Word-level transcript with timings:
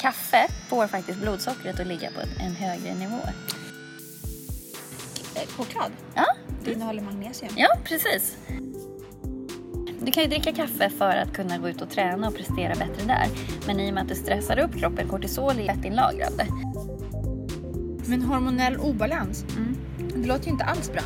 kaffe 0.00 0.46
får 0.68 0.86
faktiskt 0.86 1.18
blodsockret 1.20 1.80
att 1.80 1.86
ligga 1.86 2.10
på 2.10 2.20
en 2.42 2.54
högre 2.54 2.94
nivå. 2.94 3.18
Eh, 5.34 5.48
Choklad, 5.56 5.92
Ja, 6.14 6.26
det 6.64 6.72
innehåller 6.72 7.02
magnesium. 7.02 7.52
ja 7.56 7.68
precis. 7.84 8.36
Du 10.02 10.12
kan 10.12 10.22
ju 10.22 10.28
dricka 10.28 10.52
kaffe 10.52 10.90
för 10.90 11.16
att 11.16 11.32
kunna 11.32 11.58
gå 11.58 11.68
ut 11.68 11.80
och 11.82 11.90
träna 11.90 12.28
och 12.28 12.34
prestera 12.36 12.74
bättre 12.74 13.06
där. 13.06 13.26
Men 13.66 13.80
i 13.80 13.90
och 13.90 13.94
med 13.94 14.02
att 14.02 14.08
du 14.08 14.14
stressar 14.14 14.58
upp 14.58 14.78
kroppen, 14.78 15.08
kortisol 15.08 15.58
är 15.58 15.66
fettinlagrande. 15.74 16.46
Men 18.06 18.22
hormonell 18.22 18.76
obalans, 18.76 19.44
Mm. 19.56 19.76
det 20.22 20.28
låter 20.28 20.44
ju 20.44 20.50
inte 20.50 20.64
alls 20.64 20.92
bra. 20.92 21.02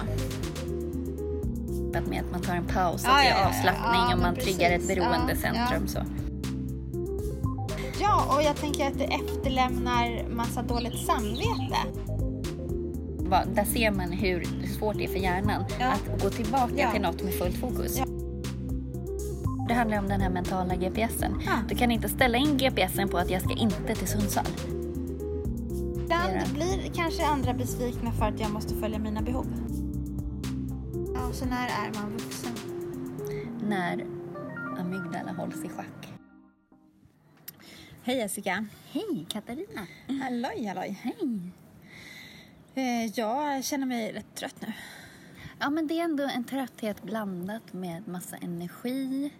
Att 1.98 2.06
med 2.06 2.20
att 2.24 2.30
man 2.30 2.42
tar 2.42 2.54
en 2.54 2.64
paus, 2.66 3.02
Ja, 3.04 3.10
att 3.10 3.22
det 3.22 3.28
ja, 3.28 3.34
är 3.36 3.40
ja, 3.40 3.48
avslappning 3.48 4.00
ja, 4.10 4.14
och 4.14 4.20
man 4.22 4.34
triggar 4.34 4.70
ett 4.70 4.80
precis. 4.80 4.96
Ja, 4.96 5.02
beroendecentrum. 5.04 5.88
Så. 5.88 5.98
Ja, 8.16 8.36
och 8.36 8.42
jag 8.42 8.56
tänker 8.56 8.86
att 8.86 8.98
det 8.98 9.04
efterlämnar 9.04 10.28
massa 10.28 10.62
dåligt 10.62 10.98
samvete. 11.06 11.76
Där 13.54 13.64
ser 13.64 13.90
man 13.90 14.12
hur 14.12 14.44
svårt 14.78 14.96
det 14.96 15.04
är 15.04 15.08
för 15.08 15.18
hjärnan 15.18 15.64
Ja. 15.80 15.86
att 15.92 16.22
gå 16.22 16.30
tillbaka 16.30 16.72
Ja. 16.76 16.90
till 16.92 17.00
något 17.02 17.22
med 17.22 17.34
fullt 17.34 17.56
fokus. 17.56 17.98
Ja. 17.98 18.04
Det 19.68 19.74
handlar 19.74 19.98
om 19.98 20.08
den 20.08 20.20
här 20.20 20.30
mentala 20.30 20.74
GPSen. 20.76 21.40
Du 21.68 21.74
kan 21.74 21.90
inte 21.90 22.08
ställa 22.08 22.38
in 22.38 22.56
GPSen 22.56 23.08
på 23.08 23.18
att 23.18 23.30
jag 23.30 23.42
ska 23.42 23.52
inte 23.52 23.94
till 23.94 24.08
Sundsvall. 24.08 24.46
Ibland 26.02 26.52
blir 26.54 26.90
kanske 26.94 27.26
andra 27.26 27.54
besvikna 27.54 28.12
för 28.12 28.24
att 28.26 28.40
jag 28.40 28.50
måste 28.50 28.74
följa 28.74 28.98
mina 28.98 29.22
behov. 29.22 29.46
Ja, 31.14 31.32
så 31.32 31.44
när 31.44 31.66
är 31.66 31.94
man 31.94 32.12
vuxen? 32.12 32.52
När 33.68 34.04
amygdala 34.80 35.32
hålls 35.38 35.64
i 35.64 35.68
schack. 35.68 36.08
Hej 38.06 38.16
Jessica. 38.16 38.66
Hej 38.92 39.26
Katarina! 39.28 39.86
Halloj, 40.22 40.66
halloj. 40.66 40.98
Hej! 41.02 41.40
Eh, 42.74 43.10
jag 43.14 43.64
känner 43.64 43.86
mig 43.86 44.12
rätt 44.12 44.34
trött 44.34 44.54
nu. 44.60 44.72
Ja 45.58 45.70
men 45.70 45.86
det 45.86 46.00
är 46.00 46.04
ändå 46.04 46.24
en 46.24 46.44
trötthet 46.44 47.02
blandat 47.02 47.72
med 47.72 48.08
massa 48.08 48.36
energi. 48.36 49.30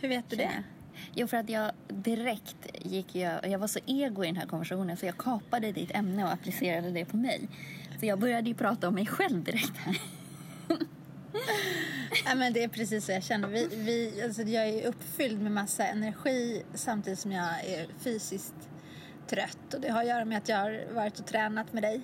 Hur 0.00 0.08
vet 0.08 0.30
du 0.30 0.36
känner 0.36 0.48
det? 0.48 0.64
Jo, 1.14 1.26
för 1.26 1.36
att 1.36 1.48
jag 1.48 1.72
direkt 1.88 2.66
gick 2.82 3.14
jag, 3.14 3.48
jag 3.48 3.58
var 3.58 3.66
så 3.66 3.78
ego 3.86 4.24
i 4.24 4.26
den 4.26 4.36
här 4.36 4.46
konversationen 4.46 4.96
så 4.96 5.06
jag 5.06 5.16
kapade 5.16 5.72
ditt 5.72 5.90
ämne 5.90 6.24
och 6.24 6.32
applicerade 6.32 6.90
det 6.90 7.04
på 7.04 7.16
mig. 7.16 7.48
Så 8.00 8.06
jag 8.06 8.18
började 8.18 8.48
ju 8.48 8.54
prata 8.54 8.88
om 8.88 8.94
mig 8.94 9.06
själv 9.06 9.44
direkt 9.44 9.76
här. 9.76 10.00
Ja, 12.24 12.34
men 12.34 12.52
det 12.52 12.62
är 12.64 12.68
precis 12.68 13.04
så 13.04 13.12
jag 13.12 13.24
känner. 13.24 13.48
Vi, 13.48 13.68
vi, 13.72 14.22
alltså, 14.22 14.42
jag 14.42 14.68
är 14.68 14.86
uppfylld 14.86 15.40
med 15.40 15.52
massa 15.52 15.86
energi 15.86 16.62
samtidigt 16.74 17.18
som 17.18 17.32
jag 17.32 17.64
är 17.64 17.86
fysiskt 17.98 18.54
trött. 19.26 19.74
Och 19.74 19.80
det 19.80 19.90
har 19.90 20.00
att 20.00 20.08
göra 20.08 20.24
med 20.24 20.38
att 20.38 20.48
jag 20.48 20.56
har 20.56 20.94
varit 20.94 21.18
och 21.18 21.26
tränat 21.26 21.72
med 21.72 21.82
dig. 21.82 22.00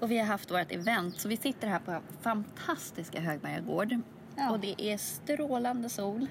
Och 0.00 0.10
vi 0.10 0.18
har 0.18 0.26
haft 0.26 0.50
vårt 0.50 0.72
event 0.72 1.20
så 1.20 1.28
vi 1.28 1.36
sitter 1.36 1.68
här 1.68 1.78
på 1.78 2.00
fantastiska 2.20 3.20
Högberga 3.20 3.60
gård. 3.60 4.00
Ja. 4.36 4.50
Och 4.50 4.60
det 4.60 4.74
är 4.78 4.98
strålande 4.98 5.88
sol. 5.88 6.26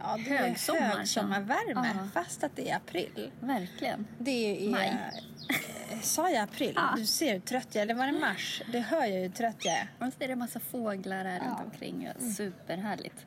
Ja, 0.00 0.16
det 0.24 0.30
är 0.36 0.38
Högsommar, 0.48 0.80
högsommarvärme 0.80 1.92
Ja. 1.94 2.08
fast 2.14 2.44
att 2.44 2.56
det 2.56 2.70
är 2.70 2.76
april. 2.76 3.30
Verkligen. 3.40 4.06
Det 4.18 4.66
är... 4.66 4.70
Maj. 4.70 4.88
Eh, 5.90 6.00
Sa 6.00 6.30
jag 6.30 6.42
april? 6.42 6.72
Ja. 6.76 6.94
Du 6.96 7.06
ser 7.06 7.32
hur 7.32 7.40
trött 7.40 7.66
jag 7.72 7.76
är. 7.76 7.82
Eller 7.82 7.94
var 7.94 8.06
det 8.06 8.12
mars? 8.20 8.62
Det 8.72 8.80
hör 8.80 9.00
jag 9.00 9.10
ju 9.10 9.18
hur 9.18 9.28
trött 9.28 9.56
jag 9.64 9.74
är. 9.74 9.88
Och 9.98 10.12
så 10.12 10.24
är 10.24 10.26
det 10.28 10.32
en 10.32 10.38
massa 10.38 10.60
fåglar 10.60 11.24
här 11.24 11.36
Ja. 11.38 11.44
Mm. 11.44 11.48
runt 11.50 11.72
omkring. 11.72 12.08
och 12.16 12.22
Superhärligt. 12.22 13.26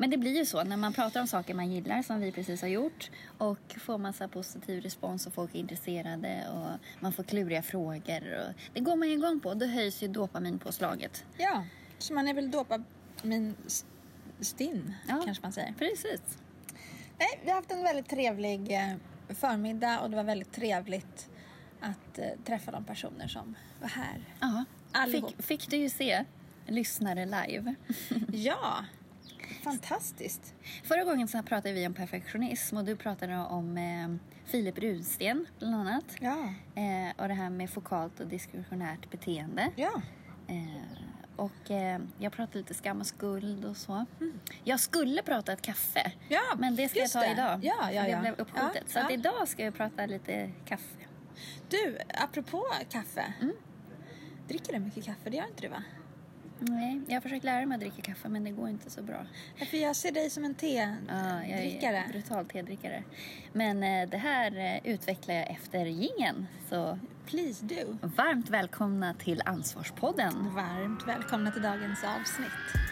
Men 0.00 0.10
det 0.10 0.16
blir 0.16 0.36
ju 0.36 0.46
så 0.46 0.64
när 0.64 0.76
man 0.76 0.92
pratar 0.92 1.20
om 1.20 1.26
saker 1.26 1.54
man 1.54 1.72
gillar 1.72 2.02
som 2.02 2.20
vi 2.20 2.32
precis 2.32 2.60
har 2.60 2.68
gjort 2.68 3.10
och 3.38 3.58
får 3.80 3.98
massa 3.98 4.28
positiv 4.28 4.82
respons 4.82 5.26
och 5.26 5.32
folk 5.34 5.54
är 5.54 5.58
intresserade 5.58 6.42
och 6.52 6.78
man 7.02 7.12
får 7.12 7.22
kluriga 7.22 7.62
frågor. 7.62 8.38
Och 8.48 8.54
det 8.74 8.80
går 8.80 8.96
man 8.96 9.08
ju 9.08 9.14
igång 9.14 9.40
på. 9.40 9.54
Då 9.54 9.66
höjs 9.66 10.02
ju 10.02 10.08
dopaminpåslaget. 10.08 11.24
Ja, 11.36 11.64
så 11.98 12.14
man 12.14 12.28
är 12.28 12.34
väl 12.34 12.50
dopamin 12.50 13.54
stinn, 14.40 14.94
Ja. 15.08 15.22
kanske 15.24 15.42
man 15.42 15.52
säger. 15.52 15.72
Precis. 15.78 16.38
Nej, 17.18 17.28
vi 17.44 17.48
har 17.50 17.56
haft 17.56 17.70
en 17.72 17.82
väldigt 17.82 18.08
trevlig 18.08 18.72
eh, 18.72 18.94
förmiddag 19.28 20.00
och 20.00 20.10
det 20.10 20.16
var 20.16 20.24
väldigt 20.24 20.52
trevligt 20.52 21.28
att 21.80 22.18
eh, 22.18 22.24
träffa 22.44 22.70
de 22.70 22.84
personer 22.84 23.28
som 23.28 23.54
var 23.80 23.88
här. 23.88 24.34
Ja. 24.40 24.64
Allihop. 24.92 25.30
Fick, 25.36 25.42
fick 25.46 25.70
du 25.70 25.76
ju 25.76 25.88
se 25.90 26.24
lyssnare 26.66 27.24
live. 27.24 27.74
Ja, 28.32 28.84
fantastiskt. 29.64 30.54
Förra 30.84 31.04
gången 31.04 31.28
så 31.28 31.42
pratade 31.42 31.74
vi 31.74 31.86
om 31.86 31.94
perfektionism 31.94 32.76
och 32.76 32.84
du 32.84 32.96
pratade 32.96 33.36
om 33.38 33.76
eh, 33.78 34.08
Filip 34.50 34.78
Rudsten 34.78 35.46
bland 35.58 35.74
annat. 35.74 36.04
Ja, 36.20 36.54
Eh, 36.74 37.12
och 37.22 37.28
det 37.28 37.34
här 37.34 37.50
med 37.50 37.70
fokalt 37.70 38.20
och 38.20 38.26
diskretionärt 38.26 39.10
beteende. 39.10 39.70
ja. 39.76 40.02
Eh, 40.48 40.82
och 41.38 41.70
eh, 41.70 42.00
jag 42.18 42.32
pratade 42.32 42.58
lite 42.58 42.74
skam 42.74 43.00
och 43.00 43.06
skuld 43.06 43.64
och 43.64 43.76
så. 43.76 44.06
Jag 44.64 44.80
skulle 44.80 45.22
prata 45.22 45.52
ett 45.52 45.62
kaffe. 45.62 46.12
Ja, 46.28 46.42
men 46.58 46.76
det 46.76 46.88
ska 46.88 46.98
jag 46.98 47.10
ta 47.10 47.20
det. 47.20 47.32
idag. 47.32 47.60
Ja, 47.62 47.92
ja. 47.92 48.02
Det 48.02 48.20
blev 48.20 48.34
uppskjutet. 48.38 48.84
Ja, 48.86 48.92
så 48.92 48.98
ja. 48.98 49.10
idag 49.10 49.48
ska 49.48 49.64
jag 49.64 49.74
prata 49.74 50.06
lite 50.06 50.50
kaffe. 50.64 51.06
Du, 51.68 51.98
apropå 52.14 52.64
kaffe. 52.90 53.32
Mm. 53.40 53.56
Dricker 54.48 54.72
du 54.72 54.78
mycket 54.78 55.04
kaffe? 55.04 55.30
Det 55.30 55.36
gör 55.36 55.46
inte 55.46 55.62
du 55.62 55.68
va? 55.68 55.82
Nej, 56.60 57.00
jag 57.06 57.14
har 57.14 57.20
försökt 57.20 57.44
lära 57.44 57.66
mig 57.66 57.74
att 57.74 57.80
dricka 57.80 58.02
kaffe 58.02 58.28
men 58.28 58.44
det 58.44 58.50
går 58.50 58.68
inte 58.68 58.90
så 58.90 59.02
bra. 59.02 59.26
Ja, 59.56 59.66
För 59.66 59.76
jag 59.76 59.96
ser 59.96 60.12
dig 60.12 60.30
som 60.30 60.44
en 60.44 60.54
Ja, 60.60 60.64
jag 60.68 61.50
är 61.50 61.56
tedrickare. 61.56 62.04
brutal 62.12 62.46
tedrickare. 62.46 63.02
Men 63.52 63.82
eh, 63.82 64.08
det 64.08 64.16
här 64.18 64.56
eh, 64.84 64.92
utvecklar 64.92 65.34
jag 65.34 65.50
efter 65.50 65.86
gingen. 65.86 66.46
Så 66.68 66.98
Please 67.26 67.64
do. 67.64 67.98
varmt 68.02 68.50
välkomna 68.50 69.14
till 69.14 69.42
Ansvarspodden. 69.44 70.54
Varmt 70.54 71.08
välkomna 71.08 71.50
till 71.50 71.62
dagens 71.62 72.04
avsnitt. 72.04 72.82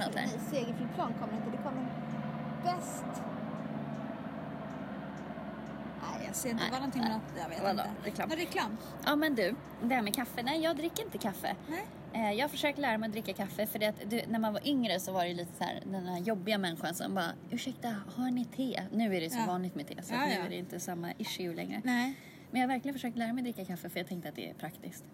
Segelflyg- 0.00 0.06
något 0.06 0.14
här. 0.16 0.26
Nej, 0.26 0.40
segelflygplan 0.50 1.12
kommer 1.20 1.32
inte. 1.36 1.50
Det 1.50 1.56
kommer 1.62 1.86
bäst... 2.64 3.04
Nej, 6.02 6.26
jag 6.26 6.34
ser 6.36 6.50
inte. 6.50 6.62
Nej, 6.62 6.70
Det 6.70 6.72
var 6.72 6.78
någonting 6.78 7.02
med 7.02 7.10
något. 7.10 7.22
Jag 7.42 7.48
vet 7.48 7.62
Vadå? 7.62 7.70
inte. 7.90 8.08
Reklam? 8.10 8.28
Men 8.28 8.38
reklam. 8.38 8.76
Ja 9.04 9.16
men 9.16 9.34
du, 9.34 9.54
det 9.82 9.94
här 9.94 10.02
med 10.02 10.14
kaffe. 10.14 10.42
Nej, 10.42 10.60
jag 10.62 10.76
dricker 10.76 11.04
inte 11.04 11.18
kaffe. 11.18 11.56
Nej. 11.68 11.86
Eh, 12.12 12.32
Jag 12.32 12.44
har 12.44 12.48
försökt 12.48 12.78
lära 12.78 12.98
mig 12.98 13.06
att 13.06 13.12
dricka 13.12 13.32
kaffe 13.32 13.66
för 13.66 13.78
det 13.78 13.86
att 13.86 14.10
du, 14.10 14.20
när 14.28 14.38
man 14.38 14.52
var 14.52 14.66
yngre 14.68 15.00
så 15.00 15.12
var 15.12 15.24
det 15.24 15.34
lite 15.34 15.52
så 15.58 15.64
här 15.64 15.82
den 15.86 16.06
här 16.06 16.18
jobbiga 16.18 16.58
människan 16.58 16.94
som 16.94 17.14
bara 17.14 17.30
ursäkta, 17.50 17.94
har 18.16 18.30
ni 18.30 18.44
te? 18.44 18.82
Nu 18.92 19.16
är 19.16 19.20
det 19.20 19.30
så 19.30 19.38
Ja. 19.38 19.46
vanligt 19.46 19.74
med 19.74 19.86
te 19.88 20.02
så 20.02 20.14
Ja, 20.14 20.22
att 20.22 20.28
nu 20.28 20.34
ja. 20.34 20.44
är 20.44 20.48
det 20.48 20.56
inte 20.56 20.80
samma 20.80 21.12
issue 21.18 21.54
längre. 21.54 21.80
Nej. 21.84 22.14
Men 22.50 22.60
jag 22.60 22.68
har 22.68 22.74
verkligen 22.74 22.94
försökt 22.94 23.16
lära 23.16 23.32
mig 23.32 23.42
dricka 23.42 23.64
kaffe 23.64 23.88
för 23.88 24.00
jag 24.00 24.06
tänkte 24.08 24.28
att 24.28 24.34
det 24.36 24.50
är 24.50 24.54
praktiskt. 24.54 25.04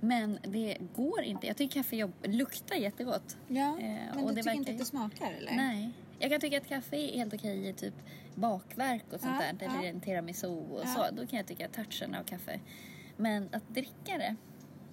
Men 0.00 0.38
det 0.42 0.76
går 0.96 1.22
inte. 1.22 1.46
Jag 1.46 1.56
tycker 1.56 1.82
kaffe 1.82 2.10
luktar 2.22 2.76
jättegott. 2.76 3.36
Ja, 3.48 3.78
Eh, 3.80 3.84
men 4.14 4.24
och 4.24 4.28
du 4.30 4.34
det 4.34 4.34
tycker 4.34 4.44
verkar 4.44 4.52
inte 4.58 4.70
att 4.72 4.78
det 4.78 4.84
smakar 4.84 5.32
eller? 5.32 5.56
Nej. 5.56 5.90
Jag 6.18 6.30
kan 6.30 6.40
tycka 6.40 6.58
att 6.58 6.68
kaffe 6.68 6.96
är 6.96 7.16
helt 7.16 7.34
okej 7.34 7.68
i 7.68 7.72
typ 7.72 7.94
bakverk 8.34 9.04
och 9.12 9.20
sånt 9.20 9.32
Ja, 9.40 9.52
där. 9.58 9.66
Eller 9.66 9.82
ja. 9.84 9.88
en 9.88 10.00
tiramisu 10.00 10.46
och 10.46 10.80
Ja. 10.84 10.86
så. 10.86 11.14
Då 11.16 11.26
kan 11.26 11.36
jag 11.36 11.46
tycka 11.46 11.66
att 11.66 11.72
touchen 11.72 12.14
av 12.14 12.22
kaffe. 12.24 12.60
Men 13.16 13.48
att 13.52 13.68
dricka 13.68 14.18
det? 14.18 14.36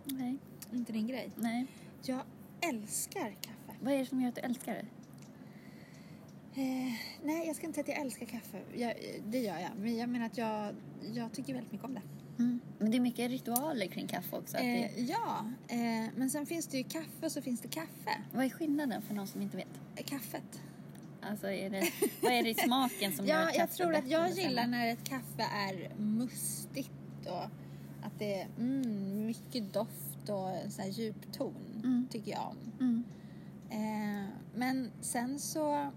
Nej. 0.03 0.37
Inte 0.73 0.91
din 0.93 1.07
grej. 1.07 1.29
Nej. 1.35 1.65
Jag 2.05 2.21
älskar 2.69 3.29
kaffe. 3.41 3.77
Vad 3.81 3.93
är 3.93 3.97
det 3.97 4.05
som 4.05 4.21
gör 4.21 4.29
att 4.29 4.35
du 4.35 4.41
älskar 4.41 4.73
det? 4.73 4.85
Eh, 6.61 6.93
nej, 7.23 7.47
jag 7.47 7.55
ska 7.55 7.65
inte 7.67 7.75
säga 7.75 7.83
att 7.83 7.97
jag 7.97 8.05
älskar 8.05 8.25
kaffe. 8.25 8.61
Jag, 8.75 8.93
det 9.25 9.39
gör 9.39 9.59
jag. 9.59 9.69
Men 9.77 9.97
jag 9.97 10.09
menar 10.09 10.25
att 10.25 10.37
jag, 10.37 10.75
jag 11.13 11.33
tycker 11.33 11.53
väldigt 11.53 11.71
mycket 11.71 11.85
om 11.87 11.93
det. 11.93 12.01
Mm. 12.39 12.59
Men 12.79 12.91
det 12.91 12.97
är 12.97 13.01
mycket 13.01 13.29
ritualer 13.31 13.87
kring 13.87 14.07
kaffe 14.07 14.35
också. 14.35 14.57
Att 14.57 14.63
det, 14.63 14.83
Eh, 14.85 15.05
ja, 15.05 15.45
eh, 15.67 16.09
men 16.15 16.29
sen 16.29 16.45
finns 16.45 16.67
det 16.67 16.77
ju 16.77 16.83
kaffe 16.83 17.25
och 17.25 17.31
så 17.31 17.41
finns 17.41 17.61
det 17.61 17.67
kaffe. 17.67 18.21
vad 18.33 18.45
är 18.45 18.49
skillnaden 18.49 19.01
för 19.01 19.13
någon 19.13 19.27
som 19.27 19.41
inte 19.41 19.57
vet? 19.57 19.67
Eh, 19.95 20.03
Kaffet. 20.03 20.61
Alltså, 21.21 21.47
är 21.51 21.69
det, 21.69 21.89
vad 22.21 22.31
är 22.31 22.43
det 22.43 22.49
i 22.49 22.53
smaken 22.65 23.15
som 23.15 23.25
gör 23.25 23.35
Ja, 23.35 23.45
jag 23.45 23.55
kaffe 23.55 23.75
tror 23.77 23.93
är 23.95 23.99
att 23.99 24.09
jag 24.09 24.31
gillar 24.31 24.67
när 24.67 24.87
ett 24.87 25.03
kaffe 25.03 25.43
är 25.53 25.95
mustigt 25.97 26.91
och 27.25 27.43
Att 28.03 28.19
det 28.19 28.41
är 28.41 28.47
mm, 28.59 29.25
mycket 29.25 29.73
doft 29.73 30.29
och 30.29 30.49
en 30.49 30.71
sån 30.71 30.83
här 30.83 30.91
djup 30.91 31.33
ton 31.33 31.53
Mm. 31.83 32.07
tycker 32.11 32.31
jag 32.31 32.47
om. 32.47 32.57
Mm. 32.79 33.03
Eh, 33.69 34.29
men 34.55 34.91
sen 35.01 35.39
så... 35.39 35.91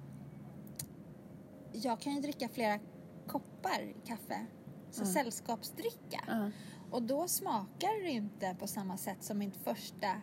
Jag 1.73 2.01
kan 2.01 2.15
ju 2.15 2.21
dricka 2.21 2.49
flera 2.49 2.79
koppar 3.27 3.93
kaffe. 4.07 4.47
Så 4.91 5.03
Mm. 5.03 5.13
sällskapsdricka. 5.15 6.21
Ja. 6.27 6.51
Och 6.91 7.03
då 7.03 7.29
smakar 7.29 8.03
det 8.05 8.11
inte 8.11 8.57
på 8.59 8.67
samma 8.67 8.97
sätt 8.97 9.23
som 9.23 9.39
min 9.39 9.53
första... 9.53 10.21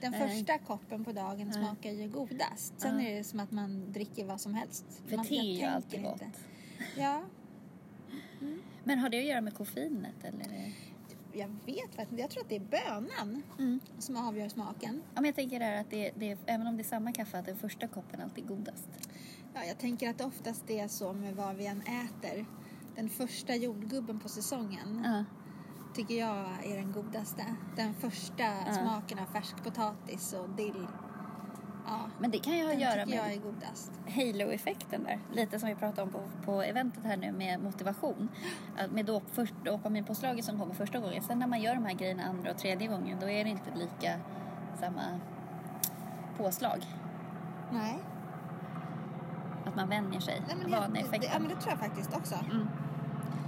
Den 0.00 0.12
Nej. 0.12 0.28
första 0.28 0.58
koppen 0.58 1.04
på 1.04 1.12
dagen 1.12 1.46
Nej. 1.48 1.52
smakar 1.52 1.90
ju 1.90 2.08
godast. 2.08 2.74
Sen 2.80 2.98
Ja. 3.00 3.08
är 3.08 3.16
det 3.16 3.24
som 3.24 3.40
att 3.40 3.50
man 3.50 3.92
dricker 3.92 4.24
vad 4.24 4.40
som 4.40 4.54
helst. 4.54 5.02
För 5.06 5.16
man, 5.16 5.26
te 5.26 5.38
är 5.38 5.42
ju 5.42 5.64
alltid 5.64 6.02
gott. 6.02 6.12
inte. 6.22 6.38
Ja, 6.96 7.22
Men 8.84 8.98
har 8.98 9.08
det 9.08 9.18
att 9.18 9.24
göra 9.24 9.40
med 9.40 9.54
koffeinet 9.54 10.24
eller? 10.24 10.72
jag 11.32 11.48
vet 11.66 11.94
faktiskt. 11.94 12.20
Jag 12.20 12.30
tror 12.30 12.42
att 12.42 12.48
det 12.48 12.56
är 12.56 12.60
bönan 12.60 13.42
Mm. 13.58 13.80
som 13.98 14.16
avgör 14.16 14.48
smaken. 14.48 15.02
Ja, 15.14 15.20
men 15.20 15.24
jag 15.24 15.34
tänker 15.34 15.58
där 15.60 15.80
att 15.80 15.90
det, 15.90 16.10
det, 16.16 16.38
även 16.46 16.66
om 16.66 16.76
det 16.76 16.82
är 16.82 16.84
samma 16.84 17.12
kaffe, 17.12 17.38
att 17.38 17.46
den 17.46 17.56
första 17.56 17.86
koppen 17.88 18.20
alltid 18.20 18.44
är 18.44 18.48
godast. 18.48 18.88
Ja, 19.54 19.64
jag 19.64 19.78
tänker 19.78 20.10
att 20.10 20.20
oftast 20.20 20.66
det 20.66 20.80
är 20.80 20.88
så 20.88 21.12
med 21.12 21.36
vad 21.36 21.56
vi 21.56 21.66
än 21.66 21.82
äter. 21.82 22.46
Den 22.96 23.08
första 23.08 23.54
jordgubben 23.54 24.20
på 24.20 24.28
säsongen 24.28 25.02
Ja. 25.04 25.24
tycker 25.94 26.14
jag 26.14 26.46
är 26.64 26.76
den 26.76 26.92
godaste. 26.92 27.44
Den 27.76 27.94
första 27.94 28.44
smaken 28.72 29.18
av 29.18 29.26
färsk 29.26 29.64
potatis 29.64 30.32
och 30.32 30.50
dill. 30.50 30.86
Ja, 31.86 32.00
Men 32.18 32.30
det 32.30 32.38
kan 32.38 32.56
ju 32.58 32.64
ha 32.64 32.72
att 32.72 32.80
göra 32.80 33.06
med 33.06 33.40
halo-effekten 34.14 35.04
där. 35.04 35.20
Lite 35.32 35.58
som 35.58 35.68
vi 35.68 35.74
pratade 35.74 36.02
om 36.02 36.10
på, 36.10 36.20
på 36.44 36.62
eventet 36.62 37.04
här 37.04 37.16
nu 37.16 37.32
med 37.32 37.62
motivation. 37.62 38.28
Att 38.78 38.92
med 38.92 39.06
dop, 39.06 39.22
först, 39.32 39.54
dopaminpåslaget 39.64 40.44
som 40.44 40.58
kommer 40.58 40.74
första 40.74 40.98
gången. 40.98 41.22
Sen 41.22 41.38
när 41.38 41.46
man 41.46 41.60
gör 41.60 41.74
de 41.74 41.84
här 41.84 41.94
grejerna 41.94 42.22
andra 42.24 42.50
och 42.50 42.58
tredje 42.58 42.88
gången 42.88 43.18
då 43.20 43.28
är 43.30 43.44
det 43.44 43.50
inte 43.50 43.70
lika 43.74 44.20
samma 44.80 45.20
påslag. 46.36 46.86
Nej. 47.72 47.98
Att 49.66 49.76
man 49.76 49.88
vänjer 49.88 50.20
sig. 50.20 50.42
Nej 50.46 50.56
men, 50.62 50.70
det, 50.70 50.76
Vaneeffekten. 50.76 51.30
ja, 51.32 51.38
men 51.38 51.48
det 51.48 51.56
tror 51.56 51.70
jag 51.70 51.78
faktiskt 51.78 52.16
också. 52.16 52.34
Mm. 52.34 52.68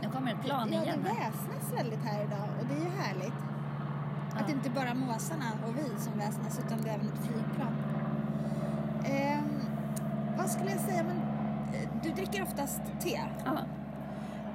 Nu 0.02 0.08
kommer 0.10 0.32
ett 0.32 0.44
plan 0.44 0.72
ja, 0.72 0.78
det 0.81 0.84
igen. 0.87 1.04
här. 1.04 1.14
väsnas 1.31 1.72
väldigt 1.81 2.04
här 2.04 2.25
idag 2.25 2.49
och 2.60 2.66
det 2.66 2.75
är 2.75 2.78
ju 2.78 2.90
härligt. 3.02 3.32
Att 4.32 4.40
Ja. 4.40 4.46
det 4.46 4.52
inte 4.52 4.70
bara 4.70 4.88
är 4.88 4.94
måsarna 4.94 5.44
och 5.66 5.76
vi 5.76 6.00
som 6.00 6.19
väsnas 6.19 6.58
utan 6.66 6.82
det 6.82 6.90
är 6.90 6.94
även 6.94 7.06
ett 7.08 7.26
flygplan. 7.26 7.75
Ehm, 9.04 9.60
vad 10.38 10.50
skulle 10.50 10.70
jag 10.70 10.81
säga? 10.81 11.02
Men, 11.02 11.16
eh, 11.75 11.88
du 12.02 12.10
dricker 12.10 12.43
oftast 12.43 12.81
te. 13.00 13.20
Ja. 13.44 13.58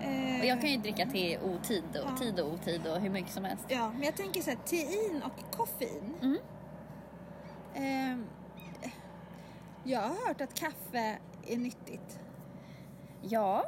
Ehm, 0.02 0.40
Och 0.40 0.46
jag 0.46 0.62
kan 0.62 0.70
ju 0.72 0.78
dricka 0.78 1.06
te 1.06 1.34
i 1.34 1.38
otid 1.40 1.84
och 1.92 2.10
Ja. 2.14 2.18
tid 2.18 2.40
och 2.40 2.54
otid 2.54 2.88
och 2.88 3.00
hur 3.02 3.10
mycket 3.10 3.32
som 3.32 3.44
helst. 3.46 3.66
Ja, 3.68 3.92
men 3.94 4.04
jag 4.04 4.16
tänker 4.16 4.42
så 4.42 4.50
här, 4.50 4.58
tein 4.66 5.24
och 5.24 5.56
koffein. 5.58 6.14
Mm. 6.22 6.38
Ehm, 7.76 8.26
jag 9.84 10.02
har 10.02 10.28
hört 10.28 10.42
att 10.42 10.54
kaffe 10.54 11.18
är 11.48 11.58
nyttigt. 11.58 12.20
Ja, 13.22 13.64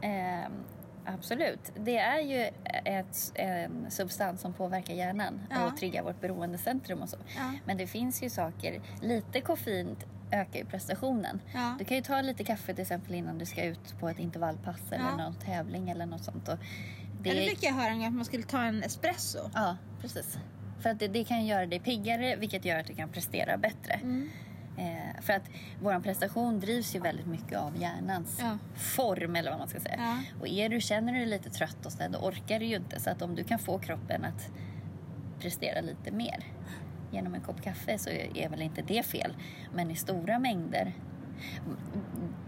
ehm, 0.00 0.52
absolut. 1.06 1.72
Det 1.84 1.98
är 1.98 2.20
ju 2.20 2.50
ett, 2.84 3.32
en 3.34 3.90
substans 3.90 4.40
som 4.40 4.52
påverkar 4.52 4.94
hjärnan 4.94 5.40
Ja. 5.50 5.66
och 5.66 5.76
triggar 5.76 6.02
vårt 6.02 6.20
beroendecentrum 6.20 7.02
och 7.02 7.08
så. 7.08 7.16
Ja. 7.36 7.52
Men 7.64 7.76
det 7.76 7.86
finns 7.86 8.22
ju 8.22 8.30
saker, 8.30 8.80
lite 9.02 9.40
koffein 9.40 9.96
ökar 10.32 10.58
ju 10.58 10.64
prestationen. 10.64 11.40
Ja. 11.54 11.74
Du 11.78 11.84
kan 11.84 11.96
ju 11.96 12.02
ta 12.02 12.20
lite 12.20 12.44
kaffe 12.44 12.74
till 12.74 12.82
exempel 12.82 13.14
innan 13.14 13.38
du 13.38 13.46
ska 13.46 13.64
ut 13.64 13.98
på 14.00 14.08
ett 14.08 14.18
intervallpass 14.18 14.80
eller 14.92 15.16
någon 15.16 15.34
tävling 15.34 15.90
eller 15.90 16.06
något 16.06 16.24
sånt. 16.24 16.48
Och 16.48 16.58
det 17.22 17.30
Eller 17.30 17.42
fick 17.42 17.62
jag 17.62 17.72
höra 17.72 18.06
att 18.06 18.12
man 18.12 18.24
skulle 18.24 18.42
ta 18.42 18.62
en 18.62 18.82
espresso. 18.82 19.50
Ja, 19.54 19.76
precis. 20.00 20.38
För 20.80 20.90
att 20.90 20.98
det, 20.98 21.08
det 21.08 21.24
kan 21.24 21.40
ju 21.42 21.46
göra 21.50 21.66
dig 21.66 21.80
piggare 21.80 22.36
vilket 22.36 22.64
gör 22.64 22.78
att 22.78 22.86
du 22.86 22.94
kan 22.94 23.08
prestera 23.08 23.56
bättre. 23.56 23.92
Mm. 23.94 24.30
Eh, 24.78 25.22
för 25.22 25.32
att 25.32 25.42
vår 25.82 26.00
prestation 26.00 26.60
drivs 26.60 26.94
ju 26.94 27.00
väldigt 27.00 27.26
mycket 27.26 27.58
av 27.58 27.76
hjärnans 27.80 28.38
Ja. 28.40 28.58
form 28.74 29.36
eller 29.36 29.50
vad 29.50 29.58
man 29.58 29.68
ska 29.68 29.80
säga. 29.80 29.94
Ja. 29.98 30.18
Och 30.40 30.48
är 30.48 30.68
du, 30.68 30.80
känner 30.80 31.12
du 31.12 31.18
dig 31.18 31.26
lite 31.28 31.50
trött 31.50 31.86
och 31.86 31.92
sådär, 31.92 32.08
då 32.08 32.18
orkar 32.18 32.58
du 32.60 32.64
ju 32.66 32.76
inte. 32.76 33.00
Så 33.00 33.10
att 33.10 33.22
om 33.22 33.34
du 33.34 33.44
kan 33.44 33.58
få 33.58 33.78
kroppen 33.78 34.24
att 34.24 34.50
prestera 35.40 35.80
lite 35.80 36.10
mer 36.10 36.44
genom 37.12 37.34
en 37.34 37.40
kopp 37.40 37.62
kaffe 37.62 37.98
så 37.98 38.10
är 38.34 38.48
väl 38.48 38.62
inte 38.62 38.82
det 38.82 39.02
fel. 39.06 39.36
Men 39.74 39.90
i 39.90 39.96
stora 39.96 40.38
mängder, 40.38 40.92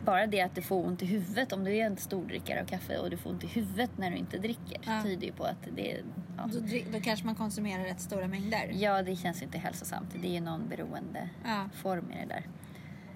bara 0.04 0.26
det 0.26 0.40
att 0.40 0.54
du 0.54 0.62
får 0.62 0.86
ont 0.86 1.02
i 1.02 1.06
huvudet 1.06 1.52
om 1.52 1.64
du 1.64 1.76
är 1.76 1.86
en 1.86 1.96
stordrickare 1.96 2.60
av 2.62 2.66
kaffe 2.66 2.98
och 2.98 3.10
du 3.10 3.16
får 3.16 3.30
ont 3.30 3.44
i 3.44 3.46
huvudet 3.46 3.90
när 3.98 4.10
du 4.10 4.16
inte 4.16 4.38
dricker 4.38 4.80
Ja. 4.86 5.02
tyder 5.02 5.26
ju 5.26 5.32
på 5.32 5.44
att 5.44 5.68
det 5.76 5.92
är... 5.92 6.02
Ja. 6.36 6.48
Då, 6.52 6.60
då 6.92 7.00
kanske 7.00 7.26
man 7.26 7.34
konsumerar 7.34 7.84
rätt 7.84 8.00
stora 8.00 8.28
mängder. 8.28 8.70
Ja, 8.74 9.02
det 9.02 9.16
känns 9.16 9.42
inte 9.42 9.58
hälsosamt. 9.58 10.14
Det 10.22 10.28
är 10.28 10.32
ju 10.32 10.40
någon 10.40 10.68
beroende 10.68 11.28
Ja. 11.44 11.68
form 11.74 12.12
i 12.12 12.14
det 12.16 12.26
där. 12.26 12.46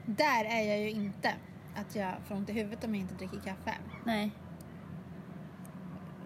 Där 0.07 0.45
är 0.45 0.63
jag 0.69 0.81
ju 0.81 0.91
inte. 0.91 1.33
Att 1.75 1.95
jag 1.97 2.15
får 2.25 2.35
ont 2.35 2.51
i 2.51 2.53
huvudet 2.53 2.85
om 2.85 2.95
jag 2.95 3.01
inte 3.03 3.15
dricker 3.15 3.41
kaffe. 3.41 3.75
Nej, 4.05 4.31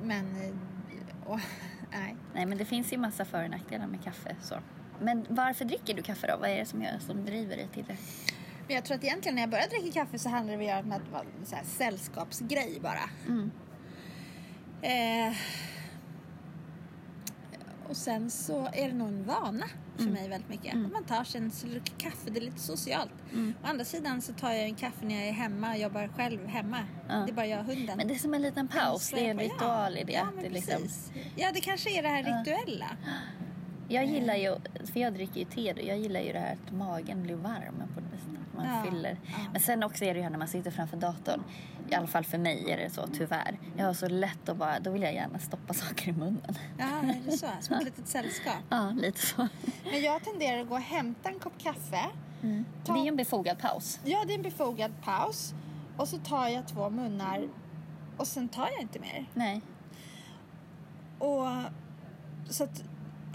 Men... 0.02 0.36
eh, 0.42 0.54
åh, 1.26 1.40
nej. 1.92 2.16
nej 2.34 2.46
men 2.46 2.58
det 2.58 2.64
finns 2.64 2.92
ju 2.92 2.98
massa 2.98 3.24
för 3.24 3.44
och 3.44 3.50
nackdelar 3.50 3.86
med 3.86 4.04
kaffe. 4.04 4.36
Så. 4.40 4.54
Men 5.00 5.26
varför 5.28 5.64
dricker 5.64 5.94
du 5.94 6.02
kaffe 6.02 6.26
då? 6.26 6.36
Vad 6.40 6.50
är 6.50 6.56
det 6.58 6.64
som, 6.66 6.82
gör, 6.82 6.98
som 6.98 7.24
driver 7.24 7.56
dig 7.56 7.68
till 7.74 7.84
det? 7.88 7.96
Men 8.66 8.74
jag 8.76 8.84
tror 8.84 8.96
att 8.96 9.04
egentligen 9.04 9.34
när 9.34 9.42
jag 9.42 9.50
började 9.50 9.70
dricka 9.78 10.00
kaffe 10.00 10.18
så 10.18 10.28
handlade 10.28 10.58
det 10.64 10.78
om 10.78 10.92
att 10.92 11.04
det 11.06 11.10
var 11.12 11.20
en 11.40 11.46
så 11.46 11.56
här 11.56 11.64
sällskapsgrej 11.64 12.78
bara. 12.82 13.10
Mm. 13.26 13.50
Eh, 14.82 15.36
och 17.88 17.96
sen 17.96 18.30
så 18.30 18.66
är 18.72 18.88
det 18.88 18.94
nog 18.94 19.08
en 19.08 19.24
vana 19.24 19.66
för 19.96 20.02
Mm. 20.02 20.14
mig 20.14 20.28
väldigt 20.28 20.48
mycket. 20.50 20.74
Man 20.74 21.04
tar 21.04 21.24
sig 21.24 21.40
en 21.40 21.50
slurk 21.50 21.92
kaffe, 21.98 22.30
det 22.30 22.38
är 22.40 22.44
lite 22.44 22.58
socialt. 22.60 23.10
Mm. 23.32 23.54
Å 23.62 23.66
andra 23.66 23.84
sidan 23.84 24.22
så 24.22 24.32
tar 24.32 24.52
jag 24.52 24.64
en 24.64 24.74
kaffe 24.74 25.04
när 25.06 25.14
jag 25.14 25.28
är 25.28 25.32
hemma 25.32 25.70
och 25.70 25.78
jobbar 25.78 26.08
själv 26.16 26.46
hemma. 26.46 26.78
Ja. 27.08 27.14
Det 27.14 27.30
är 27.30 27.34
bara 27.34 27.46
jag 27.46 27.60
och 27.60 27.66
hunden. 27.66 27.96
Men 27.96 28.08
det 28.08 28.14
är 28.14 28.18
som 28.18 28.34
en 28.34 28.42
liten 28.42 28.68
paus. 28.68 29.10
Det 29.10 29.26
är 29.26 29.30
en 29.30 29.38
ritual 29.38 29.92
ja, 29.94 30.00
i 30.00 30.04
det. 30.04 30.12
Ja, 30.12 30.28
men 30.34 30.44
det 30.44 30.50
liksom, 30.50 30.82
precis. 30.82 31.12
Ja, 31.36 31.50
det 31.54 31.60
kanske 31.60 31.98
är 31.98 32.02
det 32.02 32.08
här 32.08 32.22
Ja. 32.22 32.40
rituella. 32.40 32.86
jag 33.88 34.04
gillar 34.04 34.34
ju, 34.34 34.56
för 34.92 35.00
jag 35.00 35.14
dricker 35.14 35.38
ju 35.40 35.44
te 35.44 35.72
då, 35.72 35.82
jag 35.82 35.98
gillar 35.98 36.20
ju 36.20 36.32
det 36.32 36.38
här 36.38 36.52
att 36.66 36.72
magen 36.72 37.22
blir 37.22 37.34
varm 37.36 37.82
på 37.94 38.00
det 38.00 38.06
sättet. 38.18 38.35
Man 38.56 38.66
Ja, 38.76 38.82
fyller. 38.90 39.16
ja. 39.26 39.34
Men 39.52 39.60
sen 39.60 39.82
också 39.82 40.04
är 40.04 40.14
det 40.14 40.20
ju 40.20 40.30
när 40.30 40.38
man 40.38 40.48
sitter 40.48 40.70
framför 40.70 40.96
datorn. 40.96 41.42
I 41.90 41.94
alla 41.94 42.06
fall 42.06 42.24
för 42.24 42.38
mig 42.38 42.70
är 42.70 42.76
det 42.76 42.90
så, 42.90 43.06
tyvärr. 43.06 43.58
Jag 43.76 43.86
har 43.86 43.94
så 43.94 44.08
lätt 44.08 44.48
att 44.48 44.56
bara, 44.56 44.80
då 44.80 44.90
vill 44.90 45.02
jag 45.02 45.14
gärna 45.14 45.38
stoppa 45.38 45.74
saker 45.84 46.08
i 46.08 46.12
munnen. 46.12 46.58
Ja, 46.78 46.84
är 46.84 47.20
det 47.26 47.38
så? 47.38 47.46
Som 47.60 47.76
ett 47.76 47.84
litet 47.84 48.08
sällskap. 48.08 48.54
Ja, 48.68 48.90
lite 48.90 49.26
så. 49.26 49.48
Men 49.90 50.02
jag 50.02 50.24
tenderar 50.24 50.60
att 50.60 50.68
gå 50.68 50.74
och 50.74 50.80
hämta 50.80 51.28
en 51.28 51.38
kopp 51.38 51.58
kaffe. 51.58 52.00
Det 52.40 52.64
Ta- 52.84 52.98
är 52.98 53.02
ju 53.02 53.08
en 53.08 53.16
befogad 53.16 53.58
paus. 53.58 54.00
Ja, 54.04 54.24
det 54.26 54.32
är 54.32 54.36
en 54.36 54.42
befogad 54.42 54.92
paus. 55.02 55.54
Och 55.96 56.08
så 56.08 56.18
tar 56.18 56.48
jag 56.48 56.68
två 56.68 56.90
munnar 56.90 57.48
och 58.16 58.26
sen 58.26 58.48
tar 58.48 58.68
jag 58.72 58.80
inte 58.80 58.98
mer. 58.98 59.26
Nej. 59.34 59.60
Och 61.18 61.46
så 62.50 62.64
att 62.64 62.82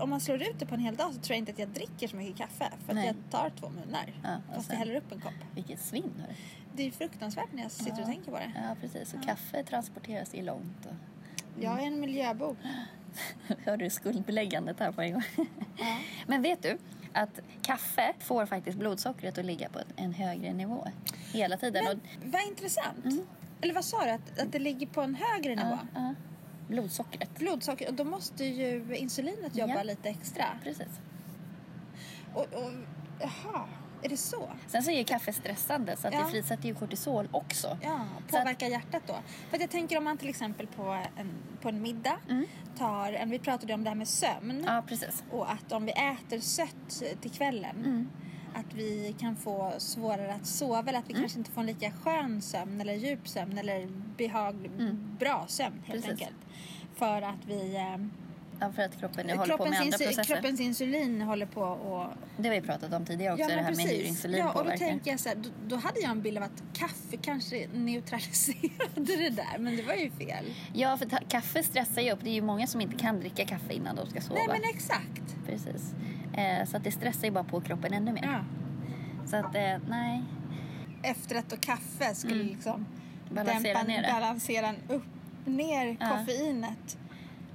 om 0.01 0.09
man 0.09 0.19
slår 0.21 0.41
ut 0.41 0.59
det 0.59 0.65
på 0.65 0.75
en 0.75 0.81
hel 0.81 0.95
dag 0.95 1.13
så 1.13 1.19
tror 1.19 1.31
jag 1.35 1.37
inte 1.37 1.51
att 1.51 1.59
jag 1.59 1.69
dricker 1.69 2.07
så 2.07 2.15
mycket 2.15 2.37
kaffe. 2.37 2.71
För 2.85 2.95
att 2.95 3.05
jag 3.05 3.15
tar 3.29 3.49
två 3.59 3.69
munnar. 3.69 4.13
Ja, 4.23 4.35
och 4.49 4.55
fast 4.55 4.67
sen- 4.67 4.73
jag 4.79 4.79
häller 4.85 4.95
upp 4.95 5.11
en 5.11 5.19
kopp. 5.21 5.33
Vilket 5.55 5.79
svinn. 5.81 6.13
hörru. 6.21 6.33
Det 6.75 6.87
är 6.87 6.91
fruktansvärt 6.91 7.53
när 7.53 7.61
jag 7.63 7.71
sitter 7.71 7.91
och 7.91 7.99
Ja. 7.99 8.05
tänker 8.05 8.31
på 8.31 8.37
det. 8.37 8.51
Ja, 8.55 8.75
precis. 8.81 9.13
Och 9.13 9.23
kaffe 9.23 9.63
transporteras 9.63 10.35
ju 10.35 10.41
långt. 10.41 10.85
Och... 10.85 10.93
Jag 11.63 11.81
är 11.83 11.87
en 11.87 11.99
miljöbov. 11.99 12.57
Hör 13.65 13.77
du 13.77 13.89
skuldbeläggandet 13.89 14.79
här 14.79 14.91
på 14.91 15.01
en 15.01 15.13
gång? 15.13 15.23
Ja. 15.77 15.97
Men 16.27 16.41
vet 16.41 16.63
du 16.63 16.77
att 17.13 17.39
kaffe 17.61 18.13
får 18.19 18.45
faktiskt 18.45 18.77
blodsockret 18.77 19.37
att 19.37 19.45
ligga 19.45 19.69
på 19.69 19.79
en 19.95 20.13
högre 20.13 20.53
nivå 20.53 20.87
hela 21.33 21.57
tiden. 21.57 21.83
Men 21.85 21.97
och, 21.97 22.03
vad 22.33 22.41
intressant. 22.47 23.05
Eller 23.61 23.73
vad 23.73 23.85
sa 23.85 24.03
du? 24.05 24.09
Att, 24.11 24.39
att 24.39 24.51
det 24.51 24.59
ligger 24.59 24.87
på 24.87 25.01
en 25.01 25.15
högre 25.15 25.55
nivå? 25.55 25.79
ja, 25.95 26.01
ja, 26.01 26.13
blodsockret. 26.71 27.39
Blodsocker. 27.39 27.87
Och 27.87 27.93
då 27.93 28.03
måste 28.03 28.45
ju 28.45 28.95
insulinet 28.95 29.55
jobba 29.55 29.73
Ja. 29.75 29.83
lite 29.83 30.09
extra. 30.09 30.45
Precis. 30.63 30.99
Och, 32.33 32.41
och, 32.41 32.71
jaha, 33.19 33.65
är 34.03 34.09
det 34.09 34.17
så? 34.17 34.49
Sen 34.67 34.83
så 34.83 34.91
är 34.91 34.97
ju 34.97 35.03
kaffe 35.03 35.33
stressande 35.33 35.97
så 35.97 36.07
att 36.07 36.13
Ja. 36.13 36.19
det 36.23 36.31
frisätter 36.31 36.65
ju 36.67 36.75
kortisol 36.75 37.27
också. 37.31 37.77
Ja, 37.81 38.05
påverkar 38.29 38.67
hjärtat 38.67 39.03
då. 39.07 39.15
För 39.49 39.55
att 39.57 39.61
jag 39.61 39.69
tänker 39.69 39.97
om 39.97 40.03
man 40.03 40.17
till 40.17 40.29
exempel 40.29 40.67
på 40.67 40.83
en, 41.17 41.31
på 41.61 41.69
en 41.69 41.81
middag 41.81 42.17
tar, 42.77 43.13
en, 43.13 43.29
vi 43.29 43.39
pratade 43.39 43.73
om 43.73 43.83
det 43.83 43.89
här 43.89 43.95
med 43.97 44.07
sömn. 44.07 44.51
Mm. 44.51 44.63
Ja, 44.65 44.83
precis. 44.87 45.23
Och 45.31 45.51
att 45.51 45.71
om 45.71 45.85
vi 45.85 45.91
äter 45.91 46.39
sött 46.39 47.03
till 47.21 47.31
kvällen 47.31 47.75
Mm. 47.75 48.09
Att 48.53 48.73
vi 48.73 49.15
kan 49.19 49.35
få 49.35 49.73
svårare 49.77 50.33
att 50.33 50.45
sova 50.47 50.79
eller 50.89 50.99
att 50.99 51.09
vi 51.09 51.13
Mm. 51.13 51.23
kanske 51.23 51.39
inte 51.39 51.51
får 51.51 51.61
en 51.61 51.67
lika 51.67 51.91
skön 51.91 52.41
sömn 52.41 52.81
eller 52.81 52.93
djup 52.93 53.27
sömn 53.27 53.57
eller 53.57 53.87
behaglig, 54.17 54.71
bra 55.19 55.45
sömn 55.47 55.81
helt 55.85 56.05
Mm. 56.05 56.17
Precis. 56.17 56.27
enkelt. 56.27 56.37
För 56.95 57.21
att 57.21 57.45
vi, 57.47 57.75
eh, 57.75 58.05
Ja, 58.63 58.71
för 58.71 58.81
att 58.81 58.99
kroppen 58.99 59.27
nu 59.27 59.35
håller 59.35 59.57
på 59.57 59.65
med 59.65 59.79
andra 59.81 59.97
processer. 59.97 60.23
kroppens 60.23 60.59
insulin 60.59 61.21
håller 61.21 61.45
på 61.45 61.61
och... 61.61 62.05
Det 62.37 62.47
har 62.49 62.55
vi 62.55 62.61
pratat 62.61 62.93
om 62.93 63.05
tidigare 63.05 63.33
också, 63.33 63.43
Ja, 63.49 63.55
det 63.55 63.61
här 63.61 63.75
med 63.75 63.85
hur 63.85 64.01
insulin 64.03 64.37
ja, 64.39 64.47
och 64.49 64.53
då 64.57 64.63
påverkar. 64.63 64.85
tänker 64.87 65.11
jag 65.11 65.19
så 65.19 65.29
här, 65.29 65.35
då, 65.35 65.49
då 65.67 65.75
hade 65.75 65.99
jag 65.99 66.11
en 66.11 66.21
bild 66.21 66.37
av 66.37 66.43
att 66.43 66.63
kaffe 66.73 67.17
kanske 67.21 67.67
neutraliserade 67.73 68.75
det 69.17 69.29
där, 69.29 69.57
men 69.59 69.75
det 69.77 69.83
var 69.83 69.93
ju 69.93 70.11
fel. 70.11 70.45
Ja, 70.73 70.97
för 70.97 71.07
kaffe 71.29 71.63
stressar 71.63 72.01
ju 72.01 72.11
upp. 72.11 72.19
Det 72.23 72.29
är 72.29 72.33
ju 72.33 72.41
många 72.41 72.67
som 72.67 72.81
inte 72.81 72.95
kan 72.97 73.19
dricka 73.19 73.45
kaffe 73.45 73.73
innan 73.73 73.95
de 73.95 74.09
ska 74.09 74.21
sova. 74.21 74.39
Nej, 74.39 74.47
men 74.61 74.69
exakt. 74.69 75.35
Precis. 75.45 75.93
Eh, 76.33 76.65
så 76.65 76.77
att 76.77 76.83
det 76.83 76.91
stressar 76.91 77.23
ju 77.25 77.31
bara 77.31 77.43
på 77.43 77.61
kroppen 77.61 77.93
ännu 77.93 78.11
mer. 78.13 78.23
Ja. 78.23 78.39
Så 79.27 79.35
att, 79.35 79.55
eh, 79.55 79.77
nej. 79.89 80.23
Efterrätt 81.03 81.51
och 81.51 81.61
kaffe 81.61 82.15
skulle 82.15 82.35
Mm. 82.41 82.47
liksom 82.47 82.85
Balansera 83.29 83.73
dämpa, 83.73 83.87
ner 83.87 84.01
det. 84.01 84.07
balansera 84.13 84.73
upp, 84.89 85.03
ner 85.45 85.97
Ja. 85.99 86.09
koffeinet 86.09 86.97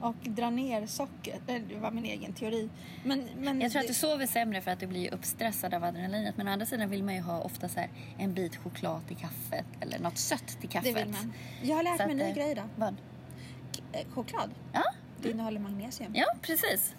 och 0.00 0.14
dra 0.24 0.50
ner 0.50 0.86
sockret. 0.86 1.40
Eh, 1.46 1.62
Det 1.68 1.74
var 1.76 1.90
min 1.90 2.04
egen 2.04 2.32
teori. 2.32 2.68
Men, 3.04 3.28
men 3.38 3.60
Jag 3.60 3.70
tror 3.72 3.80
att 3.80 3.86
det- 3.86 3.90
du 3.92 3.94
sover 3.98 4.26
sämre 4.26 4.60
för 4.60 4.70
att 4.70 4.80
du 4.80 4.86
blir 4.86 5.14
uppstressad 5.14 5.74
av 5.74 5.84
adrenalinet. 5.84 6.36
Men 6.36 6.48
å 6.48 6.50
andra 6.50 6.66
sidan 6.66 6.90
vill 6.90 7.02
man 7.04 7.14
ju 7.14 7.20
ha 7.20 7.40
ofta 7.42 7.68
så 7.68 7.80
här 7.80 7.88
en 8.18 8.34
bit 8.34 8.56
choklad 8.56 9.06
till 9.08 9.16
kaffet 9.16 9.66
eller 9.80 9.98
något 9.98 10.18
sött 10.18 10.46
till 10.46 10.56
det 10.60 10.66
kaffet. 10.68 10.96
vill 10.96 11.08
man. 11.12 11.32
Jag 11.62 11.76
har 11.76 11.82
lärt 11.82 11.96
Så 11.96 12.02
mig 12.02 12.10
en 12.12 12.16
ny 12.18 12.24
eh, 12.24 12.34
grej 12.34 12.54
då. 12.54 12.62
Vad? 12.76 12.96
Eh, 13.92 14.06
Choklad. 14.14 14.50
Ja, 14.72 14.82
Det 15.22 15.30
innehåller 15.30 15.60
magnesium. 15.60 16.12
ja 16.14 16.26
precis. 16.42 16.94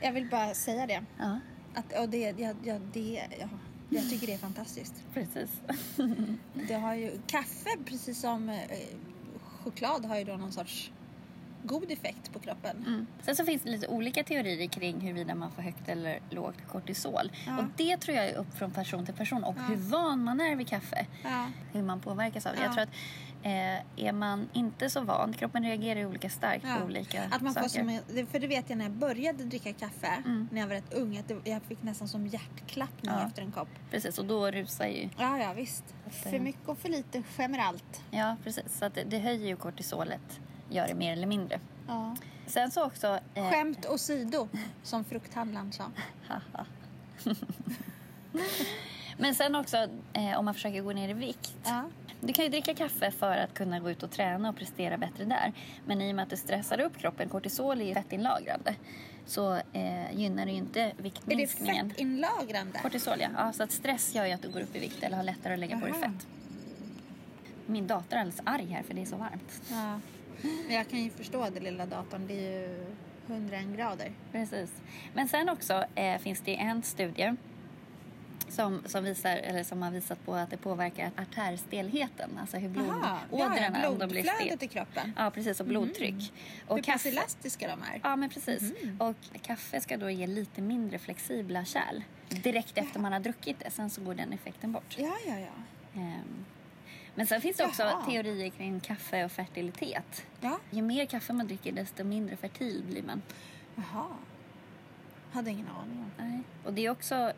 Jag 0.00 0.12
vill 0.12 0.28
bara 0.30 0.54
säga 0.54 0.86
det. 0.86 1.02
Ja, 1.18 1.38
Att, 1.74 1.98
och 2.00 2.08
det, 2.08 2.34
ja, 2.38 2.54
ja, 2.64 2.78
det 2.92 3.22
ja, 3.40 3.48
jag 3.88 4.10
tycker 4.10 4.26
det 4.26 4.32
är 4.34 4.38
fantastiskt. 4.38 4.94
precis. 5.14 5.50
Det 6.68 6.74
har 6.74 6.94
ju, 6.94 7.18
kaffe, 7.26 7.70
precis 7.84 8.20
som 8.20 8.48
eh, 8.48 8.58
choklad, 9.64 10.04
har 10.04 10.18
ju 10.18 10.24
då 10.24 10.36
någon 10.36 10.52
sorts 10.52 10.92
god 11.68 11.90
effekt 11.90 12.32
på 12.32 12.38
kroppen. 12.38 12.76
Mm. 12.86 13.06
Sen 13.22 13.36
så 13.36 13.44
finns 13.44 13.62
det 13.62 13.70
lite 13.70 13.86
olika 13.88 14.24
teorier 14.24 14.66
kring 14.68 15.00
huruvida 15.00 15.34
man 15.34 15.50
får 15.52 15.62
högt 15.62 15.88
eller 15.88 16.18
lågt 16.30 16.56
kortisol. 16.68 17.32
Ja. 17.46 17.58
Och 17.58 17.64
det 17.76 17.96
tror 17.96 18.16
jag 18.16 18.26
är 18.26 18.34
upp 18.36 18.58
från 18.58 18.70
person 18.70 19.04
till 19.06 19.14
person 19.14 19.44
och 19.44 19.56
Ja. 19.58 19.62
hur 19.62 19.76
van 19.76 20.24
man 20.24 20.40
är 20.40 20.56
vid 20.56 20.68
kaffe. 20.68 21.06
Ja. 21.24 21.46
Hur 21.72 21.82
man 21.82 22.00
påverkas 22.00 22.46
av 22.46 22.52
det. 22.52 22.58
Ja. 22.58 22.64
Jag 22.64 22.72
tror 22.74 22.82
att 22.82 22.88
eh, 23.42 24.06
är 24.08 24.12
man 24.12 24.48
inte 24.52 24.90
så 24.90 25.00
van, 25.00 25.32
kroppen 25.32 25.62
reagerar 25.64 26.06
olika 26.06 26.30
starkt 26.30 26.64
på 26.78 26.84
olika 26.84 27.22
Att 27.30 27.42
man 27.42 27.54
får 27.54 27.60
saker. 27.60 28.00
som, 28.16 28.26
för 28.26 28.38
det 28.38 28.46
vet 28.46 28.70
jag 28.70 28.76
när 28.78 28.84
jag 28.84 28.92
började 28.92 29.44
dricka 29.44 29.72
kaffe, 29.72 30.08
Mm. 30.24 30.48
när 30.52 30.60
jag 30.60 30.68
var 30.68 30.74
rätt 30.74 30.94
ung, 30.94 31.18
att 31.18 31.32
jag 31.44 31.62
fick 31.62 31.82
nästan 31.82 32.08
som 32.08 32.26
hjärtklappning 32.26 33.12
efter 33.26 33.42
en 33.42 33.52
kopp. 33.52 33.68
Precis, 33.90 34.18
och 34.18 34.24
då 34.24 34.50
rusar 34.50 34.86
ju... 34.86 35.08
Ja, 35.18 35.38
ja 35.38 35.52
visst. 35.52 35.84
Att, 36.06 36.14
För 36.14 36.38
mycket 36.38 36.68
och 36.68 36.78
för 36.78 36.88
lite 36.88 37.22
skämmer 37.22 37.58
allt. 37.58 38.02
Ja, 38.10 38.36
precis. 38.44 38.78
Så 38.78 38.84
att 38.84 38.94
det, 38.94 39.04
det 39.04 39.18
höjer 39.18 39.46
ju 39.46 39.56
kortisolet, 39.56 40.40
gör 40.70 40.88
det 40.88 40.94
mer 40.94 41.12
eller 41.12 41.26
mindre. 41.26 41.60
Ja. 41.88 42.16
Sen 42.46 42.70
så 42.70 42.84
också... 42.84 43.18
Eh, 43.34 43.50
Skämt 43.50 43.86
åsido, 43.86 44.48
som 44.82 45.04
frukthandlaren 45.04 45.72
sa. 45.72 45.90
Men 49.18 49.34
sen 49.34 49.54
också 49.54 49.76
eh, 50.12 50.38
om 50.38 50.44
man 50.44 50.54
försöker 50.54 50.82
gå 50.82 50.92
ner 50.92 51.08
i 51.08 51.12
vikt. 51.12 51.56
Ja. 51.64 51.84
Du 52.20 52.32
kan 52.32 52.44
ju 52.44 52.50
dricka 52.50 52.74
kaffe 52.74 53.10
för 53.10 53.36
att 53.36 53.54
kunna 53.54 53.80
gå 53.80 53.90
ut 53.90 54.02
och 54.02 54.10
träna 54.10 54.48
och 54.48 54.56
prestera 54.56 54.96
bättre 54.98 55.24
där. 55.24 55.52
Men 55.86 56.00
i 56.02 56.12
och 56.12 56.16
med 56.16 56.22
att 56.22 56.30
det 56.30 56.36
stressar 56.36 56.80
upp 56.80 56.98
kroppen, 56.98 57.28
kortisol 57.28 57.80
är 57.80 57.84
ju 57.84 57.94
fettinlagrande, 57.94 58.74
så 59.26 59.54
eh, 59.72 60.12
gynnar 60.12 60.46
det 60.46 60.52
ju 60.52 60.58
inte 60.58 60.80
Är 60.80 60.92
det 60.96 61.02
viktminskningen. 61.02 61.90
fettinlagrande? 61.90 62.78
Kortisol 62.78 63.14
ja. 63.20 63.28
ja. 63.36 63.52
Så 63.52 63.62
att 63.62 63.72
stress 63.72 64.14
gör 64.14 64.26
ju 64.26 64.32
att 64.32 64.42
du 64.42 64.48
går 64.48 64.60
upp 64.60 64.76
i 64.76 64.78
vikt 64.78 65.02
eller 65.02 65.16
har 65.16 65.24
lättare 65.24 65.52
att 65.52 65.58
lägga 65.58 65.80
på 65.80 65.86
dig 65.86 65.94
fett. 65.94 66.26
Min 67.66 67.86
dator 67.86 68.16
är 68.16 68.20
alldeles 68.20 68.40
arg 68.44 68.66
här 68.66 68.82
för 68.82 68.94
det 68.94 69.00
är 69.02 69.06
så 69.06 69.16
varmt. 69.16 69.62
Ja. 69.70 70.00
Men 70.42 70.76
Jag 70.76 70.88
kan 70.88 70.98
ju 70.98 71.10
förstå 71.10 71.50
det 71.50 71.60
lilla 71.60 71.86
datorn, 71.86 72.26
det 72.26 72.34
är 72.34 72.60
ju 72.60 72.86
101 73.26 73.76
grader. 73.76 74.12
Precis. 74.32 74.72
Men 75.14 75.28
sen 75.28 75.48
också 75.48 75.84
eh, 75.94 76.18
finns 76.18 76.40
det 76.40 76.56
en 76.56 76.82
studie 76.82 77.36
som, 78.48 78.82
som, 78.86 79.04
visar, 79.04 79.36
eller 79.36 79.64
som 79.64 79.82
har 79.82 79.90
visat 79.90 80.24
på 80.24 80.34
att 80.34 80.50
det 80.50 80.56
påverkar 80.56 81.10
artärstelheten. 81.16 82.38
Alltså 82.40 82.56
hur 82.56 82.78
Aha, 82.78 83.18
blodådrorna 83.28 83.80
ja, 83.82 83.94
blodflödet 83.94 84.62
i 84.62 84.68
kroppen. 84.68 85.12
Ja, 85.16 85.30
precis. 85.30 85.60
Och 85.60 85.66
blodtryck. 85.66 86.32
Och 86.66 86.76
Hur 86.76 86.82
pass 86.82 87.06
elastiska 87.06 87.68
de 87.68 87.82
är. 87.82 88.00
Ja, 88.02 88.16
men 88.16 88.28
precis. 88.28 88.72
Och 88.98 89.42
kaffe 89.42 89.80
ska 89.80 89.96
då 89.96 90.10
ge 90.10 90.26
lite 90.26 90.62
mindre 90.62 90.98
flexibla 90.98 91.64
kärl 91.64 92.02
direkt 92.28 92.78
efter 92.78 93.00
man 93.00 93.12
har 93.12 93.20
druckit 93.20 93.60
det. 93.60 93.70
Sen 93.70 93.90
så 93.90 94.00
går 94.00 94.14
den 94.14 94.32
effekten 94.32 94.72
bort. 94.72 94.94
Ja, 94.98 95.16
ja, 95.26 95.38
ja. 95.38 96.00
Ehm, 96.00 96.44
Men 97.18 97.26
sen 97.26 97.40
finns 97.40 97.56
det 97.56 97.64
också 97.64 97.82
Jaha. 97.82 98.04
teorier 98.06 98.48
kring 98.50 98.80
kaffe 98.80 99.24
och 99.24 99.32
fertilitet. 99.32 100.26
Ja, 100.40 100.58
Ju 100.70 100.82
mer 100.82 101.06
kaffe 101.06 101.32
man 101.32 101.46
dricker 101.46 101.72
desto 101.72 102.04
mindre 102.04 102.36
fertil 102.36 102.82
blir 102.90 103.02
man. 103.02 103.22
jaha. 103.74 104.06
Hade 105.32 105.50
ingen 105.50 105.68
aning 105.68 105.98
om. 105.98 106.10
Nej. 106.18 106.40
Och 106.64 106.72
det 106.72 106.86
är 106.86 106.90
också 106.90 107.32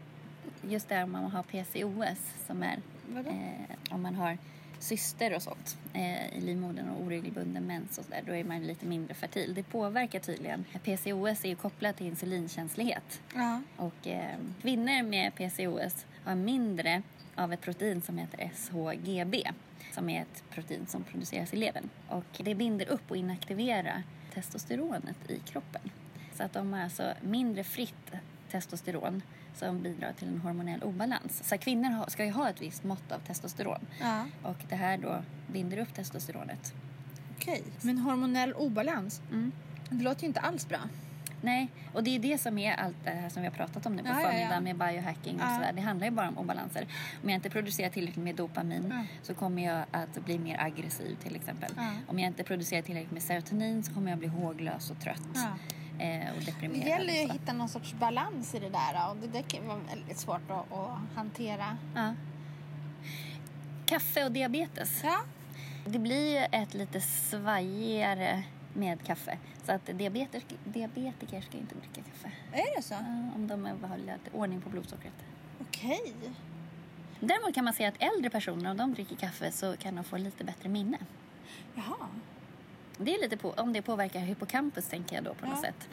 just 0.63 0.89
där 0.89 1.03
om 1.05 1.13
man 1.13 1.25
har 1.25 1.43
PCOS 1.43 2.19
som 2.47 2.63
är 2.63 2.79
eh, 3.17 3.95
om 3.95 4.03
man 4.03 4.15
har 4.15 4.39
cyster 4.79 5.35
och 5.37 5.43
sånt 5.43 5.79
eh, 5.93 6.37
i 6.37 6.41
livmodern 6.41 6.89
och 6.89 7.03
oregelbunden 7.03 7.67
mens 7.67 7.99
och 7.99 8.05
så 8.05 8.11
där, 8.11 8.23
då 8.27 8.33
är 8.35 8.45
man 8.45 8.63
lite 8.63 8.87
mindre 8.87 9.15
fertil. 9.15 9.55
Det 9.55 9.63
påverkar 9.63 10.21
tydligen. 10.21 10.65
PCOS 10.85 11.45
är 11.45 11.49
ju 11.49 11.57
kopplat 11.57 11.97
till 11.97 12.07
insulinkänslighet 12.07 13.21
Ja. 13.35 13.61
och 13.77 14.07
eh, 14.07 14.37
kvinnor 14.63 15.03
med 15.03 15.35
PCOS 15.35 16.07
har 16.25 16.35
mindre 16.35 17.03
av 17.35 17.53
ett 17.53 17.61
protein 17.61 18.03
som 18.03 18.19
heter 18.19 18.51
SHGB 18.55 19.51
som 19.95 20.09
är 20.09 20.23
ett 20.23 20.45
protein 20.51 20.87
som 20.87 21.05
produceras 21.05 21.53
i 21.55 21.57
levern 21.57 21.89
och 22.09 22.25
det 22.45 22.55
binder 22.55 22.89
upp 22.89 23.11
och 23.11 23.17
inaktiverar 23.17 24.03
testosteronet 24.35 25.17
i 25.31 25.39
kroppen. 25.39 25.91
Så 26.35 26.43
att 26.43 26.53
de 26.53 26.73
har 26.73 26.81
alltså 26.81 27.15
mindre 27.21 27.65
fritt 27.65 28.11
testosteron 28.51 29.23
som 29.55 29.83
bidrar 29.83 30.13
till 30.13 30.29
en 30.29 30.41
hormonell 30.41 30.83
obalans. 30.83 31.49
Så 31.49 31.59
kvinnor 31.59 32.05
ska 32.11 32.25
ju 32.25 32.31
ha 32.31 32.49
ett 32.51 32.63
visst 32.63 32.85
mått 32.85 33.13
av 33.13 33.19
testosteron 33.19 33.81
ja. 34.01 34.25
och 34.43 34.57
det 34.69 34.77
här 34.77 34.99
då 34.99 35.23
binder 35.53 35.79
upp 35.79 35.95
testosteronet. 35.95 36.75
Okej. 37.37 37.63
Men 37.83 37.99
hormonell 37.99 38.53
obalans, 38.53 39.21
Mm. 39.31 39.53
det 39.91 40.05
låter 40.05 40.21
ju 40.23 40.27
inte 40.29 40.41
alls 40.41 40.69
bra. 40.69 40.79
Nej, 41.43 41.69
och 41.95 42.05
det 42.05 42.15
är 42.17 42.19
det 42.19 42.39
som 42.39 42.59
är 42.59 42.75
allt 42.75 42.97
det 43.05 43.11
här 43.11 43.29
som 43.29 43.43
vi 43.43 43.49
har 43.49 43.55
pratat 43.55 43.87
om 43.87 43.97
nu 43.97 44.03
på 44.03 44.09
Ja, 44.09 44.15
ja, 44.15 44.23
ja. 44.23 44.29
förmiddagen 44.31 44.65
med 44.65 44.77
biohacking 44.77 45.35
och 45.35 45.49
sådär. 45.55 45.73
Det 45.73 45.81
handlar 45.81 46.07
ju 46.07 46.11
bara 46.11 46.29
om 46.29 46.39
obalanser. 46.39 46.87
Om 47.23 47.29
jag 47.31 47.35
inte 47.37 47.51
producerar 47.51 47.91
tillräckligt 47.91 48.25
med 48.25 48.35
dopamin 48.37 49.07
så 49.23 49.35
kommer 49.35 49.63
jag 49.65 49.85
att 49.91 50.25
bli 50.25 50.39
mer 50.39 50.61
aggressiv 50.61 51.17
till 51.23 51.37
exempel. 51.37 51.71
Om 52.07 52.19
jag 52.19 52.27
inte 52.27 52.45
producerar 52.45 52.83
tillräckligt 52.83 53.13
med 53.13 53.23
serotonin 53.23 53.83
så 53.83 53.95
kommer 53.95 54.11
jag 54.11 54.19
bli 54.19 54.29
håglös 54.29 54.91
och 54.91 55.01
trött 55.01 55.37
eh, 55.99 56.31
och 56.35 56.39
Det 56.39 56.47
deprimerad. 56.47 56.89
gäller 56.89 57.13
ju 57.13 57.25
att 57.29 57.35
hitta 57.35 57.53
någon 57.53 57.69
sorts 57.69 57.95
balans 57.95 58.55
i 58.55 58.59
det 58.59 58.71
där 58.71 59.11
och 59.11 59.17
det 59.17 59.27
där 59.27 59.43
kan 59.43 59.67
vara 59.67 59.79
väldigt 59.95 60.19
svårt 60.19 60.51
att, 60.51 60.73
att 60.73 60.99
hantera. 61.15 61.77
Ja. 61.95 62.15
Kaffe 63.87 64.25
och 64.25 64.33
diabetes. 64.33 65.01
Ja. 65.05 65.17
Det 65.87 65.99
blir 65.99 66.39
ju 66.41 66.45
ett 66.61 66.75
lite 66.75 67.01
svajigare 67.01 68.43
med 68.75 69.03
kaffe. 69.03 69.39
Så 69.65 69.73
att 69.73 69.87
diabetes, 69.87 70.45
diabetiker 70.65 71.41
ska 71.41 71.59
inte 71.59 71.75
dricka 71.75 72.03
kaffe. 72.11 72.33
Är 72.53 72.77
det 72.77 72.83
så? 72.83 72.95
Ja, 72.95 73.31
om 73.35 73.47
de 73.47 73.65
har 73.65 74.19
ordning 74.33 74.61
på 74.61 74.69
blodsockret. 74.71 75.13
Okej. 75.61 76.15
Däremot 77.21 77.55
kan 77.55 77.65
man 77.65 77.75
säga 77.75 77.89
att 77.89 78.03
äldre 78.15 78.31
personer, 78.31 78.71
om 78.71 78.77
de 78.77 78.95
dricker 78.95 79.17
kaffe 79.17 79.53
så 79.53 79.77
kan 79.77 79.95
de 79.95 80.05
få 80.05 80.17
lite 80.17 80.45
bättre 80.45 80.69
minne. 80.69 80.99
Jaha. 81.75 82.09
Det 82.99 83.15
är 83.15 83.21
lite 83.23 83.37
på, 83.37 83.51
om 83.51 83.73
det 83.73 83.83
påverkar 83.83 84.21
hippocampus 84.21 84.89
tänker 84.89 85.15
jag 85.17 85.25
då 85.25 85.35
på 85.35 85.47
något 85.47 85.59
Ja. 85.63 85.63
sätt. 85.63 85.89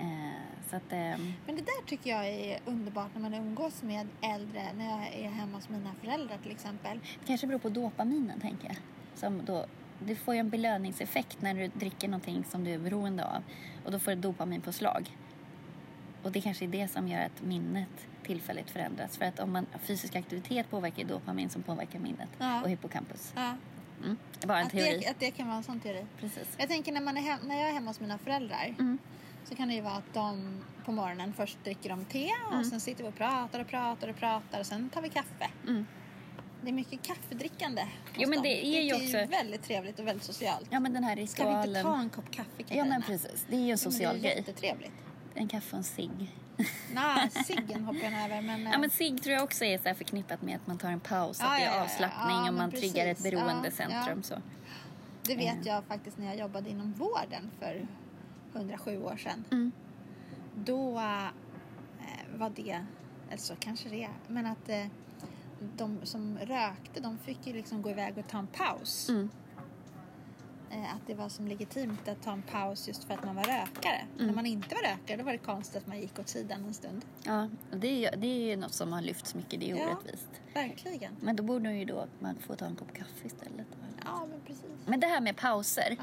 Eh, 0.00 0.76
att, 0.76 0.92
ehm, 0.92 1.32
Men 1.46 1.56
det 1.56 1.62
där 1.62 1.86
tycker 1.86 2.10
jag 2.10 2.28
är 2.28 2.58
underbart 2.64 3.08
när 3.14 3.22
man 3.22 3.34
umgås 3.34 3.82
med 3.82 4.08
äldre, 4.20 4.72
när 4.72 4.84
jag 4.90 5.14
är 5.14 5.30
hemma 5.30 5.56
hos 5.56 5.68
mina 5.68 5.94
föräldrar 6.00 6.38
till 6.42 6.50
exempel. 6.52 6.98
det 7.20 7.26
kanske 7.26 7.46
beror 7.46 7.58
på 7.58 7.68
dopaminen 7.68 8.40
tänker 8.40 8.66
jag. 8.68 8.76
Som 9.14 9.44
då, 9.44 9.66
du 10.06 10.14
får 10.16 10.34
ju 10.34 10.40
en 10.40 10.50
belöningseffekt 10.50 11.42
när 11.42 11.54
du 11.54 11.68
dricker 11.68 12.08
någonting 12.08 12.44
som 12.44 12.64
du 12.64 12.70
är 12.70 12.78
beroende 12.78 13.24
av. 13.24 13.42
Och 13.84 13.92
då 13.92 13.98
får 13.98 14.10
du 14.10 14.16
dopaminpåslag. 14.16 15.16
Och 16.22 16.32
det 16.32 16.40
kanske 16.40 16.64
är 16.64 16.68
det 16.68 16.88
som 16.88 17.08
gör 17.08 17.20
att 17.24 17.42
minnet 17.42 17.88
tillfälligt 18.22 18.70
förändras. 18.70 19.16
För 19.18 19.24
att 19.24 19.40
om 19.40 19.52
man 19.52 19.66
fysisk 19.80 20.16
aktivitet 20.16 20.70
påverkar 20.70 21.04
dopamin 21.04 21.50
som 21.50 21.62
påverkar 21.62 21.98
minnet 21.98 22.28
Ja. 22.38 22.62
och 22.62 22.70
hippocampus. 22.70 23.32
Ja. 23.36 23.54
Mm. 24.04 24.16
Bara 24.46 24.58
en 24.60 24.66
Att, 24.66 24.72
teori. 24.72 24.98
det, 24.98 25.10
att 25.10 25.20
det 25.20 25.30
kan 25.30 25.46
vara 25.46 25.56
en 25.56 25.62
sån 25.62 25.80
teori. 25.80 26.06
Precis. 26.20 26.48
Jag 26.58 26.68
tänker 26.68 26.92
när, 26.92 27.00
man 27.00 27.16
är 27.16 27.20
hem, 27.22 27.38
när 27.44 27.60
jag 27.60 27.68
är 27.68 27.72
hemma 27.72 27.90
hos 27.90 28.00
mina 28.00 28.18
föräldrar 28.18 28.74
Mm. 28.78 28.98
så 29.44 29.54
kan 29.56 29.68
det 29.68 29.74
ju 29.74 29.80
vara 29.80 29.94
att 29.94 30.14
de 30.14 30.60
på 30.84 30.92
morgonen 30.92 31.32
först 31.32 31.64
dricker 31.64 31.88
de 31.90 32.04
te 32.04 32.30
och 32.46 32.52
Mm. 32.52 32.64
sen 32.64 32.80
sitter 32.80 33.04
vi 33.04 33.10
och 33.10 33.14
pratar 33.14 33.60
och 33.60 33.66
pratar 33.66 34.08
och 34.08 34.16
pratar 34.16 34.60
och 34.60 34.66
sen 34.66 34.90
tar 34.90 35.02
vi 35.02 35.08
kaffe. 35.08 35.50
Mm. 35.68 35.86
Det 36.62 36.68
är 36.68 36.72
mycket 36.72 37.02
kaffedrickande. 37.02 37.86
Jo, 38.16 38.28
men 38.28 38.42
det 38.42 38.66
är 38.66 38.82
ju 38.82 38.90
Det 38.92 38.96
är 39.12 39.18
också- 39.20 39.30
väldigt 39.36 39.62
trevligt 39.62 39.98
och 39.98 40.06
väldigt 40.06 40.24
socialt. 40.24 40.66
Ja 40.70 40.80
men 40.80 40.92
den 40.92 41.04
här 41.04 41.26
Ska 41.26 41.48
vi 41.48 41.54
inte 41.56 41.68
ritualen. 41.68 41.82
ta 41.84 41.98
en 42.00 42.10
kopp 42.10 42.30
kaffe 42.30 42.50
Katarina? 42.62 42.84
Ja 42.86 42.90
men 42.90 43.02
precis, 43.02 43.46
det 43.48 43.56
är 43.56 43.60
ju 43.60 43.70
en 43.70 43.78
social 43.78 44.12
men 44.12 44.22
det 44.22 44.28
är 44.28 44.34
grej. 44.34 44.44
jättetrevligt. 44.46 44.92
En 45.34 45.48
kaffe 45.48 45.70
och 45.72 45.78
en 45.78 45.84
cigg. 45.84 46.30
Nej, 46.94 47.30
ciggen 47.30 47.84
hoppar 47.84 48.00
jag 48.00 48.24
över 48.24 48.40
men... 48.42 48.62
Ja 48.62 48.78
men 48.78 48.90
cigg 48.90 49.22
tror 49.22 49.34
jag 49.34 49.44
också 49.44 49.64
är 49.64 49.78
så 49.78 49.84
här 49.88 49.94
förknippat 49.94 50.42
med 50.42 50.56
att 50.56 50.66
man 50.66 50.78
tar 50.78 50.88
en 50.90 51.00
paus, 51.00 51.38
Ja, 51.40 51.46
att 51.46 51.58
det 51.58 51.64
ja, 51.64 51.70
ja, 51.70 51.74
är 51.74 51.76
ja. 51.78 51.84
avslappning 51.84 52.36
Ja, 52.36 52.48
och 52.48 52.54
man 52.54 52.70
triggar 52.70 53.06
ett 53.06 53.16
precis. 53.16 53.32
beroendecentrum. 53.32 54.16
Ja, 54.16 54.22
Så. 54.22 54.34
Det 55.22 55.36
vet 55.36 55.54
Eh. 55.56 55.66
jag 55.66 55.84
faktiskt 55.84 56.18
när 56.18 56.26
jag 56.26 56.36
jobbade 56.36 56.70
inom 56.70 56.92
vården 56.92 57.50
för 57.60 57.86
107 58.54 59.02
år 59.02 59.16
sedan. 59.16 59.44
Mm. 59.50 59.72
Då 60.56 60.98
eh, 60.98 62.38
var 62.38 62.50
det, 62.50 62.84
eller 63.28 63.38
så 63.38 63.54
kanske 63.56 63.88
det 63.88 64.04
är, 64.04 64.10
men 64.28 64.46
att 64.46 64.68
eh, 64.68 64.86
de 65.76 65.98
som 66.02 66.38
rökte 66.38 67.00
de 67.00 67.18
fick 67.18 67.46
ju 67.46 67.52
liksom 67.52 67.82
gå 67.82 67.90
iväg 67.90 68.18
och 68.18 68.28
ta 68.28 68.38
en 68.38 68.46
paus. 68.46 69.08
Mm. 69.08 69.30
Eh, 70.70 70.94
att 70.94 71.06
det 71.06 71.14
var 71.14 71.28
som 71.28 71.48
legitimt 71.48 72.08
att 72.08 72.22
ta 72.22 72.32
en 72.32 72.42
paus 72.42 72.88
just 72.88 73.04
för 73.04 73.14
att 73.14 73.24
man 73.24 73.34
var 73.36 73.42
rökare. 73.44 74.00
Mm. 74.14 74.26
När 74.26 74.34
man 74.34 74.46
inte 74.46 74.74
var 74.74 74.82
rökare 74.82 75.16
då 75.16 75.24
var 75.24 75.32
det 75.32 75.38
konstigt 75.38 75.76
att 75.76 75.86
man 75.86 76.00
gick 76.00 76.18
åt 76.18 76.28
sidan 76.28 76.64
en 76.64 76.74
stund. 76.74 77.04
Ja, 77.24 77.48
och 77.72 77.78
det 77.78 78.06
är, 78.06 78.16
det 78.16 78.52
är 78.52 78.56
något 78.56 78.72
som 78.74 78.92
har 78.92 79.02
lyfts 79.02 79.34
mycket, 79.34 79.60
det 79.60 79.70
är 79.70 79.76
Ja. 79.76 79.86
orättvist. 79.86 80.28
Verkligen. 80.54 81.16
Men 81.20 81.36
då 81.36 81.42
borde 81.42 81.72
ju 81.72 81.84
då 81.84 82.06
man 82.20 82.36
får 82.38 82.54
ta 82.54 82.64
en 82.64 82.76
kopp 82.76 82.92
kaffe 82.92 83.26
istället. 83.26 83.66
Ja, 84.04 84.26
men 84.30 84.40
precis. 84.46 84.64
Men 84.86 85.00
det 85.00 85.06
här 85.06 85.20
med 85.20 85.36
pauser, 85.36 85.96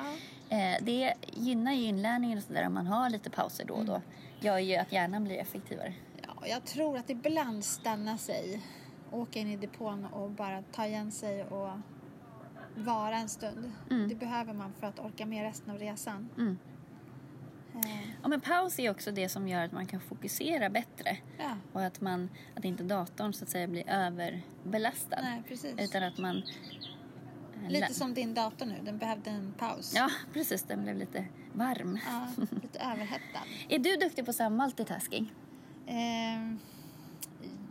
Ja. 0.50 0.58
eh, 0.58 0.78
det 0.82 1.14
gynnar 1.34 1.74
ju 1.74 1.84
inlärningen 1.84 2.38
och 2.38 2.44
sådär 2.44 2.68
om 2.68 2.74
man 2.74 2.88
har 2.88 3.10
lite 3.10 3.30
pauser 3.30 3.66
då 3.66 3.74
och 3.74 3.86
då. 3.86 3.94
Mm. 3.96 4.08
Gör 4.40 4.58
ju 4.58 4.76
att 4.76 4.92
hjärnan 4.92 5.24
blir 5.24 5.38
effektivare. 5.38 5.94
Ja, 6.28 6.48
jag 6.48 6.66
tror 6.66 6.98
att 6.98 7.10
ibland 7.10 7.66
stanna 7.66 8.18
sig, 8.18 8.62
åka 9.12 9.40
in 9.40 9.48
i 9.48 9.58
depån 9.58 10.06
och 10.06 10.30
bara 10.32 10.64
ta 10.72 10.86
igen 10.86 11.12
sig 11.12 11.44
och 11.44 11.70
vara 12.76 13.16
en 13.16 13.30
stund. 13.30 13.72
Mm. 13.92 14.10
Det 14.10 14.16
behöver 14.16 14.54
man 14.54 14.74
för 14.80 14.88
att 14.88 15.00
orka 15.00 15.26
med 15.26 15.44
resten 15.44 15.72
av 15.74 15.78
resan. 15.80 16.30
Mm. 16.38 16.58
Eh, 17.76 18.10
Ja, 18.22 18.28
men 18.28 18.42
paus 18.42 18.80
är 18.80 18.92
också 18.92 19.12
det 19.12 19.30
som 19.30 19.48
gör 19.48 19.66
att 19.66 19.72
man 19.72 19.86
kan 19.88 20.00
fokusera 20.00 20.70
bättre 20.70 21.18
ja, 21.38 21.58
och 21.74 21.84
att, 21.84 22.02
man, 22.02 22.30
att 22.56 22.66
inte 22.66 22.84
datorn 22.84 23.34
så 23.34 23.44
att 23.44 23.50
säga 23.50 23.68
blir 23.68 23.90
överbelastad. 23.90 25.22
nej 25.22 25.44
precis. 25.48 25.76
Utan 25.80 26.04
att 26.04 26.18
man... 26.18 26.44
eh, 27.64 27.70
Lite 27.70 27.94
som 27.94 28.14
din 28.14 28.34
dator 28.34 28.66
nu, 28.66 28.76
den 28.84 28.98
behövde 28.98 29.30
en 29.30 29.54
paus. 29.58 29.94
Ja, 29.96 30.10
precis. 30.34 30.64
Den 30.64 30.84
blev 30.84 30.96
lite 30.96 31.26
varm. 31.54 32.00
Ja, 32.08 32.28
lite 32.62 32.80
överhettad. 32.94 33.40
Är 33.70 33.80
du 33.80 33.96
duktig 33.96 34.26
på 34.26 34.34
så 34.34 34.44
här 34.44 34.50
multitasking? 34.50 35.34
Eh, 35.86 36.56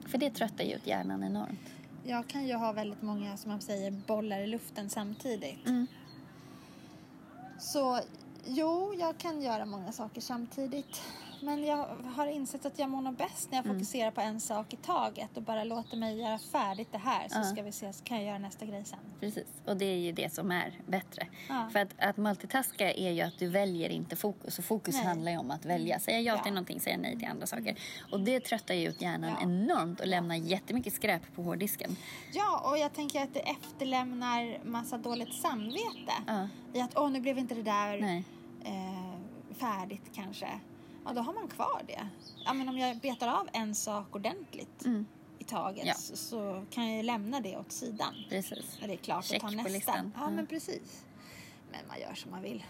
För 0.09 0.19
det 0.19 0.31
tröttar 0.31 0.65
ju 0.65 0.75
ut 0.75 0.87
hjärnan 0.87 1.25
enormt. 1.25 1.61
jag 2.05 2.27
kan 2.27 2.47
ju 2.47 2.55
ha 2.55 2.73
väldigt 2.73 3.03
många, 3.03 3.37
som 3.37 3.51
man 3.51 3.61
säger, 3.61 3.91
bollar 3.91 4.41
i 4.41 4.47
luften 4.47 4.91
samtidigt. 4.91 5.67
Mm. 5.67 5.87
Så 7.59 8.01
jo, 8.47 8.95
jag 8.99 9.19
kan 9.19 9.43
göra 9.43 9.67
många 9.67 9.93
saker 9.93 10.21
samtidigt. 10.21 11.03
Men 11.41 11.65
jag 11.65 11.87
har 12.17 12.27
insett 12.27 12.67
att 12.67 12.79
jag 12.79 12.91
mår 12.91 13.01
nog 13.01 13.15
bäst 13.17 13.51
när 13.51 13.59
jag 13.59 13.65
Mm. 13.67 13.77
fokuserar 13.79 14.11
på 14.11 14.21
en 14.21 14.41
sak 14.41 14.73
i 14.73 14.77
taget 14.77 15.37
och 15.37 15.43
bara 15.43 15.65
låter 15.65 15.97
mig 15.97 16.19
göra 16.21 16.39
färdigt 16.39 16.89
det 16.93 16.99
här 16.99 17.29
så 17.29 17.39
Ja. 17.39 17.43
ska 17.45 17.63
vi 17.63 17.73
se, 17.73 17.93
så 17.93 18.05
kan 18.05 18.17
jag 18.17 18.27
göra 18.27 18.39
nästa 18.39 18.67
grej 18.67 18.85
sen. 18.85 18.99
Precis, 19.21 19.47
och 19.67 19.77
det 19.77 19.85
är 19.85 19.97
ju 19.99 20.13
det 20.13 20.33
som 20.35 20.51
är 20.51 20.73
bättre. 20.87 21.27
Ja. 21.49 21.69
För 21.73 21.79
att, 21.81 21.95
att 21.99 22.17
multitaska 22.17 22.93
är 22.93 23.11
ju 23.11 23.21
att 23.21 23.39
du 23.39 23.49
väljer 23.49 23.89
inte 23.91 24.17
fokus 24.17 24.59
och 24.59 24.65
fokus 24.65 24.95
Nej. 24.95 25.05
handlar 25.05 25.33
ju 25.33 25.39
om 25.39 25.51
att 25.51 25.65
välja. 25.65 25.99
Säga 26.01 26.21
ja, 26.21 26.35
Ja. 26.37 26.43
till 26.43 26.53
någonting, 26.53 26.81
säga 26.81 26.97
nej 26.97 27.19
till 27.19 27.29
andra 27.29 27.47
saker. 27.47 27.79
Och 28.13 28.21
det 28.21 28.41
tröttar 28.41 28.75
ju 28.75 28.89
ut 28.89 29.03
hjärnan 29.03 29.37
enormt 29.43 30.01
och 30.01 30.07
lämnar 30.07 30.35
jättemycket 30.37 30.93
skräp 30.93 31.23
på 31.35 31.43
hårddisken. 31.43 31.97
Ja, 32.33 32.71
och 32.71 32.79
jag 32.79 32.93
tänker 32.95 33.23
att 33.23 33.35
det 33.35 33.41
efterlämnar 33.41 34.65
massa 34.65 34.99
dåligt 34.99 35.35
samvete. 35.35 36.13
I 36.73 36.81
att 36.81 36.99
åh, 36.99 37.11
nu 37.11 37.21
blev 37.21 37.39
inte 37.39 37.55
det 37.55 37.63
där 37.63 38.03
eh, 38.65 39.13
färdigt 39.59 40.03
kanske. 40.15 40.49
Ja, 41.09 41.15
då 41.15 41.21
har 41.21 41.33
man 41.33 41.49
kvar 41.49 41.83
det. 41.87 42.09
Ja, 42.45 42.53
men 42.53 42.69
om 42.69 42.79
jag 42.79 42.97
betar 42.99 43.29
av 43.29 43.49
en 43.53 43.75
sak 43.75 44.15
ordentligt 44.17 44.85
Mm, 44.85 45.07
i 45.39 45.45
taget 45.45 45.87
Ja. 45.87 45.95
så, 45.95 46.17
så 46.17 46.65
kan 46.71 46.89
jag 46.89 46.97
ju 46.97 47.03
lämna 47.03 47.41
det 47.41 47.57
åt 47.57 47.73
sidan. 47.73 48.15
precis. 48.29 48.79
När 48.81 48.89
det 48.89 48.95
är 48.95 48.97
klart 48.97 49.25
Check 49.25 49.43
och 49.45 49.51
ta 49.51 49.57
på 49.57 49.63
nästa. 49.63 49.73
listan. 49.73 50.13
Ja, 50.17 50.23
Ja. 50.23 50.31
men 50.31 50.47
precis. 50.47 51.05
Men 51.71 51.81
man 51.89 52.01
gör 52.01 52.15
som 52.15 52.31
man 52.31 52.43
vill. 52.43 52.65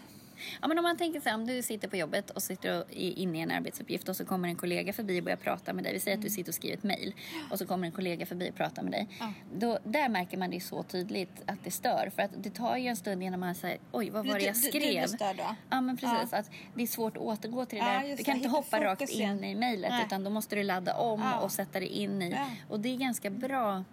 Ja, 0.61 0.67
men 0.67 0.77
om 0.77 0.83
man 0.83 0.97
tänker 0.97 1.19
sig 1.21 1.33
om 1.33 1.47
du 1.47 1.61
sitter 1.61 1.87
på 1.87 1.97
jobbet 1.97 2.29
och 2.29 2.43
sitter 2.43 2.79
och 2.79 2.85
är 2.91 3.17
inne 3.19 3.37
i 3.37 3.41
en 3.41 3.51
arbetsuppgift 3.51 4.09
och 4.09 4.15
så 4.15 4.25
kommer 4.25 4.47
en 4.49 4.55
kollega 4.55 4.93
förbi 4.93 5.19
och 5.19 5.23
börjar 5.23 5.37
prata 5.37 5.73
med 5.73 5.83
dig. 5.83 5.93
Vi 5.93 5.99
säger 5.99 6.17
att 6.17 6.23
du 6.23 6.29
sitter 6.29 6.51
och 6.51 6.55
skriver 6.55 6.77
ett 6.77 6.83
mejl 6.83 7.13
och 7.51 7.57
så 7.59 7.65
kommer 7.65 7.85
en 7.87 7.91
kollega 7.91 8.25
förbi 8.25 8.49
och 8.49 8.55
pratar 8.55 8.83
med 8.83 8.91
dig. 8.91 9.07
Ja. 9.19 9.33
Då, 9.53 9.79
där 9.83 10.09
märker 10.09 10.37
man 10.37 10.49
det 10.49 10.59
så 10.59 10.83
tydligt 10.83 11.41
att 11.45 11.63
det 11.63 11.71
stör. 11.71 12.11
För 12.15 12.21
att 12.21 12.31
det 12.37 12.49
tar 12.49 12.77
ju 12.77 12.87
en 12.87 12.95
stund 12.95 13.23
innan 13.23 13.39
man 13.39 13.55
säger 13.55 13.77
oj 13.91 14.09
vad 14.09 14.27
var 14.27 14.39
det 14.39 14.45
jag 14.45 14.55
Du, 14.55 14.59
du, 14.61 14.67
skrev? 14.67 14.81
du 14.81 14.87
blir 14.89 15.07
störd 15.07 15.35
då? 15.37 15.55
Ja 15.69 15.81
men 15.81 15.97
precis, 15.97 16.33
att 16.33 16.51
det 16.75 16.83
är 16.83 16.87
svårt 16.87 17.17
att 17.17 17.23
återgå 17.23 17.65
till 17.65 17.79
det 17.79 17.85
Ja, 17.93 17.99
där. 18.07 18.17
Du 18.17 18.23
kan 18.23 18.35
inte 18.35 18.49
hoppa 18.49 18.83
rakt 18.83 19.01
in 19.01 19.07
igen. 19.09 19.43
i 19.43 19.55
mejlet 19.55 19.93
utan 20.05 20.23
då 20.23 20.29
måste 20.29 20.55
du 20.55 20.63
ladda 20.63 20.93
om 20.95 21.19
Ja. 21.21 21.39
och 21.39 21.51
sätta 21.51 21.79
det 21.79 21.87
in 21.87 22.21
i. 22.21 22.29
Ja. 22.31 22.47
Och 22.69 22.79
det 22.79 22.89
är 22.89 22.97
ganska 22.97 23.29
bra. 23.29 23.71
Men 23.73 23.83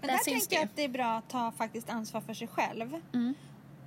där 0.00 0.08
där 0.08 0.18
tänker 0.24 0.56
jag 0.56 0.64
att 0.64 0.76
det 0.76 0.84
är 0.84 0.88
bra 0.88 1.16
att 1.16 1.28
ta 1.28 1.52
faktiskt 1.52 1.90
ansvar 1.90 2.20
för 2.20 2.34
sig 2.34 2.48
själv. 2.48 2.96
Mm. 3.14 3.34